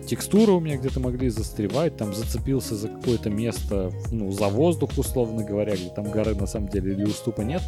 [0.05, 5.43] текстуры у меня где-то могли застревать, там зацепился за какое-то место, ну, за воздух, условно
[5.43, 7.61] говоря, где там горы на самом деле или уступа нет.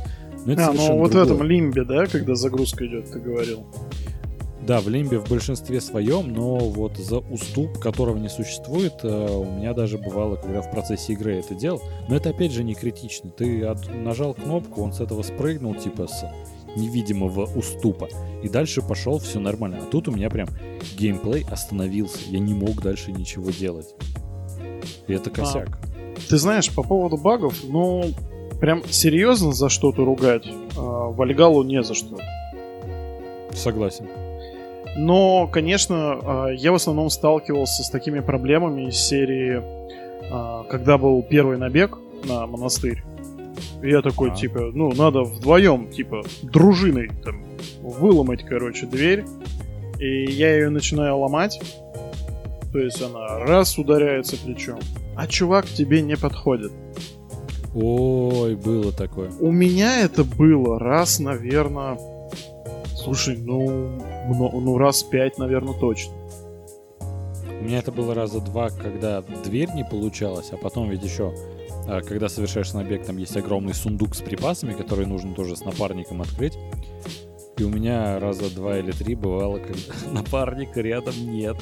[0.47, 1.25] Но это а, ну вот другое.
[1.25, 3.65] в этом лимбе, да, когда загрузка идет, ты говорил.
[4.65, 9.43] Да, в лимбе в большинстве своем, но вот за уступ, которого не существует, э, у
[9.43, 11.81] меня даже бывало, когда в процессе игры это делал.
[12.07, 13.29] Но это опять же не критично.
[13.29, 16.25] Ты от, нажал кнопку, он с этого спрыгнул, типа с
[16.77, 18.07] невидимого уступа.
[18.41, 19.79] И дальше пошел, все нормально.
[19.81, 20.47] А тут у меня прям
[20.97, 22.19] геймплей остановился.
[22.29, 23.95] Я не мог дальше ничего делать.
[25.07, 25.77] И это косяк.
[25.83, 28.13] А, ты знаешь, по поводу багов, ну,
[28.59, 30.47] прям серьезно за что-то ругать
[30.77, 32.17] а, Вальгалу не за что.
[33.53, 34.07] Согласен.
[34.97, 39.61] Но, конечно, а, я в основном сталкивался с такими проблемами из серии,
[40.31, 43.03] а, когда был первый набег на монастырь.
[43.83, 44.35] Я такой, а.
[44.35, 47.43] типа, ну, надо вдвоем, типа, дружиной там
[47.81, 49.25] выломать, короче, дверь.
[49.99, 51.59] И я ее начинаю ломать.
[52.71, 54.79] То есть она раз ударяется плечом,
[55.15, 56.71] а чувак тебе не подходит.
[57.75, 59.31] Ой, было такое.
[59.39, 61.99] У меня это было раз, наверное...
[62.95, 63.91] Слушай, ну,
[64.27, 66.13] ну раз пять, наверное, точно.
[67.59, 71.33] У меня это было раза два, когда дверь не получалась, а потом ведь еще
[71.87, 76.21] а, когда совершаешь набег, там есть огромный сундук с припасами, который нужно тоже с напарником
[76.21, 76.57] открыть.
[77.57, 81.55] И у меня раза два или три бывало, когда напарника рядом нет.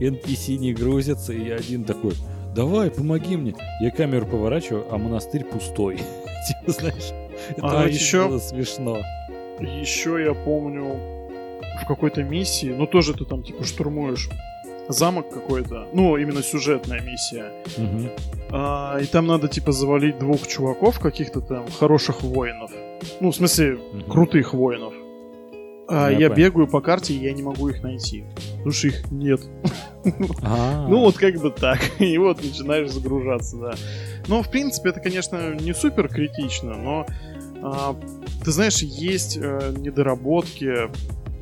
[0.00, 2.14] NPC не грузится, и я один такой,
[2.54, 3.54] давай, помоги мне.
[3.80, 5.96] Я камеру поворачиваю, а монастырь пустой.
[6.48, 7.12] Типа, знаешь,
[7.50, 8.98] это а очень еще, было смешно.
[9.60, 10.96] Еще я помню
[11.82, 14.28] в какой-то миссии, ну тоже ты там типа штурмуешь
[14.88, 17.52] замок какой-то, ну именно сюжетная миссия.
[17.76, 18.10] Угу.
[18.50, 22.70] А, и там надо типа завалить двух чуваков, каких-то там хороших воинов.
[23.20, 24.10] Ну, в смысле, угу.
[24.10, 24.92] крутых воинов.
[25.90, 28.24] А я, я бегаю по карте, и я не могу их найти.
[28.58, 29.40] Потому что их нет.
[30.42, 30.86] А.
[30.88, 31.78] Ну, вот как бы так.
[31.98, 33.74] И вот начинаешь загружаться, да.
[34.28, 37.06] Ну, в принципе, это, конечно, не супер критично, но
[37.62, 37.94] а,
[38.42, 40.90] ты знаешь, есть э, недоработки.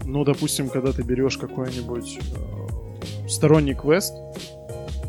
[0.05, 4.15] Ну, допустим, когда ты берешь какой-нибудь э, сторонний квест,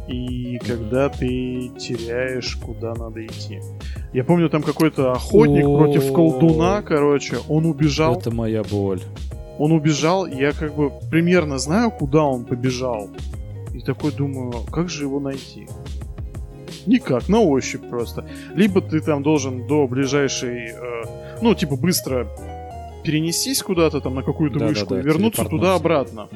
[0.08, 3.62] и когда ты теряешь, куда надо идти.
[4.12, 8.16] Я помню, там какой-то охотник против колдуна, короче, он убежал.
[8.18, 9.02] Это моя боль.
[9.60, 13.10] Он убежал, я как бы примерно знаю, куда он побежал.
[13.74, 15.68] И такой думаю, как же его найти?
[16.86, 18.26] Никак, на ощупь просто.
[18.56, 21.04] Либо ты там должен до ближайшей, э,
[21.42, 22.28] ну, типа, быстро
[23.04, 26.30] перенестись куда-то там на какую-то да, вышку да, да, и вернуться туда-обратно.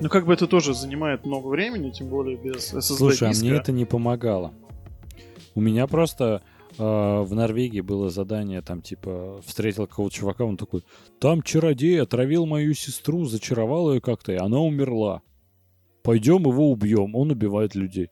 [0.00, 3.52] Ну, как бы это тоже занимает много времени, тем более без SSD Слушай, а мне
[3.52, 4.52] это не помогало.
[5.54, 6.42] У меня просто
[6.78, 10.82] в Норвегии было задание, там, типа, встретил какого-то чувака, он такой,
[11.20, 15.22] там чародей отравил мою сестру, зачаровал ее как-то, и она умерла.
[16.02, 18.08] Пойдем его убьем, он убивает людей.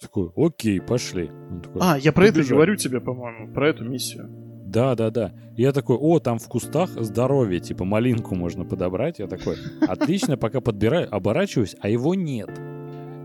[0.00, 1.30] Такой, окей, пошли.
[1.62, 4.28] такой, а, я про это говорю тебе, по-моему, про эту миссию.
[4.66, 5.32] Да, да, да.
[5.56, 9.18] Я такой, о, там в кустах здоровье, типа малинку можно подобрать.
[9.20, 12.50] Я такой, отлично, пока подбираю, оборачиваюсь, а его нет.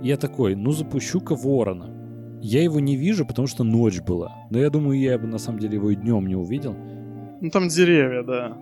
[0.04, 1.99] Я такой, ну запущу-ка ворона.
[2.42, 4.34] Я его не вижу, потому что ночь была.
[4.50, 6.74] Но я думаю, я бы на самом деле его и днем не увидел.
[7.42, 8.58] Ну там деревья, да.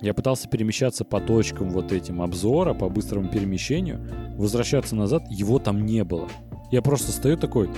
[0.00, 4.00] Я пытался перемещаться по точкам вот этим обзора, по быстрому перемещению,
[4.36, 6.28] возвращаться назад, его там не было.
[6.70, 7.70] Я просто стою такой,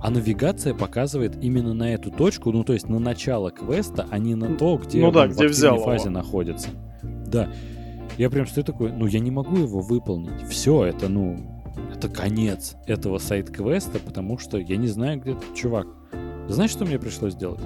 [0.00, 4.34] а навигация показывает именно на эту точку, ну то есть на начало квеста, а не
[4.34, 6.14] на то, где Ну он да, в где активной взял фазе его.
[6.18, 6.68] находится.
[7.26, 7.48] Да.
[8.18, 10.42] Я прям стою такой, ну я не могу его выполнить.
[10.48, 11.36] Все, это ну,
[12.02, 15.86] это конец этого сайт-квеста, потому что я не знаю, где этот чувак.
[16.48, 17.60] Знаешь, что мне пришлось сделать?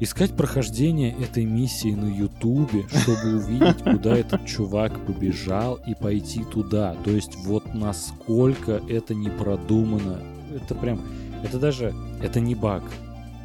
[0.00, 6.96] Искать прохождение этой миссии на Ютубе, чтобы увидеть, куда этот чувак побежал и пойти туда.
[7.04, 10.20] То есть вот насколько это не продумано.
[10.52, 11.00] Это прям...
[11.44, 11.94] Это даже...
[12.20, 12.82] Это не баг.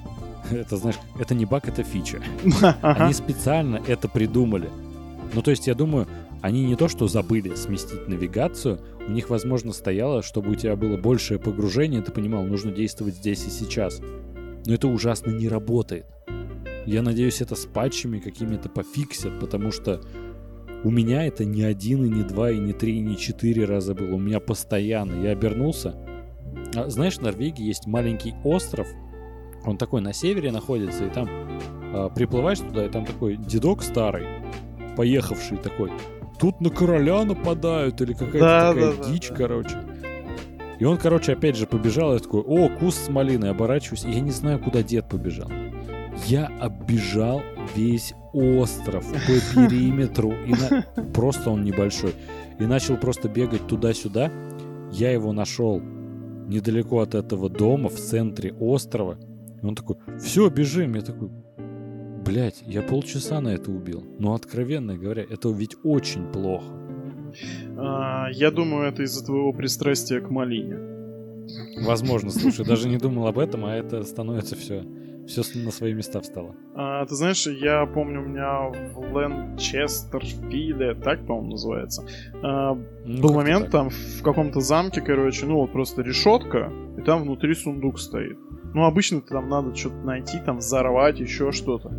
[0.51, 2.19] Это, знаешь, это не баг, это фича.
[2.81, 4.69] Они специально это придумали.
[5.33, 6.07] Ну, то есть, я думаю,
[6.41, 10.97] они не то что забыли сместить навигацию, у них, возможно, стояло, чтобы у тебя было
[10.97, 14.01] большее погружение, ты понимал, нужно действовать здесь и сейчас.
[14.65, 16.05] Но это ужасно не работает.
[16.85, 20.01] Я надеюсь, это с патчами какими-то пофиксят, потому что
[20.83, 23.93] у меня это не один, и не два, и не три, и не четыре раза
[23.93, 24.15] было.
[24.15, 25.23] У меня постоянно.
[25.23, 25.95] Я обернулся.
[26.75, 28.87] А, знаешь, в Норвегии есть маленький остров.
[29.63, 31.29] Он такой на севере находится, и там
[31.93, 34.25] а, приплываешь туда, и там такой дедок старый,
[34.97, 35.91] поехавший такой.
[36.41, 39.35] Тут на короля нападают, или какая-то Да, такая да, дичь, да.
[39.35, 39.75] короче.
[40.79, 44.19] И он, короче, опять же побежал, я такой, о, куст с малиной, оборачиваюсь, и я
[44.19, 45.49] не знаю, куда дед побежал.
[46.25, 47.41] Я оббежал
[47.75, 49.17] весь остров по
[49.69, 52.13] периметру, и на- просто он небольшой,
[52.59, 54.31] и начал просто бегать туда-сюда.
[54.91, 59.17] Я его нашел недалеко от этого дома, в центре острова.
[59.61, 60.95] И он такой, все, бежим.
[60.95, 61.29] Я такой,
[62.25, 64.03] блядь, я полчаса на это убил.
[64.19, 66.65] Но, откровенно говоря, это ведь очень плохо.
[67.77, 70.77] А, Я думаю, это из-за твоего пристрастия к малине.
[71.85, 74.83] Возможно, слушай, даже не думал об этом, а это становится все,
[75.27, 76.55] все на свои места встало.
[76.75, 82.05] А, ты знаешь, я помню, у меня в Лэнчестерфиле, так, по-моему, называется,
[82.43, 83.71] а, Ну, был момент так.
[83.71, 88.37] там в каком-то замке, короче, ну вот просто решетка, и там внутри сундук стоит.
[88.73, 91.91] Ну, обычно там надо что-то найти, там взорвать, еще что-то.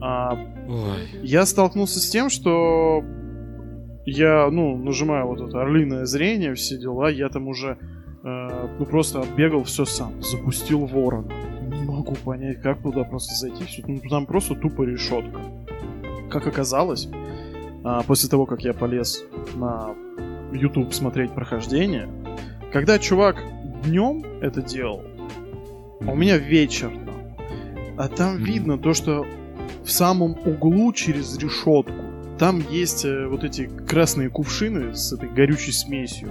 [0.00, 0.34] А,
[0.68, 3.02] Ой, я столкнулся с тем, что
[4.06, 7.78] я, ну, нажимаю вот это орлиное зрение, все дела, я там уже,
[8.22, 11.32] э, ну, просто отбегал все сам, запустил ворона.
[11.68, 15.40] Не могу понять, как туда просто зайти, ну, там просто тупо решетка.
[16.30, 17.08] Как оказалось,
[17.84, 19.94] а, после того, как я полез на
[20.52, 22.08] YouTube смотреть прохождение,
[22.72, 23.42] когда чувак
[23.84, 25.02] днем это делал,
[26.00, 27.36] а у меня вечер там.
[27.96, 29.26] А там видно то, что
[29.84, 32.04] в самом углу через решетку
[32.38, 36.30] там есть э, вот эти красные кувшины с этой горючей смесью.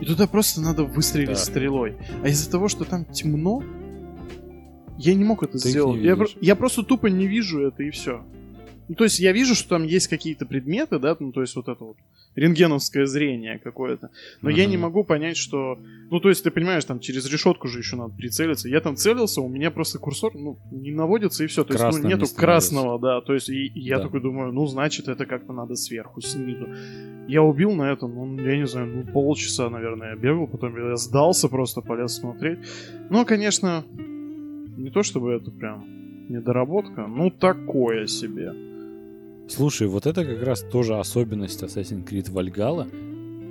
[0.00, 1.38] И туда просто надо выстрелить Так.
[1.38, 1.96] стрелой.
[2.22, 3.62] А из-за того, что там темно,
[4.98, 6.02] я не мог это Ты сделать.
[6.02, 8.22] Я, я просто тупо не вижу это и все.
[8.88, 11.68] Ну, то есть я вижу, что там есть какие-то предметы, да, ну, то есть вот
[11.68, 11.96] это вот
[12.34, 14.10] рентгеновское зрение какое-то.
[14.40, 15.78] Но я не могу понять, что...
[16.10, 18.68] Ну, то есть ты понимаешь, там через решетку же еще надо прицелиться.
[18.68, 21.64] Я там целился, у меня просто курсор, ну, не наводится и все.
[21.64, 23.20] То есть, ну, Красным нету не красного, да.
[23.20, 24.04] То есть, и, и я Да.
[24.04, 26.68] такой думаю, ну, значит, это как-то надо сверху, снизу.
[27.28, 30.96] Я убил на этом, ну, я не знаю, ну, полчаса, наверное, я бегал, потом я
[30.96, 32.58] сдался, просто полез смотреть.
[33.10, 33.84] Ну, конечно,
[34.76, 35.84] не то чтобы это прям
[36.28, 38.71] недоработка, ну, такое себе.
[39.54, 42.88] Слушай, вот это как раз тоже особенность Assassin's Creed Valhalla.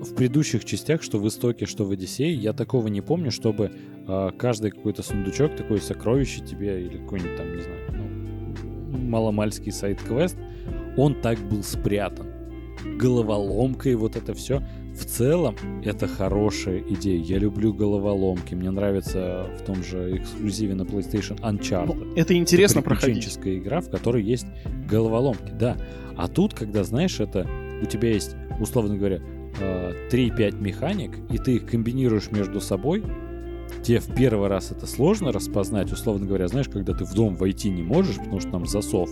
[0.04, 3.72] В предыдущих частях, что в Истоке, что в Одиссее, я такого не помню, чтобы
[4.08, 10.38] а, каждый какой-то сундучок, такое сокровище тебе или какой-нибудь там, не знаю, ну, маломальский сайт-квест,
[10.98, 12.26] он так был спрятан.
[12.98, 14.64] Головоломка и вот это все.
[14.94, 17.20] В целом, это хорошая идея.
[17.20, 18.56] Я люблю головоломки.
[18.56, 21.94] Мне нравится в том же эксклюзиве на PlayStation Uncharted.
[21.96, 23.38] Ну, это интересно Это проходить.
[23.44, 24.48] игра, в которой есть
[24.90, 25.78] головоломки, да.
[26.18, 27.48] А тут, когда, знаешь, это
[27.82, 29.22] у тебя есть, условно говоря,
[29.60, 33.04] э, 3-5 механик, и ты их комбинируешь между собой,
[33.84, 37.70] тебе в первый раз это сложно распознать, условно говоря, знаешь, когда ты в дом войти
[37.70, 39.10] не можешь, потому что там засов,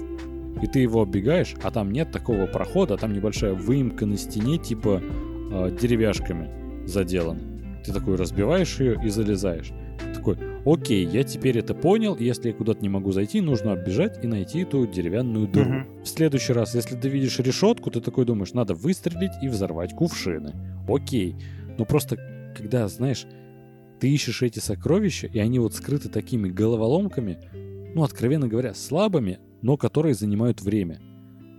[0.61, 4.57] и ты его оббегаешь, а там нет такого прохода, а там небольшая выемка на стене,
[4.57, 5.01] типа
[5.51, 7.39] э, деревяшками заделана.
[7.83, 9.71] Ты такой разбиваешь ее и залезаешь.
[10.13, 14.27] Такой, окей, я теперь это понял, если я куда-то не могу зайти, нужно оббежать и
[14.27, 15.69] найти эту деревянную дыру.
[15.69, 16.03] Мгм.
[16.03, 20.53] В следующий раз, если ты видишь решетку, ты такой думаешь, надо выстрелить и взорвать кувшины.
[20.87, 21.35] Окей.
[21.77, 22.17] Но просто,
[22.55, 23.25] когда, знаешь,
[23.99, 27.37] ты ищешь эти сокровища, и они вот скрыты такими головоломками,
[27.93, 30.99] ну, откровенно говоря, слабыми, но которые занимают время.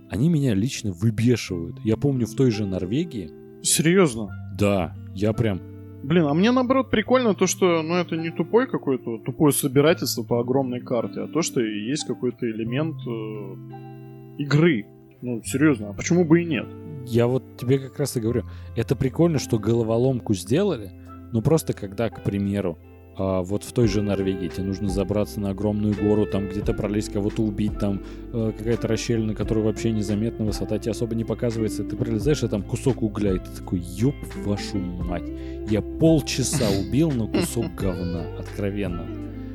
[0.09, 1.77] Они меня лично выбешивают.
[1.83, 3.31] Я помню в той же Норвегии,
[3.63, 4.29] Серьезно.
[4.57, 5.61] да, я прям
[6.03, 10.39] Блин, а мне наоборот прикольно то, что ну это не тупой какой-то, тупое собирательство по
[10.39, 14.87] огромной карте, а то, что есть какой-то элемент э, игры.
[15.21, 16.65] Ну, серьезно, а почему бы и нет?
[17.05, 18.43] Я вот тебе как раз и говорю,
[18.75, 20.91] это прикольно, что головоломку сделали,
[21.31, 22.79] но просто когда, к примеру,
[23.23, 27.13] а вот в той же Норвегии тебе нужно забраться на огромную гору, там где-то пролезть,
[27.13, 28.01] кого-то убить, там
[28.33, 32.63] э, какая-то расщелина, которая вообще незаметна, высота тебе особо не показывается, ты пролезаешь, а там
[32.63, 35.29] кусок угля, и ты такой, ёб вашу мать,
[35.69, 39.05] я полчаса убил на кусок говна, откровенно.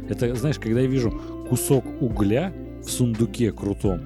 [0.09, 2.53] Это, знаешь, когда я вижу кусок угля
[2.85, 4.01] в сундуке крутом,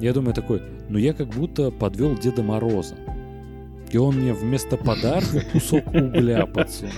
[0.00, 2.94] я думаю такой, ну я как будто подвел Деда Мороза.
[3.90, 6.94] И он мне вместо подарка кусок угля подсунул.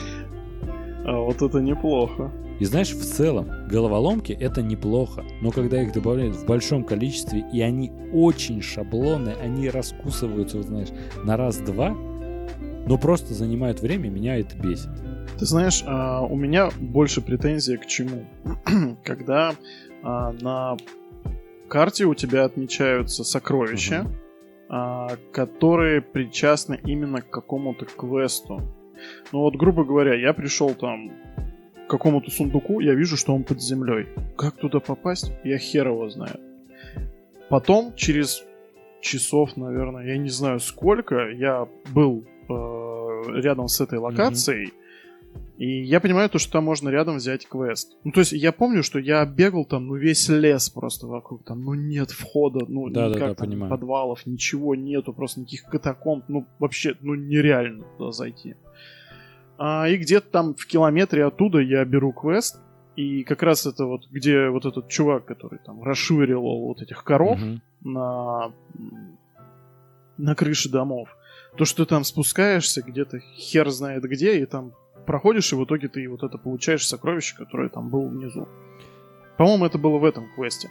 [1.07, 2.33] А вот это неплохо.
[2.59, 7.61] И знаешь, в целом, головоломки это неплохо, но когда их добавляют в большом количестве, и
[7.61, 10.89] они очень шаблонные, они раскусываются, вот знаешь,
[11.23, 14.91] на раз-два, но просто занимают время, меня это бесит.
[15.39, 18.27] Ты знаешь, а, у меня больше претензий к чему?
[19.05, 19.55] Когда
[20.03, 20.77] а, на
[21.69, 24.07] карте у тебя отмечаются сокровища,
[24.69, 28.61] uh которые причастны именно к какому-то квесту.
[29.33, 31.13] Ну вот, грубо говоря, я пришел там
[31.87, 34.07] к какому-то сундуку, я вижу, что он под землей.
[34.37, 35.33] Как туда попасть?
[35.45, 36.41] Я хер его знаю.
[37.49, 38.45] Потом, через
[39.01, 44.87] часов, наверное, я не знаю сколько, я был э, рядом с этой локацией, mm-hmm
[45.59, 47.97] и я понимаю то, что там можно рядом взять квест.
[48.05, 51.65] Ну, то есть я помню, что я бегал там, ну, весь лес просто вокруг, там,
[51.65, 53.71] ну, нет входа, ну, да, никак да, да, там, понимаю.
[53.71, 58.55] подвалов, ничего нету, просто никаких катакомб, ну, вообще, ну, нереально туда зайти.
[59.59, 62.61] А, и где-то там в километре оттуда я беру квест,
[62.97, 67.39] и как раз это вот, где вот этот чувак, который там расшвыривал вот этих коров
[67.41, 67.61] Мгм.
[67.85, 68.53] на,
[70.17, 71.09] на крыше домов,
[71.57, 74.73] то, что ты там спускаешься где-то хер знает где, и там
[75.07, 78.49] проходишь, и в итоге ты вот это получаешь сокровище, которое там было внизу.
[79.37, 80.71] По-моему, это было в этом квесте.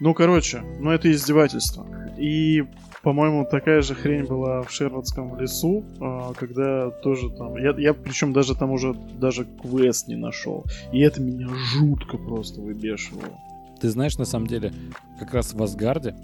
[0.00, 1.86] Ну, короче, ну это издевательство.
[2.18, 2.64] И,
[3.04, 7.56] по-моему, такая же хрень была в Шервудском лесу, а, когда тоже там...
[7.58, 10.64] Я, я причем даже там уже даже квест не нашел.
[10.90, 13.38] И это меня жутко просто выбешивало.
[13.78, 14.72] Ты знаешь, на самом деле,
[15.20, 16.16] как раз в Асгарде,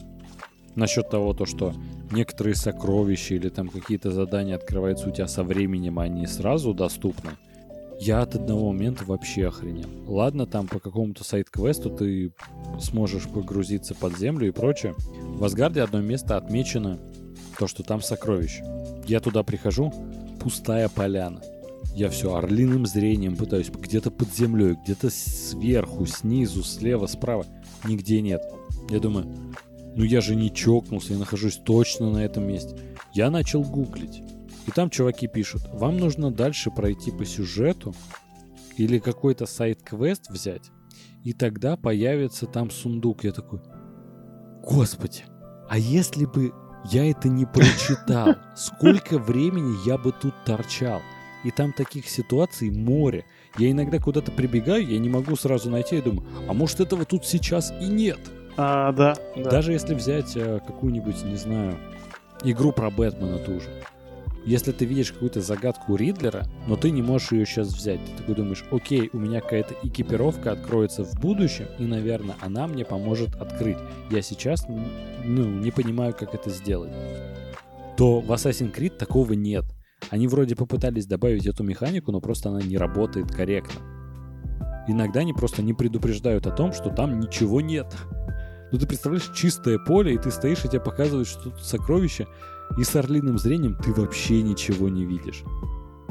[0.74, 1.74] насчет того, то, что
[2.10, 7.32] некоторые сокровища или там какие-то задания открываются у тебя со временем, а они сразу доступны,
[8.00, 9.88] я от одного момента вообще охренел.
[10.06, 12.32] Ладно, там по какому-то сайт-квесту ты
[12.80, 14.94] сможешь погрузиться под землю и прочее.
[14.96, 16.98] В Асгарде одно место отмечено
[17.58, 18.64] то, что там сокровище.
[19.06, 19.92] Я туда прихожу,
[20.40, 21.42] пустая поляна.
[21.94, 27.44] Я все орлиным зрением пытаюсь где-то под землей, где-то сверху, снизу, слева, справа.
[27.84, 28.42] Нигде нет.
[28.88, 29.26] Я думаю,
[29.94, 32.78] ну я же не чокнулся, я нахожусь точно на этом месте.
[33.12, 34.22] Я начал гуглить.
[34.66, 37.94] И там чуваки пишут, вам нужно дальше пройти по сюжету
[38.76, 40.70] или какой-то сайт-квест взять,
[41.24, 43.24] и тогда появится там сундук.
[43.24, 43.60] Я такой,
[44.62, 45.24] господи,
[45.68, 46.52] а если бы
[46.90, 51.00] я это не прочитал, сколько времени я бы тут торчал?
[51.42, 53.24] И там таких ситуаций море.
[53.56, 57.24] Я иногда куда-то прибегаю, я не могу сразу найти, и думаю, а может этого тут
[57.24, 58.18] сейчас и нет?
[58.58, 59.50] А, да, да.
[59.50, 61.78] Даже если взять э, какую-нибудь, не знаю,
[62.44, 63.70] игру про Бэтмена ту же.
[64.46, 68.34] Если ты видишь какую-то загадку Ридлера, но ты не можешь ее сейчас взять, ты такой
[68.34, 73.76] думаешь, окей, у меня какая-то экипировка откроется в будущем, и, наверное, она мне поможет открыть.
[74.10, 74.66] Я сейчас
[75.24, 76.92] ну, не понимаю, как это сделать.
[77.98, 79.64] То в Assassin's Creed такого нет.
[80.08, 83.80] Они вроде попытались добавить эту механику, но просто она не работает корректно.
[84.88, 87.94] Иногда они просто не предупреждают о том, что там ничего нет.
[88.72, 92.26] Ну ты представляешь, чистое поле, и ты стоишь, и тебе показывают, что тут сокровище,
[92.78, 95.42] и с орлиным зрением ты вообще ничего не видишь.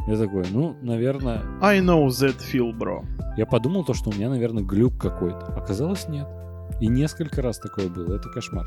[0.08, 1.42] Я такой, ну, наверное...
[1.62, 3.06] I know that feel, bro.
[3.38, 5.46] Я подумал то, что у меня, наверное, глюк какой-то.
[5.56, 6.28] Оказалось, нет.
[6.82, 8.16] И несколько раз такое было.
[8.16, 8.66] Это кошмар.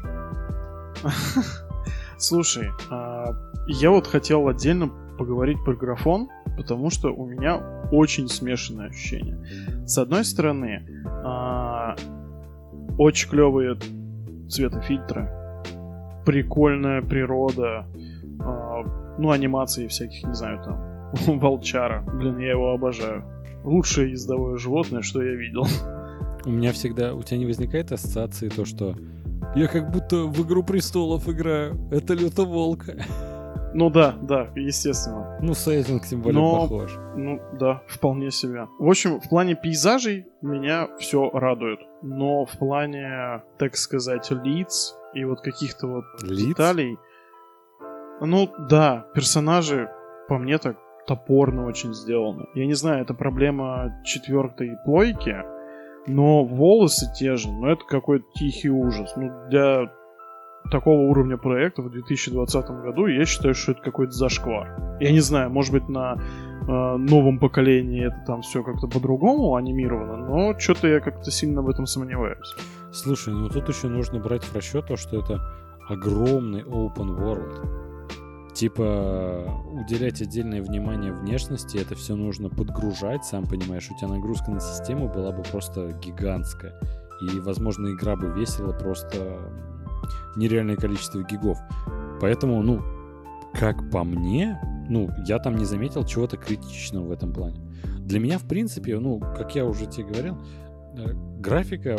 [2.18, 3.32] Слушай, а,
[3.66, 4.88] я вот хотел отдельно
[5.18, 7.56] поговорить про графон, потому что у меня
[7.90, 9.44] очень смешанное ощущение.
[9.86, 11.41] С одной стороны, а,
[12.98, 13.76] очень клевые
[14.48, 15.28] цветофильтры,
[16.24, 17.86] прикольная природа,
[18.40, 18.82] а,
[19.18, 22.02] ну, анимации всяких, не знаю, там, волчара.
[22.02, 23.24] Блин, я его обожаю.
[23.64, 25.66] Лучшее ездовое животное, что я видел.
[26.44, 27.14] У меня всегда...
[27.14, 28.96] У тебя не возникает ассоциации то, что
[29.54, 31.78] я как будто в «Игру престолов» играю.
[31.90, 32.96] Это лютоволка.
[33.74, 35.38] Ну да, да, естественно.
[35.40, 36.96] Ну, сеттинг тем более Но- похож.
[37.16, 38.66] Ну да, вполне себе.
[38.78, 41.80] В общем, в плане пейзажей меня все радует.
[42.02, 46.46] Но в плане, так сказать, лиц и вот каких-то вот Лиц?
[46.46, 46.98] деталей...
[48.20, 49.88] Ну да, персонажи
[50.28, 52.46] по мне так топорно очень сделаны.
[52.54, 55.36] Я не знаю, это проблема четвертой плойки,
[56.06, 59.12] но волосы те же, но это какой-то тихий ужас.
[59.16, 59.90] Ну, для
[60.72, 64.98] такого уровня проекта в 2020 году, я считаю, что это какой-то зашквар.
[65.00, 70.16] Я не знаю, может быть, на э, новом поколении это там все как-то по-другому анимировано,
[70.16, 72.54] но что-то я как-то сильно в этом сомневаюсь.
[72.90, 75.40] Слушай, ну тут еще нужно брать в расчет то, что это
[75.88, 77.82] огромный open world.
[78.54, 84.60] Типа, уделять отдельное внимание внешности, это все нужно подгружать, сам понимаешь, у тебя нагрузка на
[84.60, 86.74] систему была бы просто гигантская.
[87.22, 89.38] И, возможно, игра бы весила просто
[90.36, 91.58] нереальное количество гигов.
[92.20, 92.80] Поэтому, ну,
[93.52, 97.60] как по мне, ну, я там не заметил чего-то критичного в этом плане.
[97.98, 100.38] Для меня, в принципе, ну, как я уже тебе говорил,
[100.96, 101.98] э, графика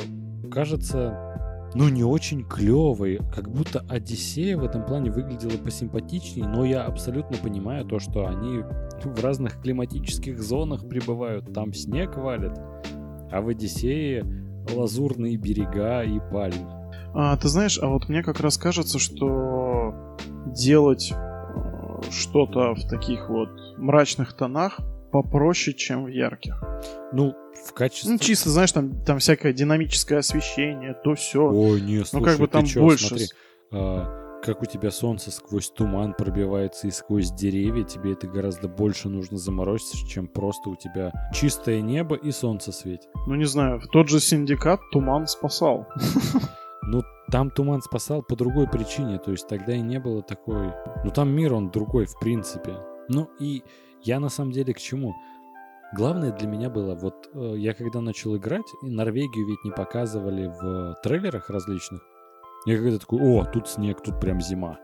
[0.51, 1.33] кажется
[1.75, 7.37] ну, не очень клевый, как будто Одиссея в этом плане выглядела посимпатичнее, но я абсолютно
[7.37, 8.59] понимаю то, что они
[9.03, 12.53] в разных климатических зонах пребывают, там снег валит,
[13.31, 14.23] а в Одиссее
[14.71, 16.82] лазурные берега и пальмы.
[17.13, 23.29] А, ты знаешь, а вот мне как раз кажется, что делать э, что-то в таких
[23.29, 24.79] вот мрачных тонах
[25.11, 26.61] попроще, чем в ярких.
[27.11, 27.35] Ну,
[27.67, 28.11] в качестве...
[28.11, 31.43] Ну, чисто, знаешь, там, там всякое динамическое освещение, то все.
[31.43, 33.07] Ой, не, слушай, ну, как бы там чё, больше...
[33.07, 33.27] Смотри,
[33.71, 39.07] а, как у тебя солнце сквозь туман пробивается и сквозь деревья, тебе это гораздо больше
[39.07, 43.07] нужно заморочиться, чем просто у тебя чистое небо и солнце светит.
[43.27, 45.87] Ну, не знаю, в тот же синдикат туман спасал.
[46.87, 50.71] Ну, там туман спасал по другой причине, то есть тогда и не было такой...
[51.03, 52.77] Ну, там мир, он другой, в принципе.
[53.09, 53.63] Ну, и
[54.03, 55.13] я на самом деле к чему?
[55.95, 60.47] Главное для меня было, вот э, я когда начал играть, и Норвегию ведь не показывали
[60.47, 62.01] в трейлерах различных.
[62.65, 64.79] Я когда такой, о, тут снег, тут прям зима.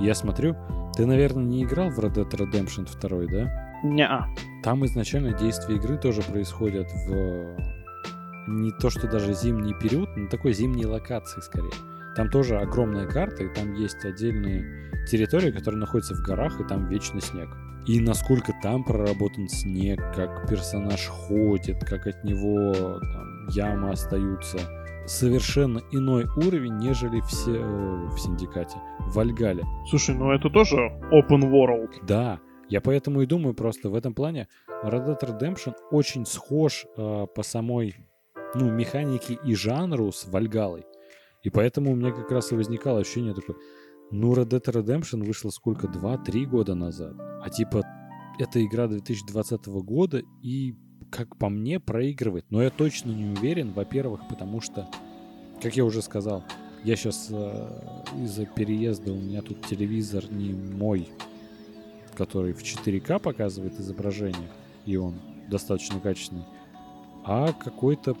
[0.00, 0.56] Я смотрю,
[0.94, 3.80] ты, наверное, не играл в Red Dead Redemption 2, да?
[3.82, 4.26] Не-а.
[4.62, 7.81] Там изначально действия игры тоже происходят в
[8.46, 11.72] не то, что даже зимний период, но такой зимней локации скорее.
[12.16, 16.86] Там тоже огромная карта, и там есть отдельные территории, которые находятся в горах, и там
[16.88, 17.48] вечный снег.
[17.86, 24.58] И насколько там проработан снег, как персонаж ходит, как от него там, ямы остаются.
[25.06, 29.64] Совершенно иной уровень, нежели все э, в Синдикате, в Вальгале.
[29.90, 30.76] Слушай, ну это тоже
[31.10, 31.90] open world.
[32.06, 32.38] Да,
[32.68, 34.46] я поэтому и думаю просто в этом плане
[34.84, 37.96] Red Dead Redemption очень схож э, по самой
[38.54, 40.84] ну, механике и жанру с Вальгалой.
[41.42, 43.56] И поэтому у меня как раз и возникало ощущение такое,
[44.10, 45.88] ну, Red Dead Redemption вышла сколько?
[45.88, 47.14] Два-три года назад.
[47.18, 47.82] А типа,
[48.38, 50.74] это игра 2020 года и,
[51.10, 52.44] как по мне, проигрывает.
[52.50, 54.88] Но я точно не уверен, во-первых, потому что,
[55.62, 56.44] как я уже сказал,
[56.84, 57.68] я сейчас э,
[58.22, 61.08] из-за переезда, у меня тут телевизор не мой,
[62.14, 64.50] который в 4К показывает изображение,
[64.84, 65.14] и он
[65.48, 66.44] достаточно качественный,
[67.24, 68.16] а какой-то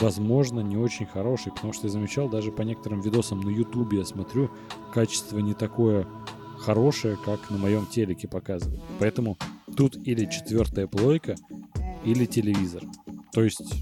[0.00, 4.04] возможно, не очень хороший, потому что я замечал даже по некоторым видосам на ютубе, я
[4.04, 4.50] смотрю,
[4.92, 6.06] качество не такое
[6.58, 8.80] хорошее, как на моем телеке показывает.
[8.98, 9.38] Поэтому
[9.76, 11.36] тут или четвертая плойка,
[12.04, 12.82] или телевизор.
[13.32, 13.74] То есть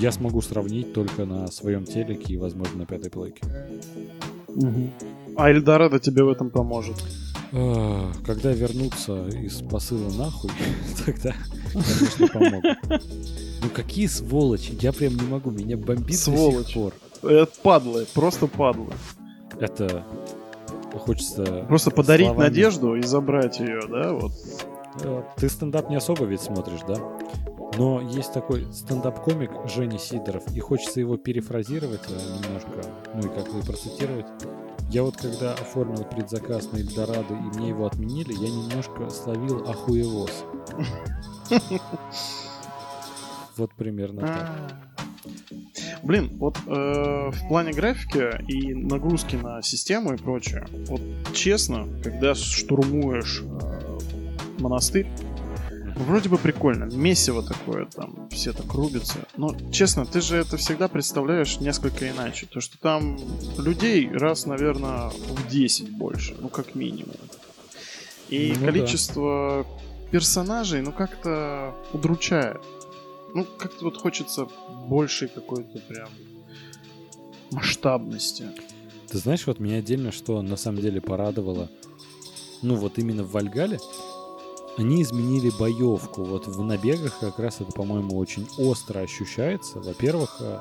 [0.00, 3.42] я смогу сравнить только на своем телеке и, возможно, на пятой плойке.
[4.48, 4.90] Угу.
[5.36, 6.96] А Эльдорадо тебе в этом поможет.
[7.50, 10.50] Когда вернутся из посыла нахуй,
[11.06, 11.34] тогда,
[11.72, 12.78] конечно, помогут.
[13.62, 16.54] Ну какие сволочи, я прям не могу, меня бомбит Сволочь.
[16.54, 16.94] до сих пор.
[17.22, 18.92] Это падлы, просто падлы.
[19.58, 20.04] Это
[20.92, 21.64] хочется...
[21.68, 22.48] Просто подарить словами...
[22.48, 24.32] надежду и забрать ее, да, вот.
[25.02, 26.96] Э, ты стендап не особо ведь смотришь, да?
[27.76, 33.52] Но есть такой стендап-комик Женя Сидоров, и хочется его перефразировать э, немножко, ну и как
[33.52, 34.26] бы процитировать.
[34.90, 40.44] Я вот когда оформил предзаказ на Эльдорадо и мне его отменили, я немножко словил охуевоз.
[43.56, 44.78] Вот примерно так.
[46.04, 51.00] Блин, вот э, в плане графики и нагрузки на систему и прочее, вот
[51.34, 53.98] честно, когда штурмуешь э,
[54.60, 55.08] монастырь,
[56.04, 59.26] вроде бы прикольно, месиво такое, там все так рубятся.
[59.36, 62.46] Но, честно, ты же это всегда представляешь несколько иначе.
[62.46, 63.18] То, что там
[63.58, 67.16] людей раз, наверное, в 10 больше, ну как минимум.
[68.28, 70.10] И ну, количество да.
[70.10, 72.60] персонажей, ну как-то удручает
[73.34, 74.48] ну, как-то вот хочется
[74.88, 76.08] большей какой-то прям
[77.50, 78.46] масштабности.
[79.08, 81.70] Ты знаешь, вот меня отдельно что на самом деле порадовало,
[82.62, 83.78] ну вот именно в Вальгале,
[84.78, 86.22] они изменили боевку.
[86.22, 89.80] Вот в набегах как раз это, по-моему, очень остро ощущается.
[89.80, 90.60] Во-первых, э,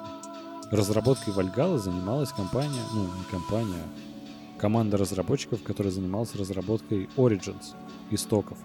[0.71, 3.83] разработкой Вальгала занималась компания, ну не компания,
[4.57, 7.75] команда разработчиков, которая занималась разработкой Origins,
[8.09, 8.57] истоков.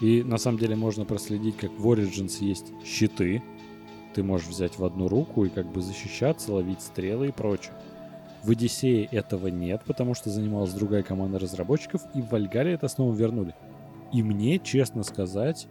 [0.00, 3.42] И на самом деле можно проследить, как в Origins есть щиты.
[4.14, 7.74] Ты можешь взять в одну руку и как бы защищаться, ловить стрелы и прочее.
[8.44, 13.12] В Одиссее этого нет, потому что занималась другая команда разработчиков, и в Вальгале это снова
[13.12, 13.52] вернули.
[14.12, 15.68] И мне, честно сказать,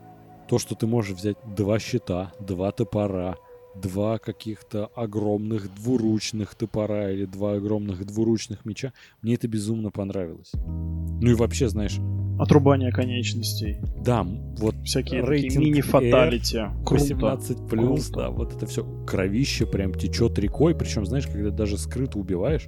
[0.48, 3.36] то, что ты можешь взять два щита, два топора,
[3.76, 10.52] два каких-то огромных двуручных топора или два огромных двуручных меча, мне это безумно понравилось.
[10.56, 11.98] Ну и вообще, знаешь,
[12.40, 13.78] Отрубание конечностей.
[14.04, 16.70] да, вот Всякие Рейтинг мини-фаталити.
[16.86, 17.04] Круто.
[17.04, 22.20] 18 плюс, да, вот это все кровище прям течет рекой, причем, знаешь, когда даже скрыто
[22.20, 22.68] убиваешь,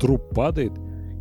[0.00, 0.72] труп падает,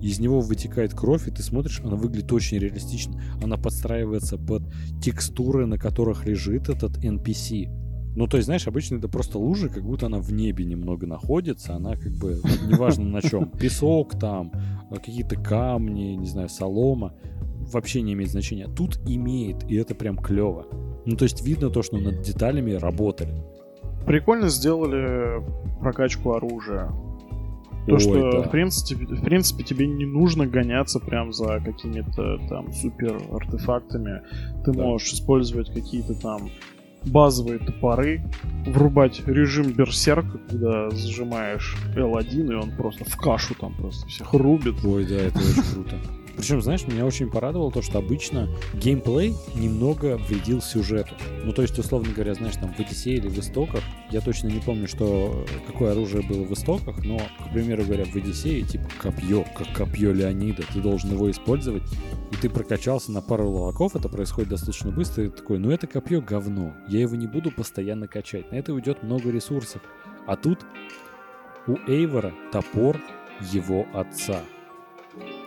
[0.03, 3.21] из него вытекает кровь, и ты смотришь, она выглядит очень реалистично.
[3.41, 4.63] Она подстраивается под
[5.01, 7.69] текстуры, на которых лежит этот NPC.
[8.15, 11.75] Ну, то есть, знаешь, обычно это просто лужа, как будто она в небе немного находится,
[11.75, 14.51] она как бы, неважно на чем, песок там,
[14.91, 17.13] какие-то камни, не знаю, солома,
[17.71, 18.67] вообще не имеет значения.
[18.67, 20.67] Тут имеет, и это прям клево.
[21.05, 23.33] Ну, то есть видно то, что над деталями работали.
[24.05, 25.41] Прикольно сделали
[25.79, 26.91] прокачку оружия.
[27.85, 28.41] То, Ой, что, да.
[28.43, 34.21] в, принципе, в принципе, тебе не нужно гоняться прям за какими-то там супер артефактами.
[34.63, 34.83] Ты Да.
[34.83, 36.49] можешь использовать какие-то там
[37.03, 38.23] базовые топоры,
[38.65, 44.75] врубать режим берсерк, когда зажимаешь L1, и он просто в кашу там просто всех рубит.
[44.85, 45.95] Ой, да, это очень круто.
[46.35, 51.13] Причем, знаешь, меня очень порадовало то, что обычно геймплей немного вредил сюжету.
[51.43, 54.59] Ну, то есть, условно говоря, знаешь, там в Одиссее или в Истоках, я точно не
[54.59, 59.45] помню, что какое оружие было в Истоках, но, к примеру говоря, в Одиссее, типа, копье,
[59.55, 61.83] как копье Леонида, ты должен его использовать,
[62.31, 65.87] и ты прокачался на пару ловаков, это происходит достаточно быстро, и ты такой, ну это
[65.87, 69.81] копье говно, я его не буду постоянно качать, на это уйдет много ресурсов.
[70.25, 70.59] А тут
[71.67, 72.99] у Эйвора топор
[73.51, 74.41] его отца.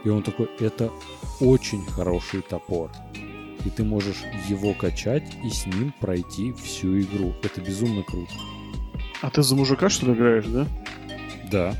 [0.07, 0.92] И он такой, это
[1.40, 2.92] очень хороший топор.
[3.64, 7.34] И ты можешь его качать и с ним пройти всю игру.
[7.42, 8.30] Это безумно круто.
[9.20, 10.68] А ты за мужика, что ли, играешь, да?
[11.50, 11.74] Да.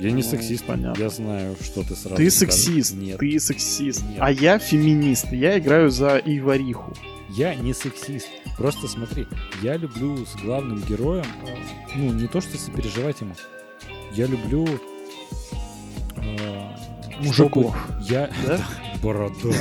[0.00, 0.98] Я не Ну, сексист, понятно.
[0.98, 4.02] я знаю, что ты сразу Ты сексист, Нет, ты сексист.
[4.08, 4.16] Нет.
[4.18, 6.94] А я феминист, я играю за Ивариху.
[7.28, 8.28] я не сексист.
[8.56, 9.26] Просто смотри,
[9.62, 11.54] я люблю с главным героем, э,
[11.96, 13.34] ну, не то что сопереживать ему,
[14.14, 14.66] я люблю...
[17.20, 18.30] Мужиков, Я...
[18.46, 18.60] да?
[19.02, 19.52] Бородатый.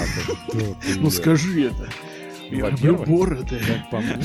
[0.54, 0.60] да,
[0.98, 1.90] Ну скажи это.
[2.50, 3.60] Я люблю бороды.
[3.60, 4.24] Как по мне,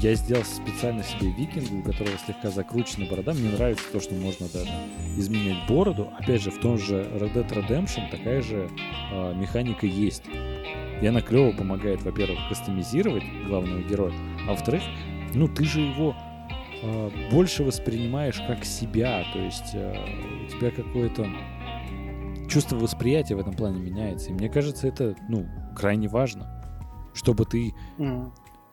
[0.00, 3.32] я сделал специально себе викинга, у которого слегка закручена борода.
[3.34, 4.70] Мне нравится то, что можно даже
[5.16, 6.10] изменять бороду.
[6.18, 8.68] Опять же, в том же Red Dead Redemption такая же
[9.12, 10.24] э, механика есть.
[11.00, 14.12] И она клево помогает, во-первых, кастомизировать главного героя,
[14.46, 14.82] а во-вторых,
[15.34, 16.14] ну ты же его
[16.82, 19.96] э, больше воспринимаешь как себя, то есть э,
[20.46, 21.28] у тебя какое-то
[22.52, 24.30] чувство восприятия в этом плане меняется.
[24.30, 26.46] И мне кажется, это, ну, крайне важно,
[27.14, 27.74] чтобы ты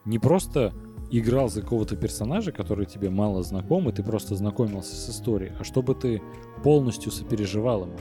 [0.04, 0.72] не просто
[1.10, 5.64] играл за какого-то персонажа, который тебе мало знаком, и ты просто знакомился с историей, а
[5.64, 6.22] чтобы ты
[6.62, 7.96] полностью сопереживал ему,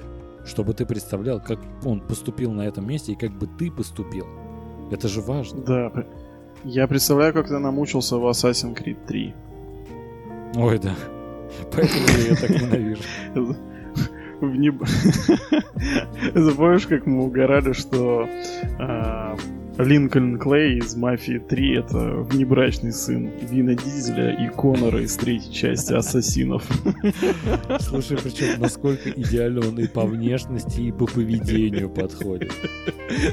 [0.46, 4.28] чтобы ты представлял, как он поступил на этом месте и как бы ты поступил.
[4.92, 5.62] Это же важно.
[5.62, 6.06] Да.
[6.64, 9.34] Я представляю, как ты намучился в Assassin's Creed 3.
[10.58, 10.94] Ой, да.
[11.72, 13.04] Поэтому я ее так ненавижу.
[16.34, 18.28] Запомнишь, как мы угорали, что
[18.80, 19.36] а,
[19.80, 25.94] Линкольн Клей из «Мафии 3»— это внебрачный сын Вина Дизеля и Конора из третьей части
[25.94, 26.68] «Ассасинов».
[27.80, 32.52] Слушай, причем насколько идеально он и по внешности, и по поведению подходит.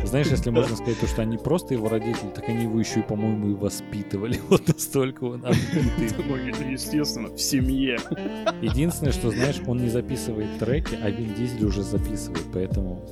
[0.05, 3.03] Знаешь, если можно сказать, то, что они просто его родители, так они его еще и,
[3.03, 4.39] по-моему, и воспитывали.
[4.49, 6.13] Вот настолько он отбитый.
[6.29, 7.99] Ну, это естественно, в семье.
[8.63, 13.05] Единственное, что, знаешь, он не записывает треки, а Вин Дизель уже записывает, поэтому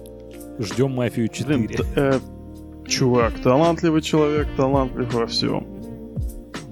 [0.61, 1.46] ждем «Мафию 4».
[1.46, 2.21] Блин, э,
[2.87, 5.67] чувак, талантливый человек, талантлив во всем.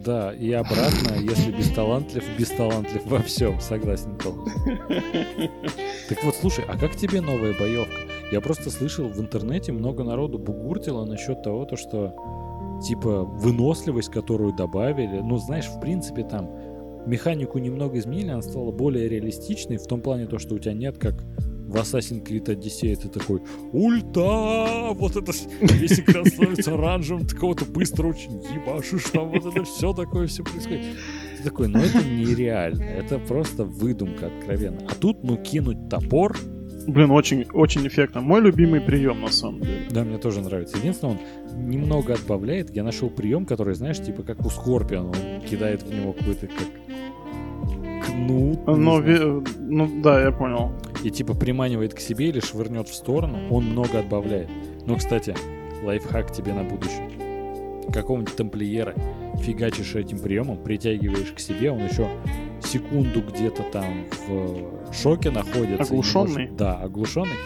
[0.05, 4.81] Да, и обратно, если бесталантлив, бесталантлив во всем, согласен полностью.
[6.09, 8.01] Так вот, слушай, а как тебе новая боевка?
[8.33, 12.15] Я просто слышал в интернете много народу бугуртило насчет того, то, что
[12.83, 16.51] типа выносливость, которую добавили, ну знаешь, в принципе там
[17.07, 20.99] механику немного изменили, она стала более реалистичной в том плане то, что у тебя нет
[20.99, 21.15] как
[21.73, 23.41] в Assassin's Creed Odyssey ты такой
[23.73, 29.65] ульта, вот это весь экран становится оранжевым, ты кого-то быстро очень ебашишь, там вот это
[29.65, 30.85] все такое, все происходит.
[31.39, 34.87] Ты такой, ну это нереально, это просто выдумка откровенно.
[34.89, 36.37] А тут, ну, кинуть топор,
[36.87, 38.21] Блин, очень, очень эффектно.
[38.21, 39.87] Мой любимый прием, на самом деле.
[39.91, 40.79] да, мне тоже нравится.
[40.79, 42.75] Единственное, он немного отбавляет.
[42.75, 46.67] Я нашел прием, который, знаешь, типа как у Скорпиона, он кидает в него какой-то как
[48.15, 49.03] Но, знаю.
[49.03, 50.73] ве- ну да, я понял.
[51.05, 54.49] и типа приманивает к себе или швырнет в сторону, он много отбавляет.
[54.87, 55.35] Ну, кстати,
[55.83, 57.09] лайфхак тебе на будущее.
[57.93, 58.95] Какого-нибудь тамплиера
[59.41, 62.09] фигачишь этим приемом, притягиваешь к себе, он еще
[62.63, 65.93] секунду где-то там в шоке находится.
[65.93, 66.43] Оглушенный?
[66.45, 67.37] Может, да, оглушенный.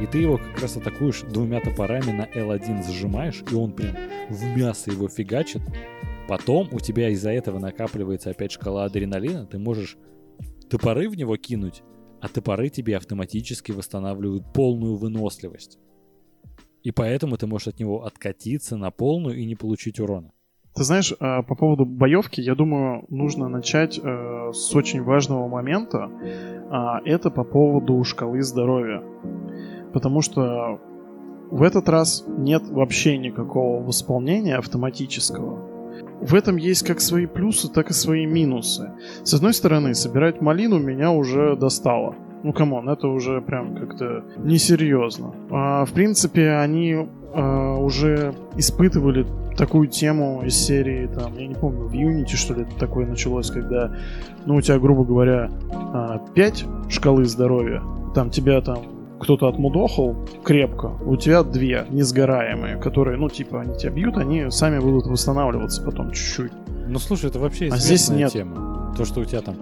[0.00, 3.96] И ты его как раз атакуешь двумя топорами на L1 зажимаешь, и он прям
[4.28, 5.62] в мясо его фигачит.
[6.28, 9.96] Потом у тебя из-за этого накапливается опять шкала адреналина, ты можешь
[10.68, 11.82] топоры в него кинуть,
[12.20, 15.78] а топоры тебе автоматически восстанавливают полную выносливость.
[16.82, 20.30] И поэтому ты можешь от него откатиться на полную и не получить урона.
[20.74, 26.10] Ты знаешь, э, по поводу боевки, я думаю, нужно начать э, с очень важного момента.
[26.70, 29.02] А, это по поводу шкалы здоровья.
[29.92, 30.78] Потому что
[31.50, 35.67] в этот раз нет вообще никакого восполнения автоматического.
[36.20, 38.90] В этом есть как свои плюсы, так и свои минусы.
[39.22, 42.14] С одной стороны, собирать малину меня уже достало.
[42.42, 45.34] Ну, come on, это уже прям как-то несерьезно.
[45.50, 49.26] А, в принципе, они а, уже испытывали
[49.56, 53.50] такую тему из серии, там, я не помню, в Unity, что ли, это такое началось,
[53.50, 53.96] когда,
[54.46, 55.50] ну, у тебя, грубо говоря,
[56.34, 57.82] 5 а, шкалы здоровья,
[58.14, 63.90] там тебя там кто-то отмудохал крепко, у тебя две несгораемые, которые, ну, типа, они тебя
[63.90, 66.52] бьют, они сами будут восстанавливаться потом чуть-чуть.
[66.86, 68.32] Ну, слушай, это вообще известная а здесь нет.
[68.32, 68.94] тема.
[68.96, 69.56] То, что у тебя там...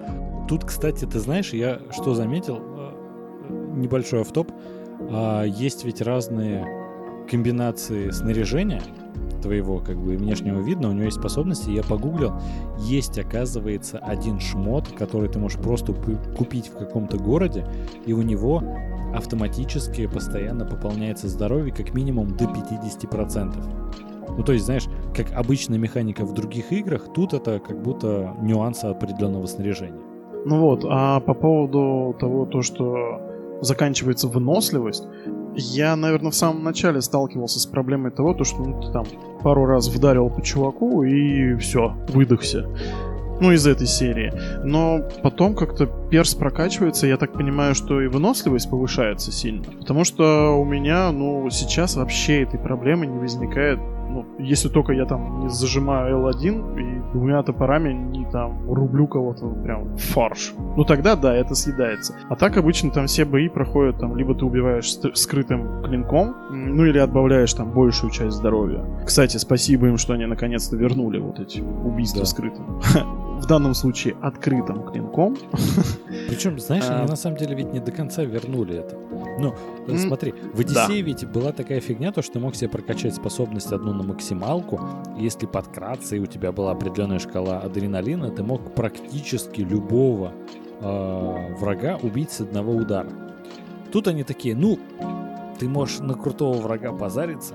[0.49, 4.53] Тут, кстати, ты знаешь, я что заметил, э, небольшой автоп,
[5.11, 6.67] а, есть ведь разные
[7.29, 8.83] комбинации снаряжения,
[9.41, 12.33] твоего как бы внешнего вида, у него есть способности, я погуглил,
[12.79, 15.93] есть, оказывается, один шмот, который ты можешь просто
[16.37, 17.67] купить в каком-то городе,
[18.05, 18.63] и у него
[19.15, 23.55] автоматически постоянно пополняется здоровье как минимум до 50%.
[24.37, 28.85] Ну, то есть, знаешь, как обычная механика в других играх, тут это как будто нюансы
[28.85, 30.01] определенного снаряжения.
[30.45, 33.21] Ну вот, а по поводу того, то, что
[33.63, 35.09] заканчивается выносливость,
[35.57, 39.07] я, наверное, в самом начале сталкивался с проблемой того, то, что ну, ты там
[39.43, 42.69] пару раз вдарил по чуваку и все, выдохся.
[43.41, 44.33] Ну, из этой серии.
[44.65, 49.65] Но потом как-то перс прокачивается, я так понимаю, что и выносливость повышается сильно.
[49.79, 53.79] Потому что у меня, ну, сейчас вообще этой проблемы не возникает
[54.17, 59.47] ну, если только я там не зажимаю L1 и двумя топорами не там рублю кого-то
[59.49, 60.55] прям фарш.
[60.77, 62.15] Ну тогда да, это съедается.
[62.31, 66.99] А так обычно там все бои проходят там, либо ты убиваешь скрытым клинком, ну или
[66.99, 68.85] отбавляешь там большую часть здоровья.
[69.05, 72.27] Кстати, спасибо им, что они наконец-то вернули вот эти убийства да.
[72.27, 72.81] скрытым.
[73.39, 75.37] в данном случае открытым клинком.
[76.29, 77.09] Причем, знаешь, они а.
[77.09, 78.97] на самом деле ведь не до конца вернули это.
[79.39, 79.55] Ну,
[79.99, 83.93] смотри, в Одиссее ведь была такая фигня, то, что ты мог себе прокачать способность одну
[83.93, 84.81] на максималку.
[85.19, 90.33] Если подкраться, и у тебя была определенная шкала адреналина, ты мог практически любого
[90.81, 93.11] э, врага убить с одного удара.
[93.93, 94.79] Тут они такие, ну,
[95.59, 97.55] ты можешь на крутого врага позариться,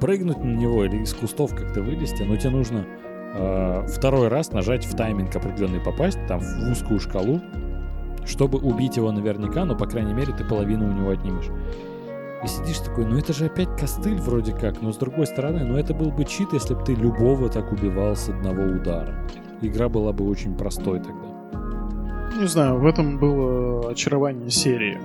[0.00, 2.86] прыгнуть на него или из кустов как-то вылезти, но тебе нужно
[3.34, 7.40] э, второй раз нажать в тайминг определенный попасть, там в узкую шкалу,
[8.24, 11.50] чтобы убить его наверняка, но, по крайней мере, ты половину у него отнимешь.
[12.42, 15.78] И сидишь такой, ну это же опять костыль вроде как, но с другой стороны, ну
[15.78, 19.14] это был бы чит, если бы ты любого так убивал с одного удара.
[19.62, 21.34] Игра была бы очень простой тогда.
[22.38, 25.00] Не знаю, в этом было очарование серии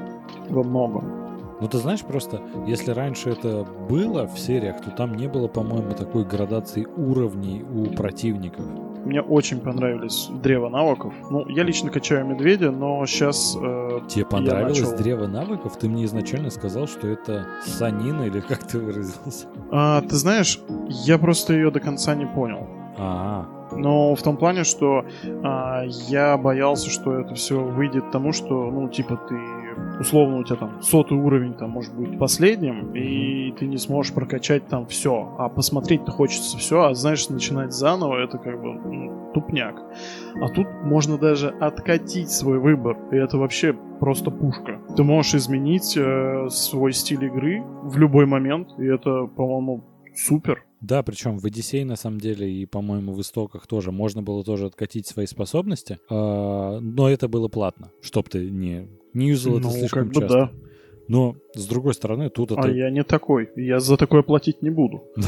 [0.50, 1.29] во многом.
[1.62, 5.92] Ну, ты знаешь, просто, если раньше это было в сериях, то там не было, по-моему,
[5.92, 8.66] такой градации уровней у противников.
[9.06, 11.14] Мне очень понравились древо навыков.
[11.30, 13.58] Ну, я лично качаю медведя, но сейчас...
[13.62, 14.98] Э, Тебе понравилось начал...
[14.98, 15.78] древо навыков?
[15.78, 19.48] Ты мне изначально сказал, что это санина, или как ты выразился?
[19.72, 20.60] А, ты знаешь,
[20.90, 22.68] я просто ее до конца не понял.
[22.98, 25.06] А, но в том плане, что
[25.44, 29.36] а, я боялся, что это все выйдет тому, что, ну, типа, ты
[30.00, 34.68] условно у тебя там сотый уровень там может быть последним, и ты не сможешь прокачать
[34.68, 35.36] там все.
[35.38, 39.82] А посмотреть-то хочется все, а знаешь, начинать заново это как бы ну, тупняк.
[40.42, 44.80] А тут можно даже откатить свой выбор, и это вообще просто пушка.
[44.96, 49.84] Ты можешь изменить э, свой стиль игры в любой момент, и это, по-моему,
[50.16, 50.66] супер.
[50.82, 54.68] Да, причем в Одиссее, на самом деле, и, по-моему, в Истоках тоже можно было тоже
[54.68, 59.72] откатить свои способности, э, но это было платно, чтоб ты не не юзал это ну,
[59.72, 60.38] слишком как бы часто.
[60.38, 60.52] Да.
[61.08, 62.62] Но, с другой стороны, тут это...
[62.62, 63.50] А я не такой.
[63.56, 65.04] Я за такое платить не буду.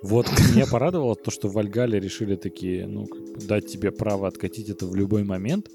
[0.00, 3.08] Вот меня порадовало то, что в Вальгале решили такие, ну,
[3.48, 5.68] дать тебе право откатить это в любой момент.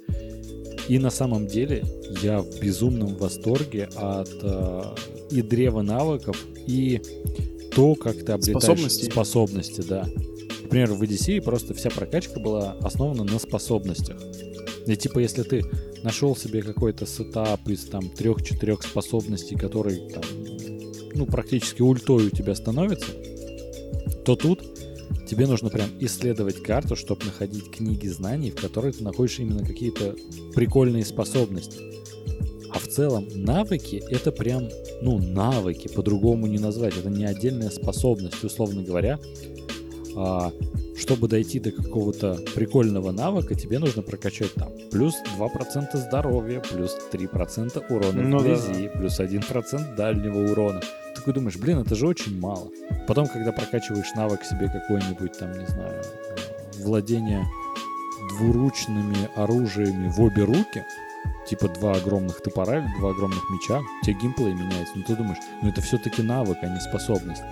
[0.87, 1.83] И на самом деле
[2.21, 4.81] я в безумном восторге от э,
[5.29, 7.01] и древа навыков, и
[7.75, 10.07] то, как ты обретаешь способности, способности да.
[10.63, 14.17] Например, в Одиссее просто вся прокачка была основана на способностях.
[14.87, 15.63] И типа, если ты
[16.03, 20.23] нашел себе какой-то сетап из там трех-четырех способностей, который там,
[21.13, 23.07] ну, практически ультой у тебя становится,
[24.25, 24.61] то тут
[25.29, 30.15] тебе нужно прям исследовать карту, чтобы находить книги знаний, в которых ты находишь именно какие-то
[30.53, 31.79] прикольные способности.
[32.73, 34.67] А в целом навыки— это прям,
[35.01, 36.97] ну, навыки, по-другому не назвать.
[36.97, 39.19] Это не отдельная способность, условно говоря.
[40.15, 40.51] А,
[40.95, 47.83] чтобы дойти до какого-то прикольного навыка, тебе нужно прокачать там плюс 2% здоровья, плюс 3%
[47.89, 48.89] урона Ну в да.
[48.97, 50.81] плюс 1% дальнего урона.
[50.81, 52.67] Ты такой думаешь, блин, это же очень мало.
[53.07, 57.43] Потом, когда прокачиваешь навык себе какой-нибудь там, не знаю, э, владение
[58.37, 60.83] двуручными оружиями в обе руки,
[61.47, 64.93] типа два огромных топора или два огромных меча, у тебя геймплей меняется.
[64.95, 67.43] Ну ты думаешь, ну это все-таки навык, а не способность.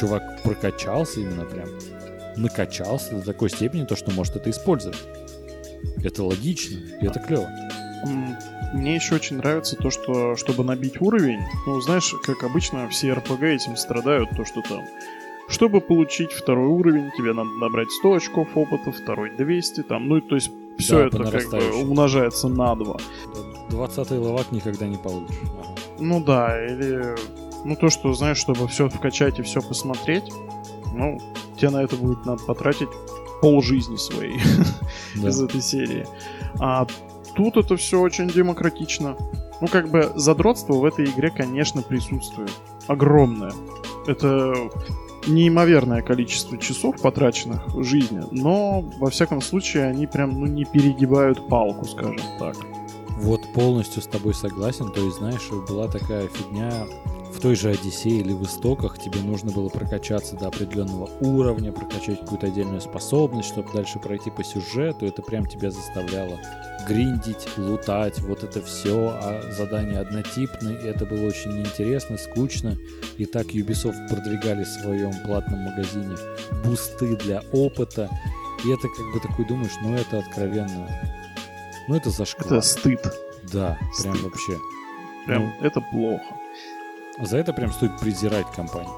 [0.00, 1.68] Чувак прокачался именно прям,
[2.36, 4.98] накачался до такой степени, то, что может это использовать.
[6.02, 7.48] Это логично, и это клево.
[8.72, 13.42] Мне еще очень нравится то, что чтобы набить уровень, ну, знаешь, как обычно все РПГ
[13.42, 14.84] этим страдают, то, что там
[15.50, 20.36] чтобы получить второй уровень, тебе надо набрать 100 очков опыта, второй 200, там, ну, то
[20.36, 22.96] есть все Да, это как бы умножается на 2.
[23.68, 25.36] 20 левак никогда не получишь.
[25.42, 25.74] Ага.
[25.98, 27.16] Ну да, или,
[27.64, 30.24] ну, то, что, знаешь, чтобы все вкачать и все посмотреть,
[30.92, 31.18] ну,
[31.56, 32.88] тебе на это будет надо потратить
[33.40, 34.40] пол жизни своей.
[35.16, 35.28] Да.
[35.28, 36.06] из этой серии.
[36.60, 36.86] А
[37.34, 39.16] тут это все очень демократично.
[39.60, 42.52] Ну, как бы задротство в этой игре, конечно, присутствует.
[42.86, 43.52] Огромное.
[44.06, 44.54] Это
[45.26, 51.48] неимоверное количество часов, потраченных в жизни, но, во всяком случае, они прям, ну, не перегибают
[51.48, 52.56] палку, скажем так.
[53.20, 54.90] Вот полностью с тобой согласен.
[54.92, 56.86] То есть, знаешь, была такая фигня
[57.32, 62.20] в той же Одиссее или в Истоках тебе нужно было прокачаться до определенного уровня, прокачать
[62.20, 65.06] какую-то отдельную способность, чтобы дальше пройти по сюжету.
[65.06, 66.40] Это прям тебя заставляло
[66.88, 72.76] гриндить, лутать, вот это все, а задания однотипные, и это было очень неинтересно, скучно.
[73.16, 76.16] И так Ubisoft продвигали в своем платном магазине
[76.64, 78.10] бусты для опыта.
[78.64, 80.88] И это как бы такой думаешь, ну это откровенно,
[81.88, 82.46] ну это зашквар.
[82.46, 83.00] Это стыд.
[83.52, 84.22] Да, прям Стыд.
[84.24, 84.58] вообще.
[85.26, 86.24] Прям, это плохо.
[87.22, 88.92] За это прям стоит презирать компанию.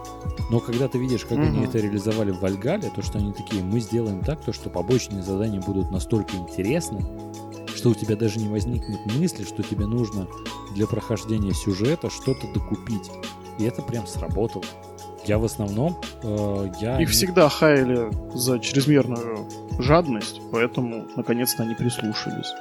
[0.50, 1.64] Но когда ты видишь, как они Мгм.
[1.64, 5.60] это реализовали в Вальгале, то что они такие, мы сделаем так, то что побочные задания
[5.60, 7.00] будут настолько интересны,
[7.74, 10.28] что у тебя даже не возникнет мысли, что тебе нужно
[10.74, 13.10] для прохождения сюжета что-то докупить.
[13.58, 14.64] И это прям сработало.
[15.24, 16.94] Я в основном, э, я...
[17.00, 19.48] Их не- всегда хаяли за чрезмерную
[19.78, 22.52] жадность, поэтому наконец-то они прислушались.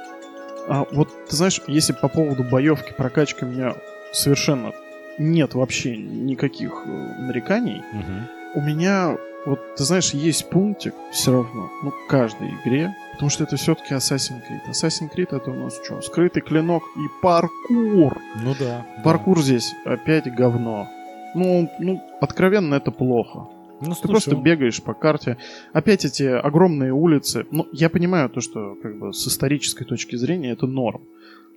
[0.68, 3.74] А вот, ты знаешь, если по поводу боевки, прокачки у меня
[4.12, 4.72] совершенно
[5.18, 6.88] нет вообще никаких э,
[7.20, 8.28] нареканий, Мгм.
[8.54, 13.44] у меня, вот, ты знаешь, есть пунктик все равно, ну, в каждой игре, потому что
[13.44, 14.70] это все-таки Assassin's Creed.
[14.70, 16.00] Assassin's Creed это у нас что?
[16.00, 18.16] Скрытый клинок и паркур.
[18.36, 18.84] Ну да.
[18.96, 19.02] да.
[19.02, 20.88] Паркур здесь опять говно.
[21.34, 23.48] Ну, ну, откровенно это плохо.
[23.86, 25.36] Ну, Ты просто он- бегаешь по карте.
[25.72, 27.46] Опять эти огромные улицы.
[27.50, 31.02] Ну, я понимаю то, что как бы с исторической точки зрения это норм.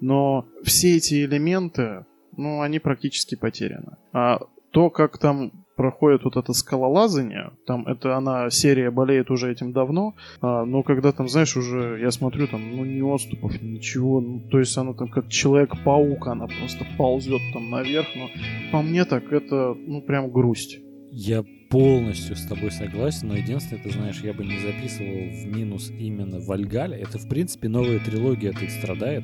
[0.01, 3.97] Но все эти элементы, ну, они практически потеряны.
[4.13, 4.39] А
[4.71, 10.15] то, как там проходит вот это скалолазание, там это она, серия болеет уже этим давно,
[10.41, 14.59] а, но когда там, знаешь, уже я смотрю, там, ну, ни отступов, ничего, ну, то
[14.59, 18.29] есть она там как Человек-паук, она просто ползет там наверх, но
[18.71, 20.79] по мне так это, ну, прям грусть.
[21.11, 25.89] Я полностью с тобой согласен, но единственное, ты знаешь, я бы не записывал в минус
[25.89, 26.97] именно Вальгаля.
[26.97, 29.23] Это, в принципе, новая трилогия от страдает.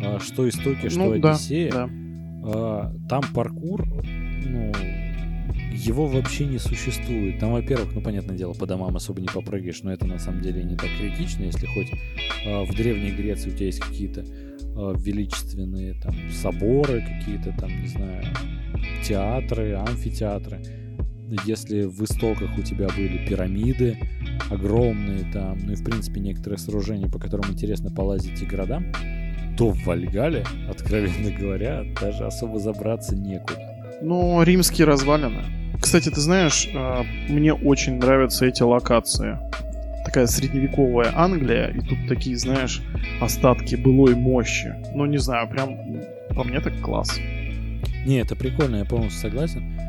[0.00, 1.72] А, Что Истоки, что ну, да, Одиссея.
[1.72, 1.88] да.
[2.44, 3.86] А, Там паркур,
[4.44, 4.72] ну,
[5.72, 7.38] его вообще не существует.
[7.38, 10.62] Там, во-первых, ну, понятное дело, по домам особо не попрыгаешь, но это на самом деле
[10.64, 11.90] не так критично, если хоть
[12.46, 14.24] а, в Древней Греции у тебя есть какие-то
[14.76, 18.24] а, величественные там соборы, какие-то там, не знаю,
[19.04, 20.60] театры, амфитеатры.
[21.44, 23.98] Если в истоках у тебя были пирамиды
[24.50, 28.86] огромные там, ну и в принципе некоторые сооружения, по которым интересно полазить и городам,
[29.58, 33.60] то в Вальгале, откровенно говоря, даже особо забраться некуда.
[34.00, 35.42] Ну, римские развалины.
[35.80, 39.38] Кстати, ты знаешь, а, мне очень нравятся эти локации.
[40.04, 42.80] Такая средневековая Англия, и тут такие, знаешь,
[43.20, 44.74] остатки былой мощи.
[44.94, 45.76] Ну, не знаю, прям
[46.34, 47.18] по мне так класс.
[48.06, 49.87] Не, это прикольно, я полностью согласен.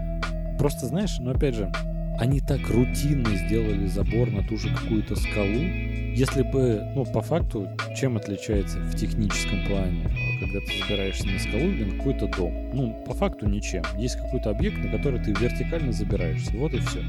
[0.59, 1.71] Просто знаешь, ну опять же,
[2.19, 5.47] они так рутинно сделали забор на ту же какую-то скалу.
[5.47, 11.69] Если бы, ну, по факту, чем отличается в техническом плане когда ты забираешься на скалу
[11.69, 12.53] или на какой-то дом.
[12.73, 13.83] Ну, по факту ничем.
[13.97, 16.51] Есть какой-то объект, на который ты вертикально забираешься.
[16.55, 16.99] Вот и все.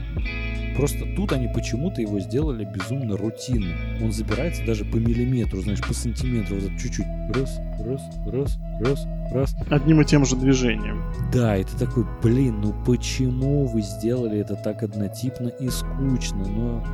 [0.76, 3.76] Просто тут они почему-то его сделали безумно рутинным.
[4.02, 7.06] Он забирается даже по миллиметру, знаешь, по сантиметру, вот чуть-чуть.
[7.34, 9.56] Раз, раз, раз, раз, раз.
[9.68, 11.02] Одним и тем же движением.
[11.32, 16.44] Да, и ты такой, блин, ну почему вы сделали это так однотипно и скучно?
[16.48, 16.84] Но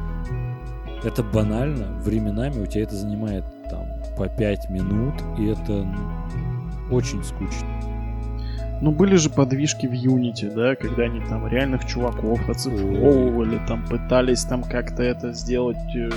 [1.04, 1.98] это банально.
[2.00, 3.85] Временами у тебя это занимает там
[4.16, 5.86] по 5 минут, и это
[6.90, 7.66] очень скучно.
[8.82, 14.44] Ну, были же подвижки в Unity, да, когда они там реальных чуваков оцифровывали, там пытались
[14.44, 16.10] там как-то это сделать, э,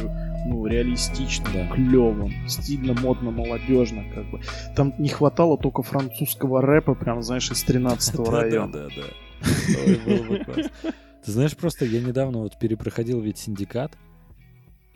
[0.46, 1.68] ну, реалистично, Да.
[1.74, 4.42] клевым, стильно, модно, молодежно, как бы.
[4.76, 8.74] Там не хватало только французского рэпа, прям, знаешь, из 13 района.
[8.74, 9.04] Да, да,
[10.56, 10.92] да.
[11.24, 13.94] Ты знаешь, просто я недавно вот перепроходил ведь синдикат.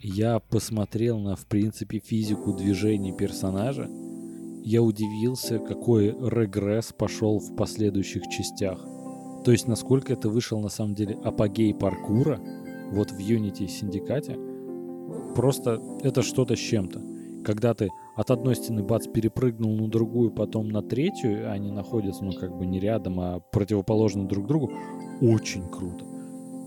[0.05, 3.89] Я посмотрел на, в принципе, физику движений персонажа.
[4.61, 8.85] Я удивился, какой регресс пошел в последующих частях.
[9.45, 12.37] То есть, насколько это вышел на самом деле апогей паркура,
[12.91, 14.37] вот в Unity Синдикате,
[15.35, 17.01] просто это что-то с чем-то.
[17.45, 22.33] Когда ты от одной стены бац перепрыгнул на другую, потом на третью, они находятся, ну,
[22.33, 24.69] как бы не рядом, а противоположно друг другу,
[25.21, 26.12] очень круто.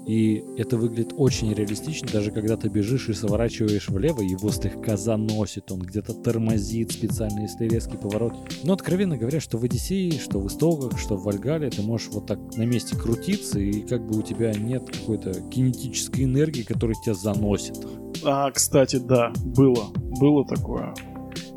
[0.07, 5.73] И это выглядит очень реалистично, даже когда ты бежишь и сворачиваешь влево, его слегка заносит,
[5.73, 8.35] он где-то тормозит специально, если резкий поворот.
[8.63, 12.27] Но откровенно говоря, что в Одиссее, что в Истоках, что в Вальгале, ты можешь вот
[12.27, 17.15] так на месте крутиться, и как бы у тебя нет какой-то кинетической энергии, которая тебя
[17.15, 17.77] заносит.
[18.25, 20.95] А, кстати, да, было, было такое.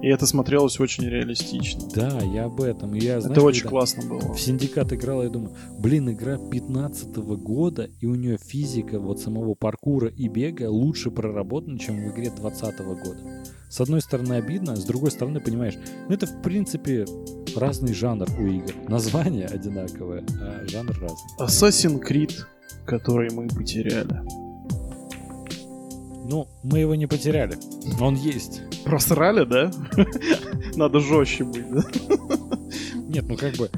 [0.01, 1.81] И это смотрелось очень реалистично.
[1.93, 2.93] Да, я об этом.
[2.93, 4.33] Я, знаешь, это очень классно было.
[4.33, 9.55] В Синдикат играл, я думаю, блин, игра 15 года, и у нее физика вот самого
[9.55, 13.43] паркура и бега лучше проработана, чем в игре 20 года.
[13.69, 15.77] С одной стороны обидно, с другой стороны понимаешь,
[16.07, 17.05] ну это в принципе
[17.55, 18.73] разный жанр у игр.
[18.87, 21.37] Название одинаковое, а жанр разный.
[21.39, 22.31] Assassin's Creed,
[22.85, 24.21] который мы потеряли.
[26.25, 27.57] Ну, мы его не потеряли.
[27.99, 28.61] Он есть.
[28.85, 29.71] Просрали, да?
[30.75, 31.81] Надо жестче быть, да?
[32.95, 33.69] Нет, ну как бы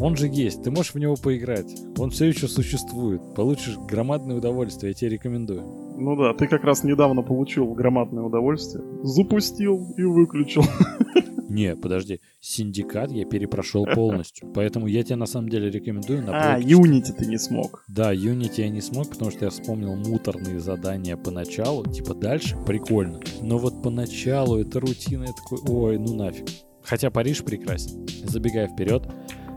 [0.00, 1.70] он же есть, ты можешь в него поиграть.
[1.98, 3.20] Он все еще существует.
[3.34, 5.62] Получишь громадное удовольствие, я тебе рекомендую.
[5.98, 8.82] Ну да, ты как раз недавно получил громадное удовольствие.
[9.02, 10.62] Запустил и выключил.
[11.50, 16.60] Не, подожди, Синдикат я перепрошёл полностью, поэтому я тебе на самом деле рекомендую на А.
[16.60, 17.84] Unity ты не смог.
[17.88, 23.20] Да, Unity я не смог, потому что я вспомнил муторные задания поначалу, типа дальше прикольно,
[23.42, 26.46] но вот поначалу это рутина, я такой, ой, ну нафиг.
[26.84, 28.06] Хотя Париж прекрасен.
[28.24, 29.08] Забегая вперед,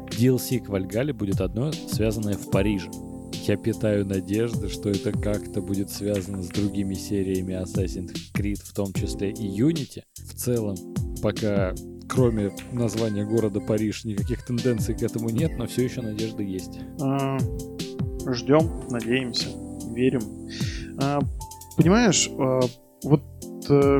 [0.09, 2.89] DLC к Вальгале будет одно, связанное в Париже.
[3.33, 8.93] Я питаю надежды, что это как-то будет связано с другими сериями Assassin's Creed, в том
[8.93, 10.03] числе и Unity.
[10.15, 10.75] В целом,
[11.21, 11.73] пока
[12.07, 16.79] кроме названия города Париж никаких тенденций к этому нет, но все еще надежда есть.
[17.01, 17.37] А,
[18.31, 19.49] Ждем, надеемся,
[19.93, 20.21] верим.
[21.01, 21.19] А,
[21.75, 22.61] Понимаешь, а,
[23.03, 23.23] вот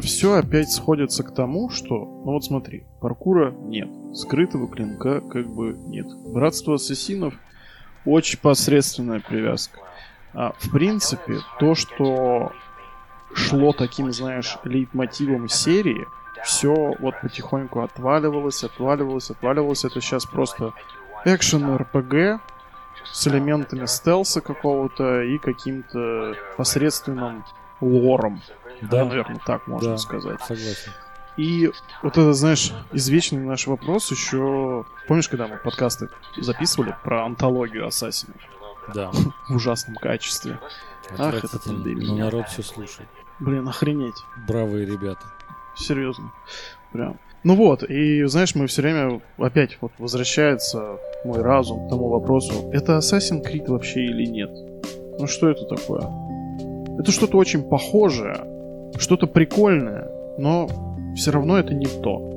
[0.03, 5.77] все опять сходится к тому, что, ну вот смотри, паркура нет, скрытого клинка как бы
[5.87, 6.05] нет.
[6.25, 7.33] Братство ассасинов
[8.05, 9.79] очень посредственная привязка.
[10.33, 12.51] А, в принципе, то, что
[13.33, 16.07] шло таким, знаешь, лейтмотивом серии,
[16.43, 19.85] все вот потихоньку отваливалось, отваливалось, отваливалось.
[19.85, 20.73] Это сейчас просто
[21.25, 22.41] экшен РПГ
[23.11, 27.43] с элементами стелса какого-то и каким-то посредственным
[27.79, 28.41] лором.
[28.81, 29.97] Да, наверное, так можно Да.
[29.97, 30.41] сказать.
[30.41, 30.91] Согласен.
[31.37, 34.85] И вот это, знаешь, извечный наш вопрос еще...
[35.07, 38.37] Помнишь, когда мы подкасты записывали про антологию ассасинов
[38.93, 39.11] Да.
[39.49, 40.59] в ужасном качестве?
[41.17, 41.59] Ах, это.
[41.71, 43.09] Но народ все слушает.
[43.39, 44.15] Блин, охренеть.
[44.47, 45.25] Бравые ребята.
[45.75, 46.31] Серьезно.
[46.91, 47.19] Прям.
[47.43, 52.69] Ну вот, и знаешь, мы все время опять вот возвращается мой разум к тому вопросу,
[52.71, 54.49] это Assassin's Creed вообще или нет?
[55.19, 56.03] Ну что это такое?
[56.99, 58.45] Это что-то очень похожее,
[58.97, 60.07] что-то прикольное,
[60.37, 60.69] но
[61.15, 62.29] все равно это не то.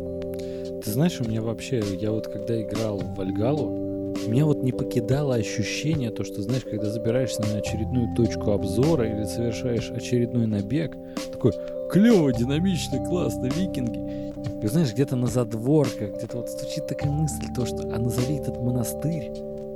[0.84, 3.86] Ты знаешь, у меня вообще, я вот когда играл в Вальгалу,
[4.28, 9.24] меня вот не покидало ощущение, то, что, знаешь, когда забираешься на очередную точку обзора или
[9.24, 10.96] совершаешь очередной набег,
[11.32, 11.52] такой
[11.90, 14.32] клево, динамично, классно, викинги.
[14.62, 18.60] И знаешь, где-то на задворках, где-то вот стучит такая мысль, то, что а назови этот
[18.60, 19.32] монастырь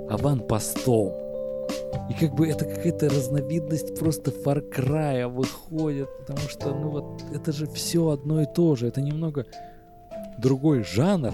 [0.09, 1.30] аванпостом.
[2.09, 7.67] И как бы это какая-то разновидность просто фаркрая выходит, потому что, ну вот, это же
[7.67, 8.89] все одно и то же.
[8.89, 9.47] Это немного
[10.39, 11.33] другой жанр,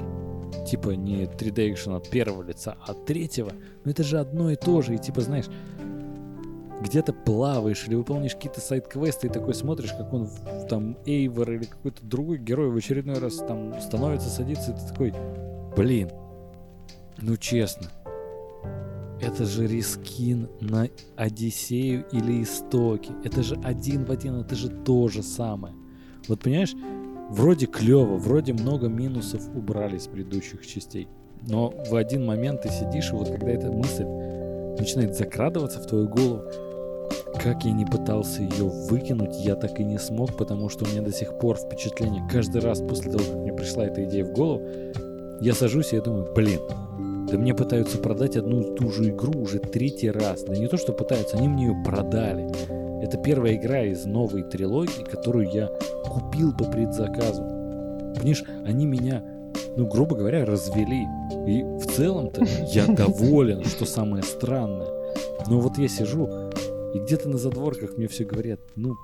[0.66, 3.52] типа не 3D экшен от первого лица, а от третьего,
[3.84, 5.46] но это же одно и то же, и типа, знаешь,
[6.82, 10.28] где-то плаваешь или выполнишь какие-то сайт-квесты и такой смотришь, как он
[10.68, 15.14] там Эйвор или какой-то другой герой в очередной раз там становится, садится, и ты такой,
[15.76, 16.10] блин,
[17.18, 17.88] ну честно,
[19.20, 23.12] это же рискин на Одиссею или Истоки.
[23.24, 25.74] Это же один в один, это же то же самое.
[26.28, 26.74] Вот понимаешь,
[27.30, 31.08] вроде клево, вроде много минусов убрали с предыдущих частей.
[31.48, 34.04] Но в один момент ты сидишь, и вот когда эта мысль
[34.78, 36.42] начинает закрадываться в твою голову,
[37.42, 41.02] как я не пытался ее выкинуть, я так и не смог, потому что у меня
[41.02, 44.62] до сих пор впечатление, каждый раз после того, как мне пришла эта идея в голову,
[45.40, 46.60] я сажусь и я думаю, блин,
[47.30, 50.44] да мне пытаются продать одну и ту же игру уже третий раз.
[50.44, 52.46] Да не то, что пытаются, они мне ее продали.
[53.02, 55.68] Это первая игра из новой трилогии, которую я
[56.04, 57.42] купил по предзаказу.
[58.14, 59.22] Понимаешь, они меня,
[59.76, 61.04] ну, грубо говоря, развели.
[61.46, 64.88] И в целом-то я доволен, что самое странное.
[65.48, 66.28] Но вот я сижу,
[66.94, 68.94] и где-то на задворках мне все говорят, ну,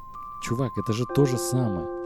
[0.49, 2.02] чувак, это же то же самое.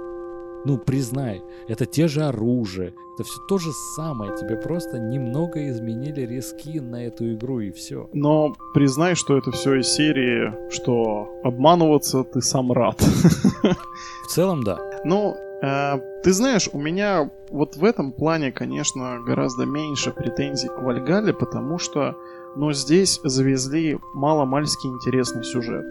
[0.67, 6.23] Ну, признай, это те же оружия, это все то же самое, тебе просто немного изменили
[6.27, 8.09] риски на эту игру и все.
[8.13, 13.01] Но признай, что это все из серии, что обманываться ты сам рад.
[14.25, 14.79] В целом, да.
[15.05, 20.83] Ну, э, ты знаешь, у меня вот в этом плане, конечно, гораздо меньше претензий к
[20.83, 22.17] Вальгале, потому что,
[22.57, 25.85] ну, здесь завезли мало-мальски интересный сюжет.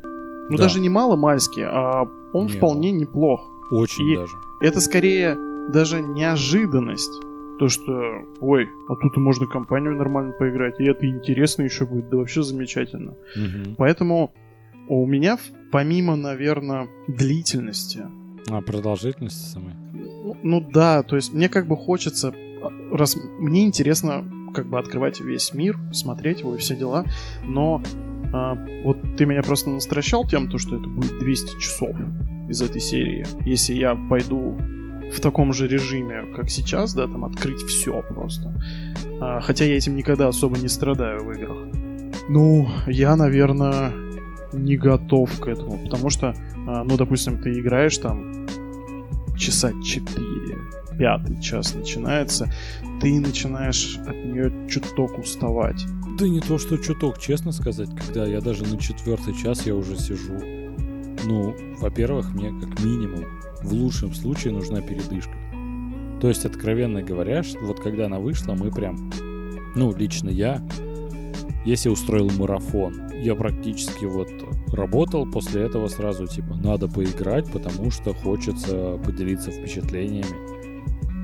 [0.50, 0.64] Ну, Да.
[0.64, 2.04] даже не мало-мальски, а
[2.34, 3.40] он Не, вполне неплох.
[3.72, 4.34] Очень И- даже.
[4.61, 5.38] Это скорее
[5.72, 7.11] даже неожиданность.
[7.60, 12.18] То, что, ой, а тут можно компанию нормально поиграть, и это интересно еще будет, да
[12.18, 13.14] вообще замечательно.
[13.36, 13.76] Мгм.
[13.77, 14.34] Поэтому
[14.90, 15.38] у меня,
[15.72, 18.06] помимо, наверное, длительности,
[18.49, 19.73] А продолжительность самой?
[19.94, 24.77] ну, ну да, то есть мне как бы хочется, а, раз мне интересно как бы
[24.77, 27.06] открывать весь мир, смотреть его и все дела,
[27.45, 27.82] но
[28.34, 31.95] а, вот ты меня просто настращал тем, то, что это будет 200 часов
[32.50, 33.26] из этой серии.
[33.46, 34.58] Если я пойду
[35.12, 38.54] в таком же режиме, как сейчас, да, там открыть все просто.
[39.22, 41.58] А, хотя я этим никогда особо не страдаю в играх.
[42.28, 43.92] Ну, я, наверное,
[44.54, 46.34] не готов к этому, потому что,
[46.68, 48.48] а, ну, допустим, ты играешь там
[49.38, 50.58] часа 4,
[50.98, 52.52] пятый час начинается,
[53.02, 55.86] ты начинаешь от нее чуток уставать.
[56.18, 59.98] Да не то, что чуток, честно сказать, когда я даже на четвертый час я уже
[59.98, 60.65] сижу.
[61.26, 63.26] Ну, во-первых, мне как минимум
[63.62, 65.36] в лучшем случае нужна передышка.
[66.22, 69.12] То есть, откровенно говоря, вот когда она вышла, мы прям,
[69.76, 70.66] ну, лично я,
[71.66, 74.30] если устроил марафон, я практически вот
[74.72, 80.56] работал, после этого сразу типа надо поиграть, потому что хочется поделиться впечатлениями.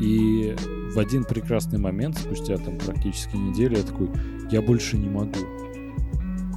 [0.01, 0.55] И
[0.93, 4.09] в один прекрасный момент, спустя там практически неделю, я такой,
[4.51, 5.39] я больше не могу.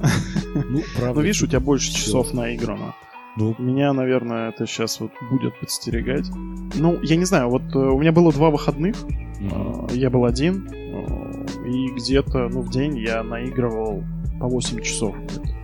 [0.55, 1.19] Ну, правда.
[1.19, 2.95] Ну, видишь, у тебя больше часов наиграно.
[3.37, 6.29] Ну, Меня, наверное, это сейчас вот будет подстерегать.
[6.75, 10.69] Ну, я не знаю, вот э, у меня было два выходных, э, я был один,
[10.71, 14.03] э, и где-то, ну, в день я наигрывал
[14.39, 15.15] по 8 часов.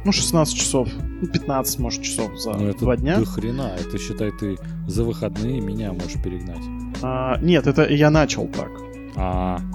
[0.03, 0.89] Ну, 16 часов,
[1.21, 3.19] ну, 15, может, часов за ну это два дня.
[3.19, 3.75] до хрена.
[3.79, 4.57] Это, считай, ты
[4.87, 6.63] за выходные меня можешь перегнать.
[7.01, 8.69] А, нет, это я начал так.
[9.15, 9.59] А.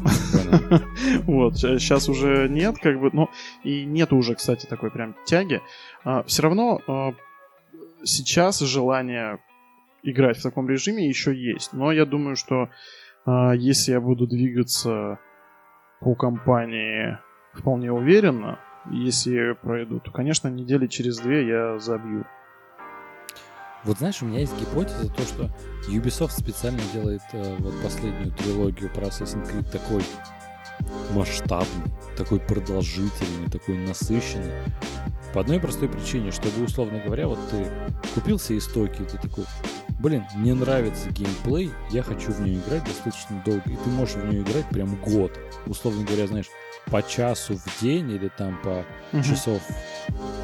[1.27, 3.29] Вот, сейчас уже нет, как бы, ну,
[3.65, 5.61] и нет уже, кстати, такой прям тяги.
[6.27, 7.15] все равно а,
[8.07, 9.41] сейчас желание
[10.03, 11.73] играть в таком режиме еще есть.
[11.73, 12.71] Но я думаю, что
[13.25, 15.19] а, если я буду двигаться
[16.01, 17.19] по компании
[17.53, 18.61] вполне уверенно,
[18.91, 22.25] если я ее пройду, то, конечно, недели через две я забью.
[23.85, 25.51] Вот знаешь, у меня есть гипотеза, то, что
[25.89, 30.03] Ubisoft специально делает э, вот последнюю трилогию про Assassin's Creed такой
[31.13, 34.53] масштабный, такой продолжительный, такой насыщенный.
[35.33, 37.67] По одной простой причине, чтобы, условно говоря, вот ты
[38.15, 39.45] купился истоки, и ты такой,
[39.99, 44.27] блин, мне нравится геймплей, я хочу в нее играть достаточно долго, и ты можешь в
[44.27, 45.39] нее играть прям год.
[45.67, 46.47] Условно говоря, знаешь,
[46.91, 48.85] по часу в день или там по
[49.23, 49.61] часов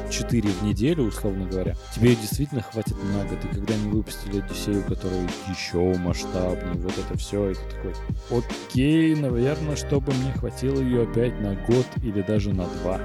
[0.09, 3.39] 4 в неделю, условно говоря, тебе действительно хватит на год.
[3.43, 7.93] И когда они выпустили Одиссею, которая еще масштабнее, вот это все, и ты такой,
[8.29, 12.99] окей, наверное, чтобы мне хватило ее опять на год или даже на два.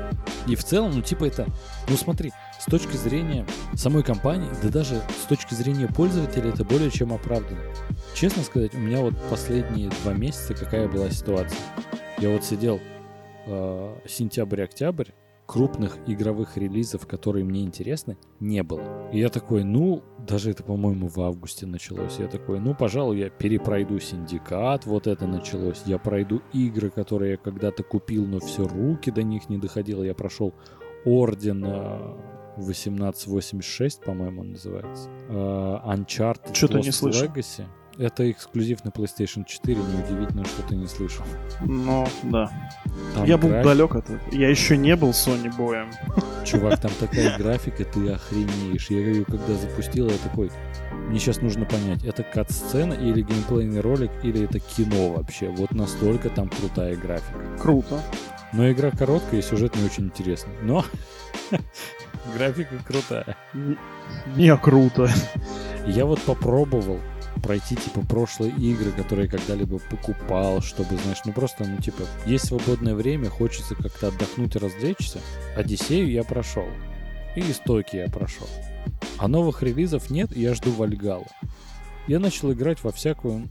[0.46, 1.46] И в целом, ну типа это,
[1.88, 6.90] ну смотри, с точки зрения самой компании, да даже с точки зрения пользователя, это более
[6.90, 7.60] чем оправдано.
[8.14, 11.58] Честно сказать, у меня вот последние два месяца какая была ситуация.
[12.18, 12.80] Я вот сидел
[13.48, 15.10] э, сентябрь-октябрь,
[15.48, 19.10] крупных игровых релизов, которые мне интересны, не было.
[19.10, 22.18] И я такой, ну, даже это, по-моему, в августе началось.
[22.18, 25.82] Я такой, ну, пожалуй, я перепройду Синдикат, вот это началось.
[25.86, 30.02] Я пройду игры, которые я когда-то купил, но все руки до них не доходило.
[30.02, 30.52] Я прошел
[31.06, 32.16] Орден э,
[32.58, 35.08] 1886, по-моему, он называется.
[35.28, 37.26] Э, Uncharted Чё-то Lost не слышал.
[37.26, 37.64] Legacy.
[37.98, 41.24] Это эксклюзив на PlayStation 4, неудивительно, что ты не слышал.
[41.62, 42.48] Ну, да.
[43.14, 44.20] Там я был график- далек от этого.
[44.30, 45.90] Я еще не был Sony боем.
[46.44, 48.88] Чувак, там такая графика, ты охренеешь.
[48.90, 50.50] Я ее когда запустил, я такой...
[51.08, 55.48] Мне сейчас нужно понять, это кат-сцена или геймплейный ролик, или это кино вообще.
[55.48, 57.38] Вот настолько там крутая графика.
[57.60, 58.00] Круто.
[58.52, 60.52] Но игра короткая и сюжет не очень интересный.
[60.62, 60.84] Но
[62.36, 63.36] графика крутая.
[63.54, 63.78] Н-
[64.36, 65.08] Не круто.
[65.86, 67.00] Я вот попробовал
[67.38, 72.94] пройти, типа, прошлые игры, которые когда-либо покупал, чтобы, знаешь, ну просто, ну, типа, есть свободное
[72.94, 75.20] время, хочется как-то отдохнуть и развлечься.
[75.56, 76.66] Одиссею я прошел.
[77.36, 78.48] И Истоки я прошел.
[79.18, 81.26] А новых релизов нет, и я жду Вальгалу.
[82.06, 83.48] Я начал играть во всякую...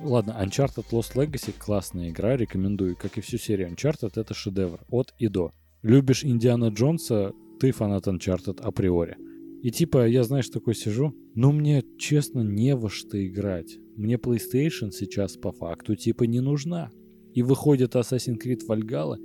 [0.00, 5.12] Ладно, Uncharted Lost Legacy классная игра, рекомендую, как и всю серию Uncharted, это шедевр, от
[5.18, 5.52] и до.
[5.82, 9.16] Любишь Индиана Джонса, ты фанат Uncharted априори.
[9.62, 13.78] И типа, я, знаешь, такой сижу, ну мне, честно, не во что играть.
[13.96, 16.90] Мне PlayStation сейчас по факту типа не нужна.
[17.34, 19.16] И выходит Assassin's Creed Valhalla,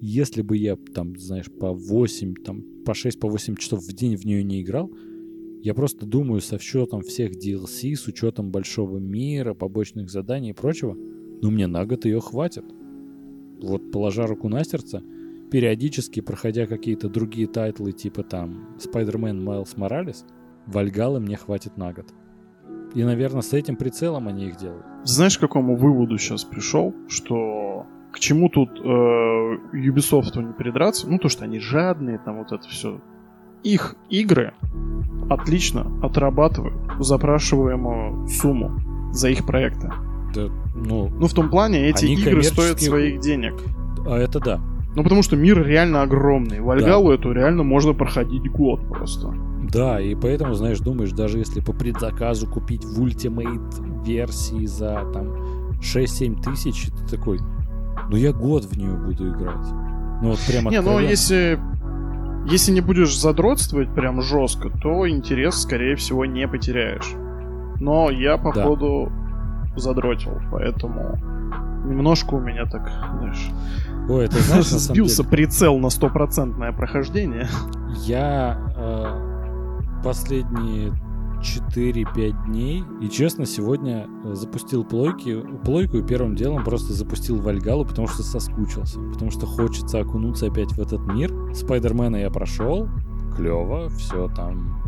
[0.00, 4.16] если бы я там, знаешь, по 8, там, по 6, по 8 часов в день
[4.16, 4.90] в нее не играл,
[5.62, 10.94] я просто думаю, со счетом всех DLC, с учетом большого мира, побочных заданий и прочего,
[10.94, 12.64] ну мне на год ее хватит.
[13.60, 15.02] Вот положа руку на сердце,
[15.50, 20.24] периодически, проходя какие-то другие тайтлы, типа там Spider-Man Miles Morales,
[20.66, 22.06] Вальгалы мне хватит на год.
[22.94, 24.84] И, наверное, с этим прицелом они их делают.
[25.04, 26.94] Знаешь, к какому выводу сейчас пришел?
[27.08, 31.08] Что к чему тут э, Ubisoft не придраться?
[31.08, 33.00] Ну, то, что они жадные, там вот это все.
[33.62, 34.54] Их игры
[35.28, 38.80] отлично отрабатывают запрашиваемую сумму
[39.12, 39.90] за их проекты.
[40.34, 43.54] Да, ну, Ну, в том плане, эти игры стоят коммерческие- своих денег.
[44.06, 44.60] а это да.
[44.96, 46.60] Ну, потому что мир реально огромный.
[46.60, 49.32] Вальгалу эту реально можно проходить год просто.
[49.72, 55.32] Да, и поэтому, знаешь, думаешь, даже если по предзаказу купить в Ultimate версии за там
[55.80, 57.38] 6-7 тысяч, ты такой,
[58.08, 59.66] ну я год в нее буду играть.
[60.22, 61.08] Ну вот прям Не, ну откровенно.
[61.08, 61.58] если...
[62.46, 67.12] Если не будешь задротствовать прям жестко, то интерес, скорее всего, не потеряешь.
[67.80, 68.42] Но я, Да.
[68.42, 69.12] походу,
[69.76, 71.18] задротил, поэтому
[71.90, 73.50] немножко у меня так, знаешь,
[74.08, 77.48] Ой, это знаешь, сбился деле, прицел на стопроцентное прохождение.
[78.06, 80.92] я э, последние
[81.40, 87.84] 4-5 дней, и честно, сегодня э, запустил плойки, плойку и первым делом просто запустил Вальгалу,
[87.84, 89.00] потому что соскучился.
[89.12, 91.32] Потому что хочется окунуться опять в этот мир.
[91.54, 92.88] Спайдермена я прошел,
[93.36, 94.79] клево, все там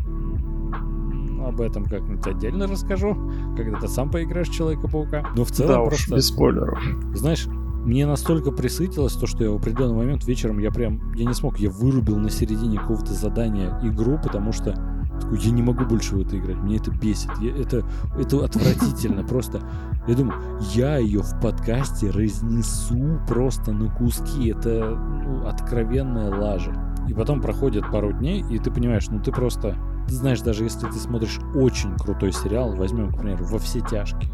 [1.42, 3.16] м, об этом как-нибудь отдельно расскажу,
[3.56, 5.26] когда ты сам поиграешь в Человека-паука.
[5.36, 6.16] Но в целом Да уж, просто...
[6.16, 6.78] без спойлеров.
[7.14, 7.46] Знаешь,
[7.84, 11.58] мне настолько присытилось то, что я в определенный момент вечером я прям, я не смог,
[11.58, 14.74] я вырубил на середине какого-то задания игру, потому что
[15.20, 17.84] такой, я не могу больше в это играть, мне это бесит, Я- это,
[18.18, 19.60] это отвратительно просто.
[20.06, 20.40] Я думаю,
[20.74, 26.72] я ее в подкасте разнесу просто на куски, это ну, откровенная лажа.
[27.08, 29.76] И потом проходит пару дней, и ты понимаешь, ну ты просто,
[30.08, 34.30] ты знаешь, даже если ты смотришь очень крутой сериал, возьмем, к примеру, «Во все тяжкие»,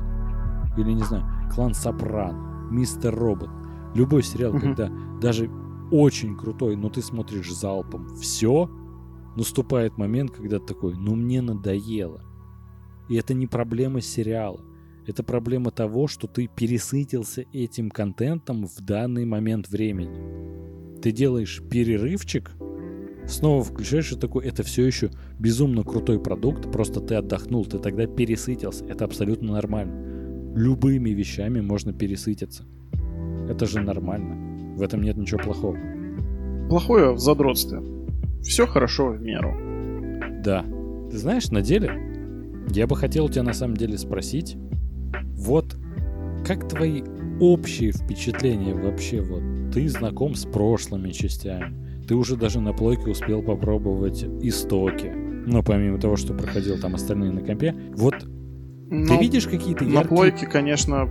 [0.77, 1.25] или, не знаю,
[1.55, 3.49] «Клан Сопрано», Мистер Робот.
[3.95, 4.61] Любой сериал, Мгм.
[4.61, 4.91] когда
[5.21, 5.51] даже
[5.91, 8.71] очень крутой, но ты смотришь залпом все,
[9.37, 12.23] наступает момент, когда ты такой, ну мне надоело.
[13.09, 14.61] И это не проблема сериала.
[15.07, 21.01] Это проблема того, что ты пересытился этим контентом в данный момент времени.
[21.01, 22.51] Ты делаешь перерывчик,
[23.29, 28.07] снова включаешь и такой, это все еще безумно крутой продукт, просто ты отдохнул, ты тогда
[28.07, 28.85] пересытился.
[28.87, 30.55] Это абсолютно нормально.
[30.57, 32.65] Любыми вещами можно пересытиться.
[33.49, 34.77] Это же нормально.
[34.77, 35.77] В этом нет ничего плохого.
[36.69, 37.81] Плохое в задротстве.
[38.43, 39.55] Все хорошо в меру.
[40.43, 40.65] Да.
[41.11, 41.91] Ты знаешь, на деле,
[42.71, 44.57] я бы хотел тебя на самом деле спросить,
[45.35, 45.77] вот
[46.47, 47.03] как твои
[47.41, 53.43] общие впечатления вообще, вот ты знаком с прошлыми частями, ты уже даже на плойке успел
[53.43, 58.27] попробовать истоки, ну, помимо того, что проходил там остальные на компе, вот ты
[58.91, 60.09] Но видишь какие-то на яркие...
[60.09, 61.07] плойке, конечно,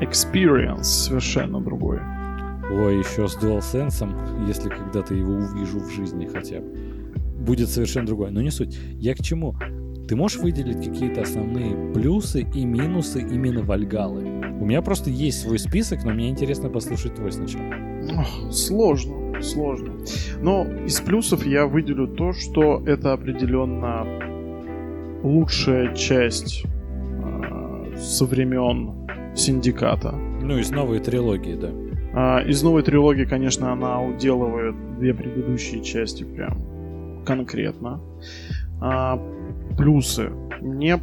[0.00, 2.00] experience совершенно другой.
[2.72, 6.66] Ой, еще с DualSense, если когда-то его увижу в жизни хотя бы,
[7.38, 8.30] будет совершенно другое.
[8.30, 8.76] Но не суть.
[8.94, 9.54] Я к чему?
[10.08, 14.24] Ты можешь выделить какие-то основные плюсы и минусы именно Вальгалы?
[14.60, 17.74] У меня просто есть свой список, но мне интересно послушать твой сначала.
[18.18, 19.92] Ох, Сложно, сложно.
[20.40, 24.06] Но из плюсов я выделю то, что это определенно
[25.22, 30.12] лучшая часть э, со времен Синдиката.
[30.12, 31.70] Ну, из новой трилогии, да.
[32.12, 38.00] А, из новой трилогии, конечно, она уделывает две предыдущие части прям конкретно.
[38.80, 39.20] А,
[39.76, 40.30] плюсы.
[40.60, 40.98] Мне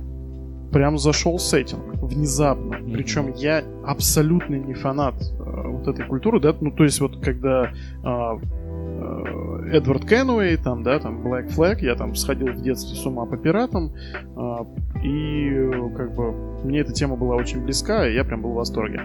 [0.72, 2.78] прям зашел сеттинг внезапно.
[2.78, 2.94] Мгм.
[2.94, 7.72] Причем я абсолютно не фанат э, вот этой культуры, да, ну то есть вот когда
[8.04, 13.06] а, э, Эдвард Кенуэй, там, да, там Black Flag, я там сходил в детстве с
[13.06, 13.94] ума по пиратам,
[14.36, 14.66] а,
[15.04, 16.32] и э, как бы
[16.64, 19.02] мне эта тема была очень близка, и я прям был в восторге.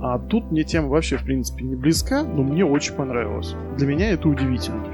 [0.00, 3.54] А тут мне тема вообще, в принципе, не близка, но мне очень понравилось.
[3.76, 4.84] Для меня это удивительно.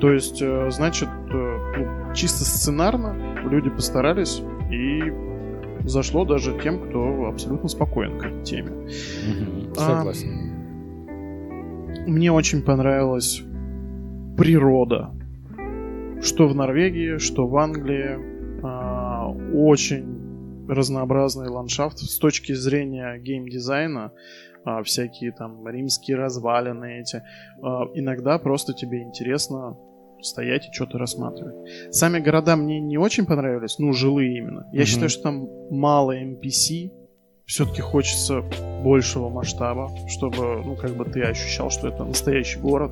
[0.00, 3.14] То есть, э, значит, э, ну, чисто сценарно
[3.44, 5.12] люди постарались, и
[5.86, 8.72] зашло даже тем, кто абсолютно спокоен к этой теме.
[9.76, 10.54] А, Согласен.
[12.06, 13.42] Мне очень понравилась
[14.36, 15.10] природа.
[16.22, 18.18] Что в Норвегии, что в Англии.
[18.62, 24.12] А, очень разнообразный ландшафт с точки зрения геймдизайна.
[24.64, 27.22] а, всякие там римские развалины эти.
[27.62, 29.76] А, иногда просто тебе интересно
[30.22, 31.54] стоять и что-то рассматривать.
[31.94, 34.66] Сами города мне не очень понравились, ну, жилые именно.
[34.72, 34.86] Я Мгм.
[34.86, 36.90] считаю, что там мало NPC.
[37.46, 38.42] Все-таки хочется
[38.82, 42.90] большего масштаба, чтобы, ну, как бы ты ощущал, что это настоящий город.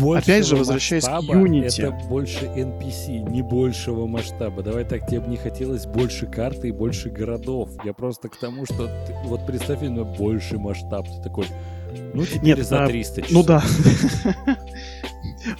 [0.00, 1.82] Опять же, возвращаясь к Unity.
[1.88, 4.62] Это больше NPC, не большего масштаба.
[4.62, 7.70] Давай так, тебе бы не хотелось больше карты и больше городов.
[7.84, 11.04] Я просто к тому, что ты- вот представь именно больше масштаб.
[11.08, 11.46] Ты такой,
[12.14, 13.34] ну теперь Нет, за а, 300 часов.
[13.36, 13.62] Ну да.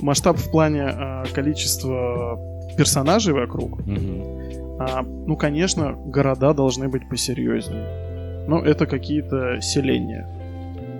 [0.00, 2.38] Масштаб в плане а, количества
[2.76, 3.84] персонажей вокруг.
[3.86, 4.76] Мгм.
[4.78, 8.44] А, ну, конечно, города должны быть посерьезнее.
[8.48, 10.28] Ну, это какие-то селения.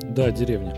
[0.02, 0.74] Да, деревня.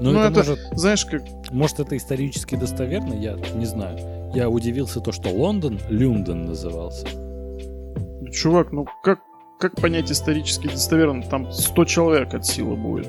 [0.00, 1.22] Но Ну, это, это- может, Знаешь, как...
[1.50, 3.98] может это исторически достоверно, я не знаю.
[4.34, 7.06] Я удивился то, что Лондон Люндон назывался.
[8.32, 9.20] Чувак, ну как,
[9.58, 11.22] как понять исторически достоверно?
[11.22, 13.08] Там 100 человек от силы будет.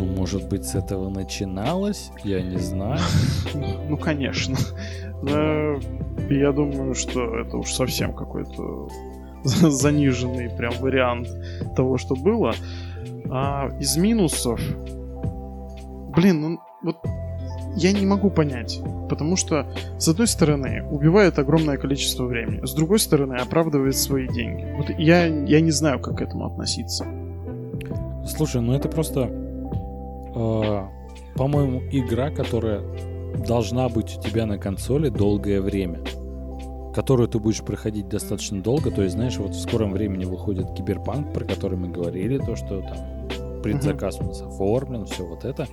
[0.00, 3.00] Ну, может быть, с этого начиналось, я не знаю.
[3.88, 4.56] Ну, конечно.
[5.22, 5.78] Но
[6.30, 8.88] я думаю, что это уж совсем какой-то
[9.44, 11.28] заниженный прям вариант
[11.76, 12.54] того, что было.
[13.30, 14.58] А из минусов...
[16.16, 16.96] Блин, ну вот
[17.76, 18.80] я не могу понять.
[19.10, 19.66] Потому что,
[19.98, 22.64] с одной стороны, убивает огромное количество времени.
[22.64, 24.66] С другой стороны, оправдывает свои деньги.
[24.78, 27.04] Вот я, я не знаю, как к этому относиться.
[28.26, 29.49] Слушай, ну это просто,
[30.40, 30.88] э,
[31.36, 32.82] по-моему, игра, которая
[33.46, 36.00] должна быть у тебя на консоли долгое время,
[36.94, 38.90] которую ты будешь проходить достаточно долго.
[38.90, 42.80] То есть, знаешь, вот в скором времени выходит Киберпанк, про который мы говорили, то, что
[42.80, 45.66] там предзаказ у нас оформлен, все вот это.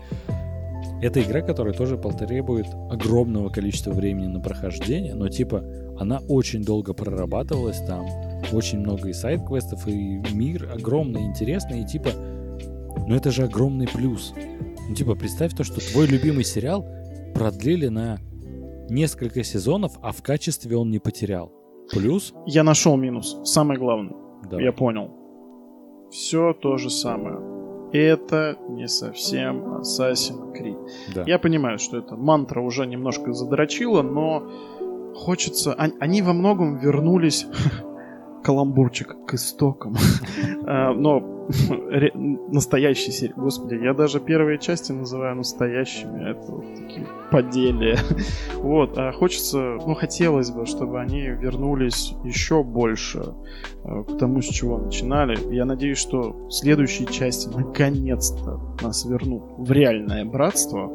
[1.01, 5.63] Это игра, которая тоже потребует огромного количества времени на прохождение, но типа
[5.99, 8.05] она очень долго прорабатывалась там,
[8.51, 12.09] очень много и сайт-квестов, и мир огромный, интересный, и типа,
[13.07, 14.33] ну это же огромный плюс.
[14.89, 16.85] Ну типа, представь то, что твой любимый сериал
[17.35, 18.19] продлили на
[18.89, 21.51] несколько сезонов, а в качестве он не потерял.
[21.91, 23.37] Плюс, Я нашел минус.
[23.43, 24.13] Самое главное.
[24.49, 24.61] да.
[24.61, 25.11] Я понял.
[26.11, 27.37] Все то же самое.
[27.93, 30.77] Это не совсем Assassin's Creed.
[31.15, 31.23] да.
[31.25, 34.49] Я понимаю, что эта мантра уже немножко задрочила, но
[35.15, 35.73] хочется...
[35.77, 37.45] он- Они во многом вернулись...
[38.47, 39.95] Каламбурчик к истокам.
[40.69, 41.19] А, Но
[42.51, 43.33] настоящий серии...
[43.37, 46.31] Господи, я даже первые части называю настоящими.
[46.31, 47.97] Это вот такие поделия.
[48.55, 49.77] Вот, а хочется...
[49.87, 53.33] Ну, хотелось бы, чтобы они вернулись еще больше
[53.85, 55.37] э, к тому, с чего начинали.
[55.53, 60.93] Я надеюсь, что следующие части наконец-то нас вернут в реальное братство,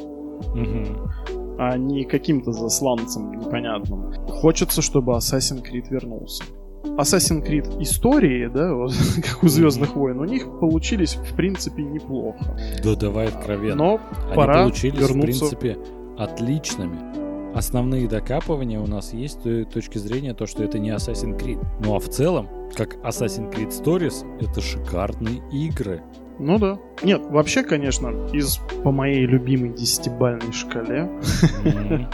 [1.58, 4.12] а не каким-то засланцем непонятным.
[4.26, 6.44] Хочется, чтобы Assassin's Creed вернулся.
[6.84, 12.56] Assassin's Creed истории, да, вот, как у Звездных войн, у них получились, в принципе, неплохо.
[12.82, 13.76] Да давай откровенно.
[13.76, 15.46] Но Они пора получились, вернуться.
[15.46, 15.78] в принципе,
[16.18, 16.98] отличными.
[17.54, 21.62] Основные докапывания у нас есть с той точки зрения, то, что это не Assassin's Creed.
[21.80, 26.02] Ну а в целом, как Assassin's Creed Stories, это шикарные игры.
[26.44, 26.78] Ну да.
[27.05, 31.09] Нет, вообще, конечно, из по моей любимой десятибальной шкале,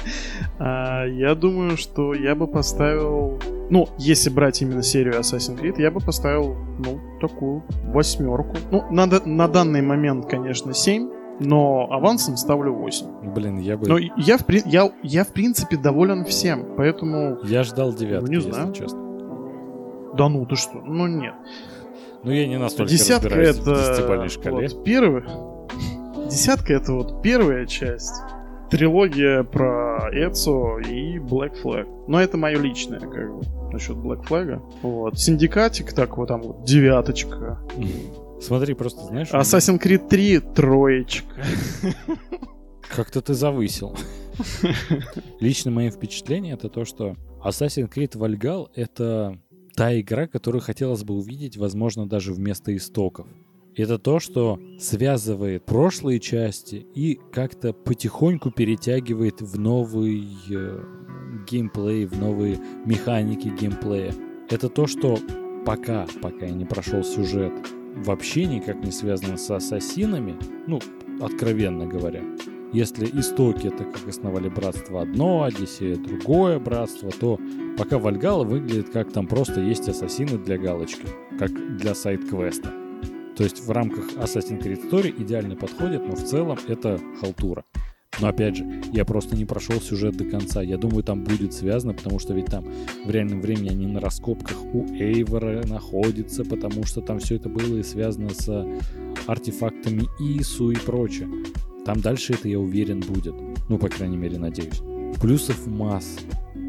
[0.59, 3.39] а, я думаю, что я бы поставил...
[3.71, 8.57] Ну, если брать именно серию Assassin's Creed, я бы поставил, ну, такую восьмерку.
[8.71, 11.11] Ну, на, да- на данный момент, конечно, 7,
[11.41, 13.33] но авансом ставлю 8.
[13.35, 13.87] Блин, я бы...
[13.89, 17.39] Но я в, при- я, я, в принципе, доволен всем, поэтому...
[17.45, 18.73] Я ждал девятки, Ну, не если знаю.
[18.73, 18.99] честно.
[20.17, 20.81] Да ну, ты что?
[20.81, 21.35] Ну, нет.
[22.24, 24.47] Ну, я не настолько Десятка разбираюсь это...
[24.47, 25.23] в вот первый...
[26.28, 28.15] Десятка это вот первая часть.
[28.70, 32.05] Трилогия про Эцио и Black Flag.
[32.07, 33.43] Но это мое личное, как бы,
[33.73, 34.61] насчет Black Flag.
[34.82, 35.19] Вот.
[35.19, 37.59] Синдикатик, так вот там вот девяточка.
[38.40, 41.43] Смотри, просто знаешь, Assassin's Creed 3 троечка.
[42.95, 43.97] как-то ты завысил.
[45.40, 49.39] Лично мои впечатления это то, что Assassin's Creed Valhalla это
[49.79, 53.29] та игра, которую хотелось бы увидеть, возможно, даже вместо истоков.
[53.77, 60.85] Это то, что связывает прошлые части и как-то потихоньку перетягивает в новый э,
[61.49, 64.13] геймплей, в новые механики геймплея.
[64.51, 65.17] Это то, что
[65.65, 67.53] пока, пока я не прошел сюжет,
[67.95, 70.37] вообще никак не связано с ассасинами,
[70.67, 70.81] ну,
[71.21, 72.25] откровенно говоря.
[72.73, 77.40] Если истоки это как основали братство одно, Одиссея другое братство, то
[77.78, 81.07] пока Вальгала выглядит как там просто есть ассасины для галочки,
[81.39, 82.70] как для сайт-квеста.
[83.36, 87.65] То есть в рамках Assassin's Creed Story идеально подходит, но в целом это халтура.
[88.20, 90.61] Но опять же, я просто не прошел сюжет до конца.
[90.61, 92.66] Я думаю, там будет связано, потому что ведь там
[93.05, 97.77] в реальном времени они на раскопках у Эйвора находятся, потому что там все это было
[97.77, 98.66] и связано с
[99.27, 101.28] артефактами Ису и прочее.
[101.89, 103.35] Там дальше это, я уверен, будет.
[103.70, 104.82] Ну, по крайней мере, надеюсь.
[105.23, 106.20] Плюсов масса.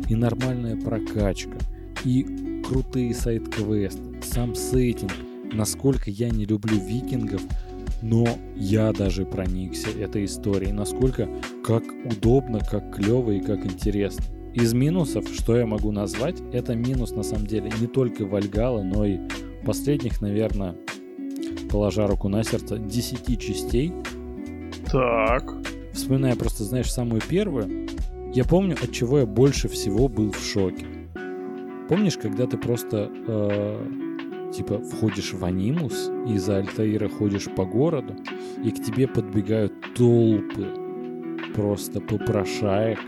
[0.08, 1.58] И нормальная прокачка.
[2.06, 4.22] И крутые сайт-квесты.
[4.24, 5.12] Сам сеттинг.
[5.52, 7.42] Насколько я не люблю викингов,
[8.02, 10.72] но я даже проникся этой историей.
[10.72, 11.28] Насколько
[11.66, 14.24] как удобно, как клево и как интересно.
[14.54, 19.04] Из минусов, что я могу назвать, это минус на самом деле не только Вальгала, но
[19.04, 19.20] и
[19.66, 20.78] последних, наверное,
[21.70, 23.92] положа руку на сердце, 10 частей.
[24.92, 25.54] Так.
[25.94, 27.88] Вспоминая просто, знаешь, самую первую,
[28.34, 30.86] я помню, от чего я больше всего был в шоке.
[31.88, 33.86] Помнишь, когда ты просто э,
[34.54, 38.16] типа входишь в анимус и за Альтаира ходишь по городу,
[38.64, 40.68] и к тебе подбегают толпы
[41.56, 43.00] просто попрошаек,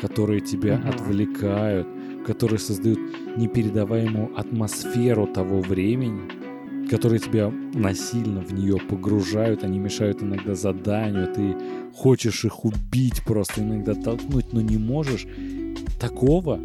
[0.00, 0.88] которые тебя Мгм.
[0.88, 1.88] отвлекают,
[2.26, 2.98] которые создают
[3.36, 6.22] непередаваемую атмосферу того времени,
[6.92, 11.56] которые тебя насильно в нее погружают, они мешают иногда заданию, ты
[11.96, 15.26] хочешь их убить, просто иногда толкнуть, но не можешь.
[15.98, 16.60] Такого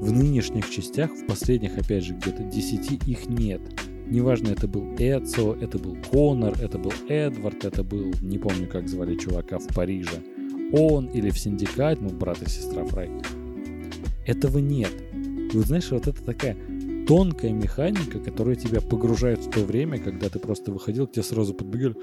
[0.00, 3.60] в нынешних частях, в последних, опять же, где-то 10 их нет.
[4.08, 8.88] Неважно, это был Эцио, это был Конор, это был Эдвард, это был, не помню, как
[8.88, 10.24] звали чувака в Париже,
[10.72, 13.08] он или в Синдикат, ну, брат и сестра Фрай.
[14.26, 14.90] Этого нет.
[15.14, 16.56] И вот знаешь, вот это такая
[17.10, 21.54] тонкая механика, которая тебя погружает в то время, когда ты просто выходил, к тебе сразу
[21.54, 21.96] подбегали,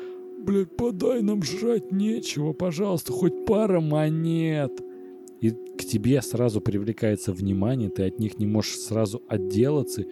[0.44, 4.74] блядь, подай нам жрать нечего, пожалуйста, хоть пара монет.
[5.40, 10.04] И к тебе сразу привлекается внимание, ты от них не можешь сразу отделаться.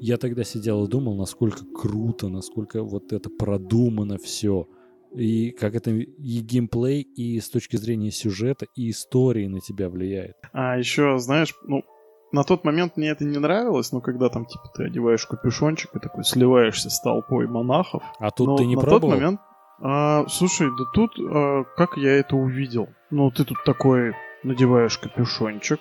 [0.00, 4.66] Я тогда сидел и думал, насколько круто, насколько вот это продумано все.
[5.14, 10.34] И как это и геймплей, и с точки зрения сюжета, и истории на тебя влияет.
[10.52, 11.84] А еще, знаешь, ну,
[12.32, 15.98] на тот момент мне это не нравилось, но когда там, типа, ты одеваешь капюшончик и
[15.98, 18.02] такой сливаешься с толпой монахов.
[18.18, 19.10] А тут но ты не на пробовал?
[19.10, 19.40] тот момент...
[19.80, 22.88] а, слушай, да тут а, как я это увидел?
[23.10, 25.80] Ну, ты тут такой надеваешь капюшончик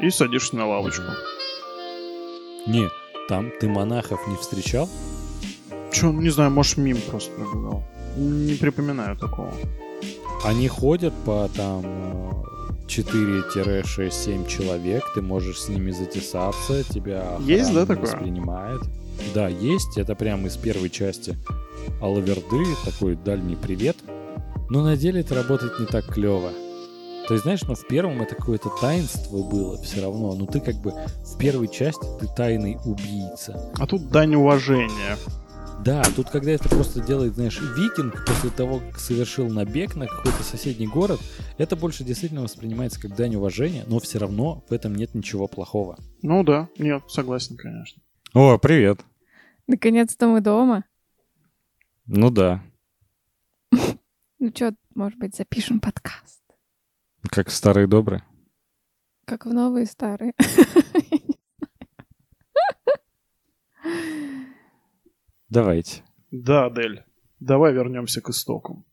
[0.00, 1.04] и садишься на лавочку.
[2.66, 2.88] Не,
[3.28, 4.88] там ты монахов не встречал?
[5.92, 7.84] Че, не знаю, может, мим просто пробегал.
[8.16, 9.52] Не припоминаю такого.
[10.44, 12.42] Они ходят по там э,
[12.86, 18.02] 4-6-7 человек, ты можешь с ними затесаться, тебя Есть, да, такое?
[18.04, 18.82] воспринимает.
[19.34, 21.36] Да, есть, это прямо из первой части
[22.00, 23.96] Алаверды, такой дальний привет.
[24.70, 26.50] Но на деле это работает не так клево.
[27.28, 30.74] То есть, знаешь, ну в первом это какое-то таинство было все равно, но ты как
[30.76, 33.72] бы в первой части ты тайный убийца.
[33.78, 35.16] А тут дань уважения.
[35.84, 40.42] Да, тут когда это просто делает, знаешь, викинг после того, как совершил набег на какой-то
[40.42, 41.20] соседний город,
[41.58, 45.98] это больше действительно воспринимается как дань уважения, но все равно в этом нет ничего плохого.
[46.22, 48.02] Ну да, нет, согласен, конечно.
[48.32, 49.00] О, привет.
[49.66, 50.84] Наконец-то мы дома.
[52.06, 52.62] Ну да,
[54.38, 56.40] Ну что, может быть, запишем подкаст?
[57.30, 58.22] как старый добрый.
[59.26, 60.32] Как в новые старые.
[65.54, 66.02] Давайте.
[66.32, 67.04] Да, Адель,
[67.38, 68.84] давай вернемся к истокам.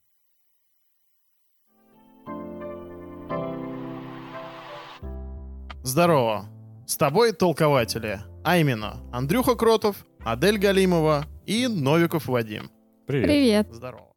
[5.81, 6.45] Здорово!
[6.85, 12.69] С тобой толкователи, а именно Андрюха Кротов, Адель Галимова и Новиков Вадим.
[13.07, 13.25] Привет.
[13.25, 13.67] Привет.
[13.71, 14.10] Здорово.